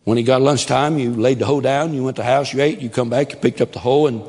when 0.06 0.18
he 0.18 0.24
got 0.24 0.42
lunchtime, 0.42 0.98
you 0.98 1.14
laid 1.14 1.40
the 1.40 1.46
hoe 1.46 1.60
down, 1.60 1.94
you 1.94 2.04
went 2.04 2.16
to 2.16 2.22
the 2.22 2.28
house, 2.28 2.54
you 2.54 2.62
ate, 2.62 2.80
you 2.80 2.90
come 2.90 3.10
back, 3.10 3.34
you 3.34 3.38
picked 3.38 3.60
up 3.60 3.74
the 3.74 3.80
hoe, 3.80 4.06
and 4.06 4.22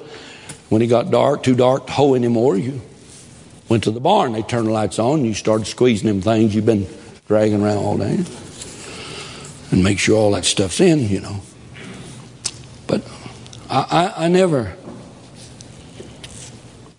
when 0.68 0.82
it 0.82 0.88
got 0.88 1.10
dark, 1.10 1.42
too 1.42 1.54
dark 1.54 1.86
to 1.86 1.92
hoe 1.92 2.14
anymore, 2.14 2.56
you 2.56 2.80
went 3.68 3.84
to 3.84 3.90
the 3.90 4.00
barn. 4.00 4.32
They 4.32 4.42
turned 4.42 4.66
the 4.66 4.72
lights 4.72 4.98
on, 4.98 5.20
and 5.20 5.26
you 5.26 5.34
started 5.34 5.66
squeezing 5.66 6.08
them 6.08 6.20
things 6.20 6.54
you've 6.54 6.66
been 6.66 6.86
dragging 7.28 7.62
around 7.62 7.78
all 7.78 7.98
day 7.98 8.24
and 9.70 9.82
make 9.82 9.98
sure 9.98 10.16
all 10.16 10.32
that 10.32 10.44
stuff's 10.44 10.80
in, 10.80 11.08
you 11.08 11.20
know. 11.20 11.40
But 12.86 13.02
I, 13.68 14.12
I, 14.16 14.24
I 14.24 14.28
never, 14.28 14.76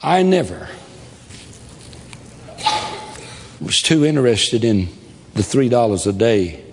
I 0.01 0.23
never 0.23 0.67
was 3.59 3.81
too 3.81 4.05
interested 4.05 4.63
in 4.63 4.87
the 5.33 5.43
three 5.43 5.69
dollars 5.69 6.07
a 6.07 6.13
day. 6.13 6.63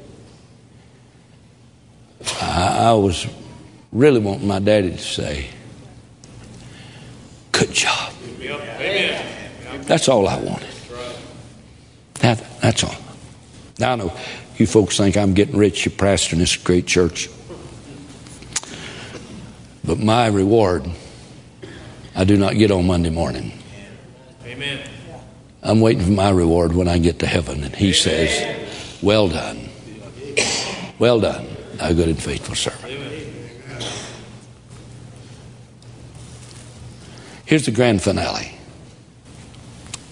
I, 2.41 2.89
I 2.89 2.93
was 2.95 3.27
really 3.93 4.21
wanting 4.21 4.49
my 4.49 4.59
daddy 4.59 4.91
to 4.91 4.99
say, 4.99 5.49
"Good 7.59 7.73
job." 7.73 8.13
That's 9.87 10.09
all 10.09 10.29
I 10.29 10.37
wanted. 10.37 10.69
That, 12.21 12.43
that's 12.61 12.85
all. 12.85 12.97
Now 13.79 13.93
I 13.93 13.97
know 13.97 14.17
you 14.57 14.67
folks 14.67 14.97
think 14.97 15.17
I'm 15.17 15.35
getting 15.35 15.57
rich, 15.57 15.85
you're 15.85 15.93
pastoring 15.93 16.39
this 16.39 16.57
great 16.57 16.87
church. 16.87 17.29
But 19.85 19.99
my 19.99 20.29
reward, 20.29 20.89
I 22.15 22.25
do 22.25 22.37
not 22.37 22.55
get 22.55 22.71
on 22.71 22.87
Monday 22.87 23.11
morning. 23.11 23.53
Amen. 24.47 24.89
I'm 25.63 25.81
waiting 25.81 26.05
for 26.05 26.13
my 26.13 26.31
reward 26.31 26.75
when 26.75 26.89
I 26.89 26.99
get 26.99 27.19
to 27.19 27.27
heaven. 27.27 27.65
And 27.65 27.75
he 27.75 27.87
Amen. 27.87 27.95
says, 27.95 29.03
Well 29.03 29.29
done. 29.29 29.69
Well 30.99 31.21
done, 31.21 31.47
thou 31.75 31.93
good 31.93 32.09
and 32.09 32.23
faithful 32.23 32.55
servant. 32.55 32.84
Here's 37.55 37.67
the 37.67 37.71
grand 37.71 38.03
finale 38.03 38.51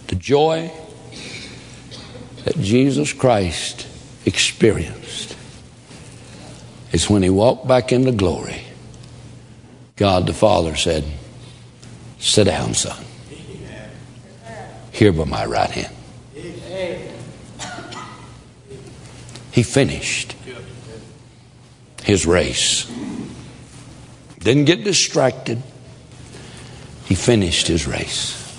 the 0.06 0.14
joy 0.14 0.70
that 2.44 2.56
Jesus 2.60 3.12
Christ 3.12 3.88
experienced 4.24 5.36
is 6.92 7.10
when 7.10 7.24
he 7.24 7.30
walked 7.30 7.66
back 7.66 7.90
into 7.90 8.12
glory. 8.12 8.62
God 9.96 10.28
the 10.28 10.32
Father 10.32 10.76
said, 10.76 11.02
Sit 12.20 12.44
down, 12.44 12.74
son. 12.74 13.04
Here 14.92 15.10
by 15.10 15.24
my 15.24 15.44
right 15.44 15.68
hand. 15.68 15.92
He 19.50 19.64
finished 19.64 20.36
his 22.04 22.24
race. 22.24 22.88
Didn't 24.38 24.66
get 24.66 24.84
distracted. 24.84 25.60
He 27.12 27.16
finished 27.16 27.66
his 27.66 27.86
race. 27.86 28.58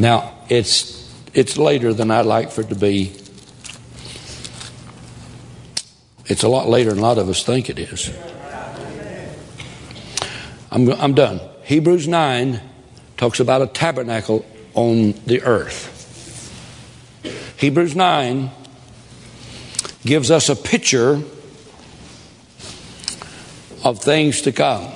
Now, 0.00 0.34
it's, 0.48 1.14
it's 1.32 1.56
later 1.56 1.94
than 1.94 2.10
I'd 2.10 2.26
like 2.26 2.50
for 2.50 2.62
it 2.62 2.70
to 2.70 2.74
be. 2.74 3.12
It's 6.26 6.42
a 6.42 6.48
lot 6.48 6.68
later 6.68 6.90
than 6.90 6.98
a 6.98 7.02
lot 7.02 7.18
of 7.18 7.28
us 7.28 7.44
think 7.44 7.70
it 7.70 7.78
is. 7.78 8.10
I'm, 10.72 10.90
I'm 10.90 11.14
done. 11.14 11.40
Hebrews 11.62 12.08
9 12.08 12.60
talks 13.16 13.38
about 13.38 13.62
a 13.62 13.68
tabernacle 13.68 14.44
on 14.74 15.12
the 15.24 15.40
earth. 15.42 15.92
Hebrews 17.60 17.94
9 17.94 18.50
gives 20.04 20.32
us 20.32 20.48
a 20.48 20.56
picture 20.56 21.22
of 23.84 24.00
things 24.00 24.40
to 24.40 24.50
come. 24.50 24.90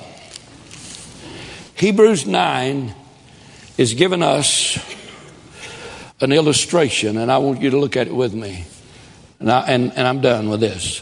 Hebrews 1.79 2.27
9 2.27 2.93
is 3.77 3.93
giving 3.93 4.21
us 4.21 4.77
an 6.19 6.33
illustration, 6.33 7.17
and 7.17 7.31
I 7.31 7.37
want 7.37 7.61
you 7.61 7.69
to 7.69 7.79
look 7.79 7.95
at 7.95 8.07
it 8.07 8.13
with 8.13 8.33
me. 8.33 8.65
And, 9.39 9.49
I, 9.49 9.61
and, 9.61 9.93
and 9.93 10.05
I'm 10.05 10.19
done 10.19 10.49
with 10.49 10.59
this. 10.59 11.01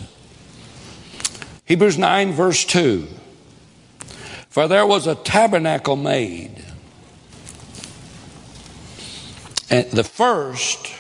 Hebrews 1.66 1.98
9, 1.98 2.32
verse 2.32 2.64
2. 2.64 3.08
For 4.50 4.68
there 4.68 4.86
was 4.86 5.08
a 5.08 5.16
tabernacle 5.16 5.96
made. 5.96 6.64
And 9.72 9.90
the 9.90 10.04
first, 10.04 10.94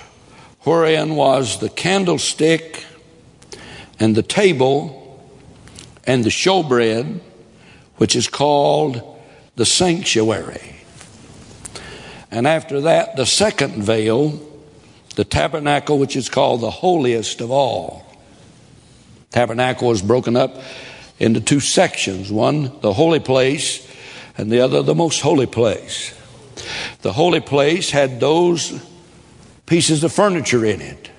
wherein 0.62 1.16
was 1.16 1.60
the 1.60 1.70
candlestick 1.70 2.84
and 4.00 4.16
the 4.16 4.24
table 4.24 5.24
and 6.04 6.24
the 6.24 6.32
showbread, 6.32 7.20
which 7.98 8.16
is 8.16 8.28
called 8.28 9.14
the 9.58 9.66
sanctuary. 9.66 10.76
And 12.30 12.48
after 12.48 12.82
that, 12.82 13.16
the 13.16 13.26
second 13.26 13.84
veil, 13.84 14.40
the 15.16 15.26
tabernacle, 15.26 15.98
which 15.98 16.16
is 16.16 16.30
called 16.30 16.62
the 16.62 16.70
holiest 16.70 17.42
of 17.42 17.50
all. 17.52 18.06
Tabernacle 19.32 19.92
is 19.92 20.02
broken 20.02 20.36
up 20.36 20.56
into 21.20 21.42
two 21.42 21.60
sections 21.60 22.32
one, 22.32 22.72
the 22.82 22.94
holy 22.94 23.20
place, 23.20 23.86
and 24.38 24.52
the 24.52 24.62
other, 24.62 24.84
the 24.84 24.96
most 24.96 25.22
holy 25.22 25.48
place. 25.48 26.14
The 27.02 27.12
holy 27.12 27.40
place 27.40 27.90
had 27.90 28.20
those 28.20 28.80
pieces 29.66 30.04
of 30.04 30.14
furniture 30.14 30.64
in 30.64 30.82
it 30.82 31.10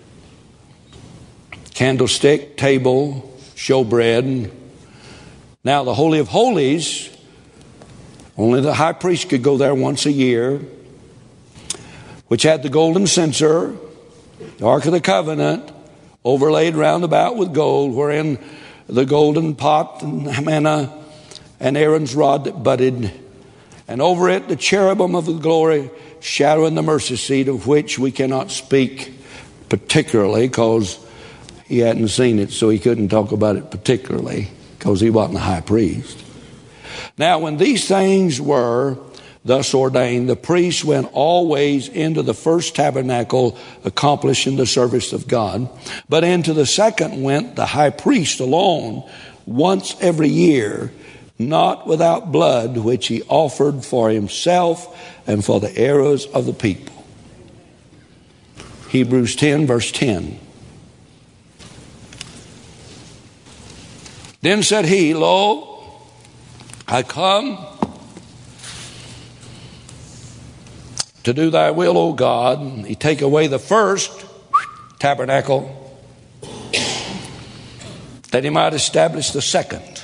candlestick, 1.74 2.56
table, 2.56 3.36
showbread. 3.54 4.50
Now, 5.62 5.84
the 5.84 5.94
Holy 5.94 6.18
of 6.18 6.26
Holies, 6.26 7.08
only 8.38 8.60
the 8.60 8.74
high 8.74 8.92
priest 8.92 9.28
could 9.28 9.42
go 9.42 9.56
there 9.56 9.74
once 9.74 10.06
a 10.06 10.12
year 10.12 10.60
which 12.28 12.42
had 12.42 12.62
the 12.62 12.68
golden 12.68 13.06
censer, 13.06 13.74
the 14.58 14.66
Ark 14.66 14.84
of 14.84 14.92
the 14.92 15.00
Covenant, 15.00 15.72
overlaid 16.24 16.76
round 16.76 17.02
about 17.02 17.36
with 17.36 17.54
gold, 17.54 17.94
wherein 17.94 18.38
the 18.86 19.06
golden 19.06 19.54
pot 19.54 20.02
and 20.02 20.44
manna 20.44 20.92
and 21.58 21.76
Aaron's 21.76 22.14
rod 22.14 22.44
that 22.44 22.62
budded, 22.62 23.10
and 23.88 24.00
over 24.02 24.28
it 24.28 24.46
the 24.48 24.56
cherubim 24.56 25.14
of 25.14 25.26
the 25.26 25.32
glory 25.32 25.90
shadowing 26.20 26.74
the 26.74 26.82
mercy 26.82 27.16
seat, 27.16 27.48
of 27.48 27.66
which 27.66 27.98
we 27.98 28.12
cannot 28.12 28.50
speak 28.50 29.12
particularly 29.68 30.48
because 30.48 31.04
he 31.66 31.78
hadn't 31.78 32.08
seen 32.08 32.38
it, 32.38 32.50
so 32.50 32.68
he 32.68 32.78
couldn't 32.78 33.08
talk 33.08 33.32
about 33.32 33.56
it 33.56 33.70
particularly 33.70 34.48
because 34.78 35.00
he 35.00 35.10
wasn't 35.10 35.34
the 35.34 35.40
high 35.40 35.60
priest. 35.60 36.24
Now, 37.16 37.38
when 37.38 37.56
these 37.56 37.86
things 37.86 38.40
were, 38.40 38.98
thus 39.44 39.74
ordained, 39.74 40.28
the 40.28 40.36
priests 40.36 40.84
went 40.84 41.10
always 41.12 41.88
into 41.88 42.22
the 42.22 42.34
first 42.34 42.74
tabernacle, 42.74 43.58
accomplishing 43.84 44.56
the 44.56 44.66
service 44.66 45.12
of 45.12 45.28
God. 45.28 45.68
But 46.08 46.24
into 46.24 46.52
the 46.52 46.66
second 46.66 47.22
went 47.22 47.56
the 47.56 47.66
high 47.66 47.90
priest 47.90 48.40
alone, 48.40 49.08
once 49.46 49.96
every 50.00 50.28
year, 50.28 50.92
not 51.38 51.86
without 51.86 52.32
blood, 52.32 52.76
which 52.76 53.06
he 53.06 53.22
offered 53.28 53.84
for 53.84 54.10
himself 54.10 54.96
and 55.26 55.44
for 55.44 55.60
the 55.60 55.76
errors 55.76 56.26
of 56.26 56.46
the 56.46 56.52
people. 56.52 56.94
Hebrews 58.88 59.36
10, 59.36 59.66
verse 59.66 59.92
10. 59.92 60.40
Then 64.40 64.62
said 64.62 64.86
he, 64.86 65.14
Lo, 65.14 65.77
I 66.90 67.02
come 67.02 67.58
to 71.24 71.34
do 71.34 71.50
thy 71.50 71.70
will, 71.70 71.98
O 71.98 72.14
God. 72.14 72.86
He 72.86 72.94
take 72.94 73.20
away 73.20 73.46
the 73.46 73.58
first 73.58 74.24
tabernacle 74.98 75.74
that 78.30 78.42
he 78.42 78.48
might 78.48 78.72
establish 78.72 79.32
the 79.32 79.42
second, 79.42 80.02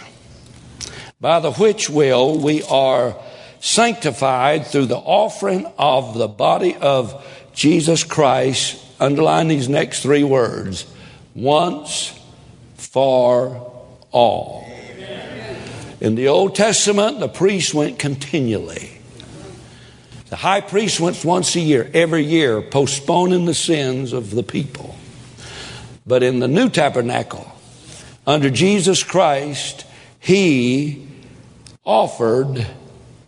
by 1.22 1.40
the 1.40 1.52
which 1.52 1.88
will 1.88 2.38
we 2.38 2.62
are 2.64 3.16
sanctified 3.60 4.66
through 4.66 4.86
the 4.86 4.98
offering 4.98 5.64
of 5.78 6.18
the 6.18 6.28
body 6.28 6.76
of 6.76 7.24
Jesus 7.54 8.04
Christ 8.04 8.78
underline 9.00 9.48
these 9.48 9.70
next 9.70 10.02
three 10.02 10.24
words 10.24 10.84
once 11.34 12.12
for 12.76 13.72
all. 14.10 14.63
In 16.04 16.16
the 16.16 16.28
Old 16.28 16.54
Testament, 16.54 17.18
the 17.18 17.30
priest 17.30 17.72
went 17.72 17.98
continually. 17.98 18.90
The 20.28 20.36
high 20.36 20.60
priest 20.60 21.00
went 21.00 21.24
once 21.24 21.56
a 21.56 21.60
year, 21.60 21.90
every 21.94 22.22
year, 22.22 22.60
postponing 22.60 23.46
the 23.46 23.54
sins 23.54 24.12
of 24.12 24.30
the 24.30 24.42
people. 24.42 24.96
But 26.06 26.22
in 26.22 26.40
the 26.40 26.46
new 26.46 26.68
tabernacle, 26.68 27.50
under 28.26 28.50
Jesus 28.50 29.02
Christ, 29.02 29.86
he 30.20 31.08
offered 31.86 32.66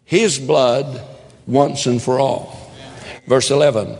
his 0.05 0.39
blood 0.39 1.01
once 1.47 1.87
and 1.87 2.03
for 2.03 2.21
all. 2.21 2.71
Verse 3.27 3.51
11 3.51 3.97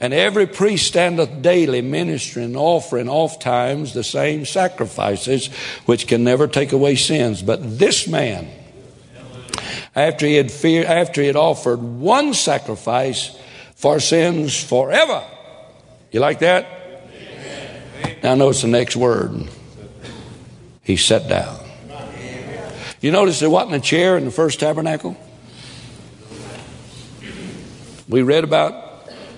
And 0.00 0.14
every 0.14 0.46
priest 0.46 0.86
standeth 0.86 1.42
daily 1.42 1.82
ministering, 1.82 2.46
and 2.46 2.56
offering 2.56 3.08
oft 3.08 3.42
times 3.42 3.92
the 3.92 4.02
same 4.02 4.46
sacrifices 4.46 5.48
which 5.84 6.06
can 6.06 6.24
never 6.24 6.48
take 6.48 6.72
away 6.72 6.96
sins. 6.96 7.42
But 7.42 7.78
this 7.78 8.08
man, 8.08 8.48
after 9.94 10.24
he 10.24 10.36
had, 10.36 10.50
fear, 10.50 10.86
after 10.86 11.20
he 11.20 11.26
had 11.26 11.36
offered 11.36 11.82
one 11.82 12.32
sacrifice 12.32 13.38
for 13.76 14.00
sins 14.00 14.62
forever, 14.62 15.22
you 16.10 16.20
like 16.20 16.38
that? 16.38 16.66
Now, 18.22 18.34
notice 18.34 18.62
the 18.62 18.68
next 18.68 18.96
word. 18.96 19.48
He 20.82 20.96
sat 20.96 21.28
down. 21.28 21.58
You 23.02 23.10
notice 23.10 23.40
there 23.40 23.50
wasn't 23.50 23.74
a 23.74 23.80
chair 23.80 24.16
in 24.16 24.24
the 24.24 24.30
first 24.30 24.60
tabernacle? 24.60 25.16
We 28.08 28.22
read 28.22 28.44
about 28.44 28.89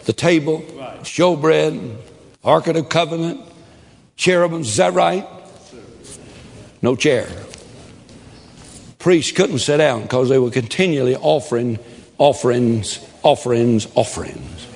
the 0.05 0.13
table, 0.13 0.61
showbread, 1.03 1.97
Ark 2.45 2.67
of 2.67 2.75
the 2.75 2.83
Covenant, 2.83 3.41
cherubim. 4.17 4.63
Is 4.63 4.77
that 4.77 4.95
right? 4.95 5.27
No 6.81 6.97
chair. 6.97 7.29
Priests 8.99 9.33
couldn't 9.33 9.59
sit 9.59 9.79
down 9.79 10.03
because 10.03 10.29
they 10.29 10.39
were 10.39 10.51
continually 10.51 11.17
offering 11.17 11.79
offerings, 12.19 13.05
offerings, 13.23 13.87
offerings. 13.95 14.67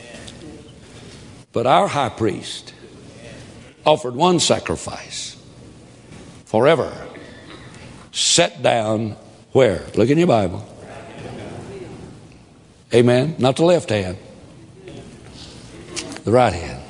But 1.53 1.67
our 1.67 1.87
high 1.87 2.09
priest 2.09 2.75
offered 3.85 4.15
one 4.15 4.41
sacrifice 4.41 5.37
forever. 6.45 6.93
Set 8.13 8.63
down 8.63 9.17
where? 9.53 9.87
Look 9.95 10.11
in 10.11 10.19
your 10.19 10.27
Bible. 10.27 10.67
Amen. 12.93 13.37
Not 13.39 13.57
the 13.57 13.65
left 13.65 13.91
hand, 13.91 14.19
the 16.27 16.33
right 16.33 16.53
hand. 16.53 16.83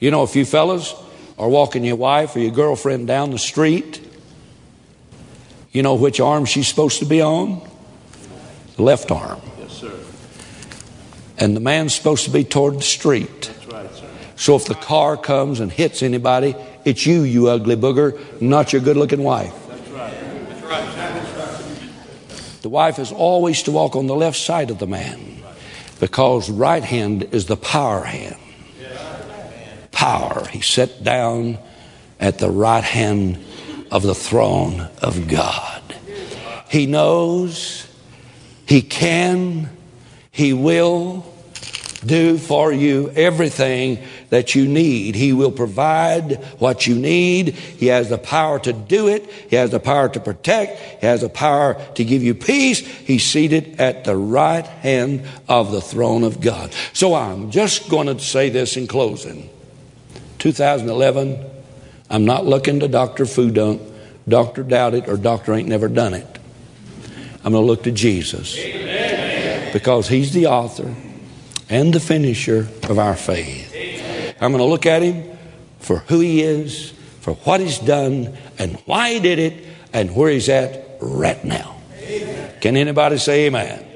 You 0.00 0.10
know, 0.10 0.24
if 0.24 0.34
you 0.34 0.46
fellas 0.46 0.94
are 1.38 1.48
walking 1.48 1.84
your 1.84 1.96
wife 1.96 2.34
or 2.34 2.40
your 2.40 2.50
girlfriend 2.50 3.06
down 3.06 3.30
the 3.30 3.38
street, 3.38 4.00
you 5.70 5.82
know 5.82 5.94
which 5.94 6.18
arm 6.18 6.46
she's 6.46 6.66
supposed 6.66 7.00
to 7.00 7.04
be 7.04 7.20
on? 7.20 7.60
The 8.76 8.82
left 8.82 9.10
arm. 9.10 9.40
Yes, 9.58 9.72
sir. 9.72 9.92
And 11.38 11.54
the 11.54 11.60
man's 11.60 11.94
supposed 11.94 12.24
to 12.24 12.30
be 12.30 12.42
toward 12.42 12.78
the 12.78 12.82
street. 12.82 13.42
That's 13.42 13.66
right, 13.66 13.94
sir. 13.94 14.08
So 14.36 14.56
if 14.56 14.64
the 14.64 14.74
car 14.74 15.18
comes 15.18 15.60
and 15.60 15.70
hits 15.70 16.02
anybody, 16.02 16.56
it's 16.86 17.04
you, 17.04 17.22
you 17.22 17.48
ugly 17.48 17.76
booger, 17.76 18.40
not 18.40 18.72
your 18.72 18.80
good 18.80 18.96
looking 18.96 19.22
wife. 19.22 19.54
That's 19.68 19.90
right. 19.90 20.48
That's 20.48 20.62
right. 20.62 22.62
The 22.62 22.70
wife 22.70 22.98
is 22.98 23.12
always 23.12 23.62
to 23.64 23.72
walk 23.72 23.94
on 23.94 24.06
the 24.06 24.16
left 24.16 24.38
side 24.38 24.70
of 24.70 24.78
the 24.78 24.86
man 24.86 25.33
because 26.00 26.50
right 26.50 26.82
hand 26.82 27.28
is 27.32 27.46
the 27.46 27.56
power 27.56 28.04
hand. 28.04 28.36
Power. 29.92 30.46
He 30.48 30.60
sat 30.60 31.04
down 31.04 31.58
at 32.18 32.38
the 32.38 32.50
right 32.50 32.84
hand 32.84 33.44
of 33.90 34.02
the 34.02 34.14
throne 34.14 34.88
of 35.00 35.28
God. 35.28 35.82
He 36.68 36.86
knows, 36.86 37.86
He 38.66 38.82
can, 38.82 39.70
He 40.30 40.52
will 40.52 41.24
do 42.04 42.38
for 42.38 42.72
you 42.72 43.10
everything 43.10 44.04
that 44.30 44.54
you 44.54 44.66
need. 44.66 45.14
He 45.14 45.32
will 45.32 45.52
provide 45.52 46.36
what 46.58 46.86
you 46.86 46.94
need. 46.94 47.50
He 47.54 47.86
has 47.86 48.08
the 48.08 48.18
power 48.18 48.58
to 48.60 48.72
do 48.72 49.08
it. 49.08 49.28
He 49.48 49.56
has 49.56 49.70
the 49.70 49.80
power 49.80 50.08
to 50.08 50.20
protect. 50.20 51.00
He 51.00 51.06
has 51.06 51.20
the 51.20 51.28
power 51.28 51.74
to 51.94 52.04
give 52.04 52.22
you 52.22 52.34
peace. 52.34 52.80
He's 52.80 53.24
seated 53.24 53.80
at 53.80 54.04
the 54.04 54.16
right 54.16 54.66
hand 54.66 55.26
of 55.48 55.72
the 55.72 55.80
throne 55.80 56.24
of 56.24 56.40
God. 56.40 56.72
So 56.92 57.14
I'm 57.14 57.50
just 57.50 57.88
going 57.88 58.06
to 58.06 58.18
say 58.18 58.50
this 58.50 58.76
in 58.76 58.86
closing. 58.86 59.50
2011, 60.38 61.44
I'm 62.10 62.24
not 62.24 62.44
looking 62.44 62.80
to 62.80 62.88
Dr. 62.88 63.24
Fudunk, 63.24 63.80
Dr. 64.28 64.62
Doubt 64.62 64.94
It, 64.94 65.08
or 65.08 65.16
Dr. 65.16 65.54
Ain't 65.54 65.68
Never 65.68 65.88
Done 65.88 66.14
It. 66.14 66.38
I'm 67.44 67.52
going 67.52 67.62
to 67.62 67.66
look 67.66 67.82
to 67.84 67.92
Jesus. 67.92 68.54
Because 69.72 70.08
He's 70.08 70.32
the 70.32 70.46
author 70.46 70.94
and 71.68 71.92
the 71.92 72.00
finisher 72.00 72.68
of 72.84 72.98
our 72.98 73.16
faith. 73.16 73.63
I'm 74.44 74.52
going 74.52 74.62
to 74.62 74.68
look 74.68 74.84
at 74.84 75.00
him 75.00 75.38
for 75.78 75.98
who 76.00 76.20
he 76.20 76.42
is, 76.42 76.90
for 77.20 77.32
what 77.32 77.60
he's 77.60 77.78
done, 77.78 78.36
and 78.58 78.76
why 78.84 79.14
he 79.14 79.20
did 79.20 79.38
it, 79.38 79.64
and 79.94 80.14
where 80.14 80.30
he's 80.30 80.50
at 80.50 80.98
right 81.00 81.42
now. 81.42 81.76
Can 82.60 82.76
anybody 82.76 83.16
say 83.16 83.46
amen? 83.46 83.86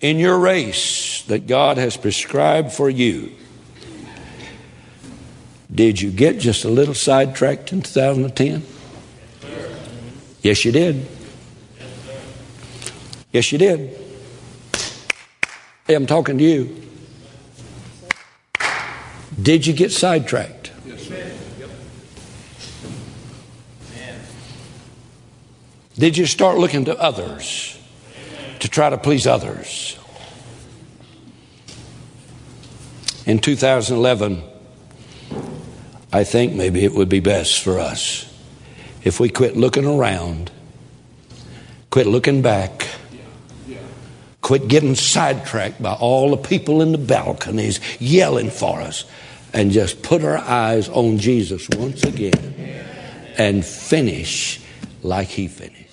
In 0.00 0.20
your 0.20 0.38
race 0.38 1.22
that 1.22 1.48
God 1.48 1.76
has 1.76 1.96
prescribed 1.96 2.72
for 2.72 2.88
you, 2.88 3.32
did 5.74 6.00
you 6.00 6.12
get 6.12 6.38
just 6.38 6.64
a 6.64 6.68
little 6.68 6.94
sidetracked 6.94 7.72
in 7.72 7.82
2010? 7.82 8.62
Yes, 10.42 10.64
you 10.64 10.70
did. 10.70 11.04
Yes, 13.32 13.50
you 13.50 13.58
did. 13.58 13.98
Hey, 15.88 15.94
I'm 15.94 16.06
talking 16.06 16.38
to 16.38 16.44
you. 16.44 16.85
Did 19.46 19.64
you 19.64 19.74
get 19.74 19.92
sidetracked? 19.92 20.72
Did 25.96 26.16
you 26.18 26.26
start 26.26 26.58
looking 26.58 26.86
to 26.86 26.98
others 27.00 27.78
to 28.58 28.68
try 28.68 28.90
to 28.90 28.98
please 28.98 29.24
others? 29.24 29.96
In 33.24 33.38
2011, 33.38 34.42
I 36.12 36.24
think 36.24 36.54
maybe 36.54 36.82
it 36.82 36.92
would 36.92 37.08
be 37.08 37.20
best 37.20 37.62
for 37.62 37.78
us 37.78 38.26
if 39.04 39.20
we 39.20 39.28
quit 39.28 39.56
looking 39.56 39.86
around, 39.86 40.50
quit 41.90 42.08
looking 42.08 42.42
back, 42.42 42.88
quit 44.40 44.66
getting 44.66 44.96
sidetracked 44.96 45.80
by 45.80 45.92
all 45.92 46.32
the 46.32 46.36
people 46.36 46.82
in 46.82 46.90
the 46.90 46.98
balconies 46.98 47.78
yelling 48.00 48.50
for 48.50 48.80
us, 48.80 49.04
and 49.56 49.72
just 49.72 50.02
put 50.02 50.22
our 50.22 50.36
eyes 50.36 50.88
on 50.90 51.18
Jesus 51.18 51.66
once 51.70 52.02
again 52.04 52.54
and 53.38 53.64
finish 53.64 54.60
like 55.02 55.28
he 55.28 55.48
finished. 55.48 55.85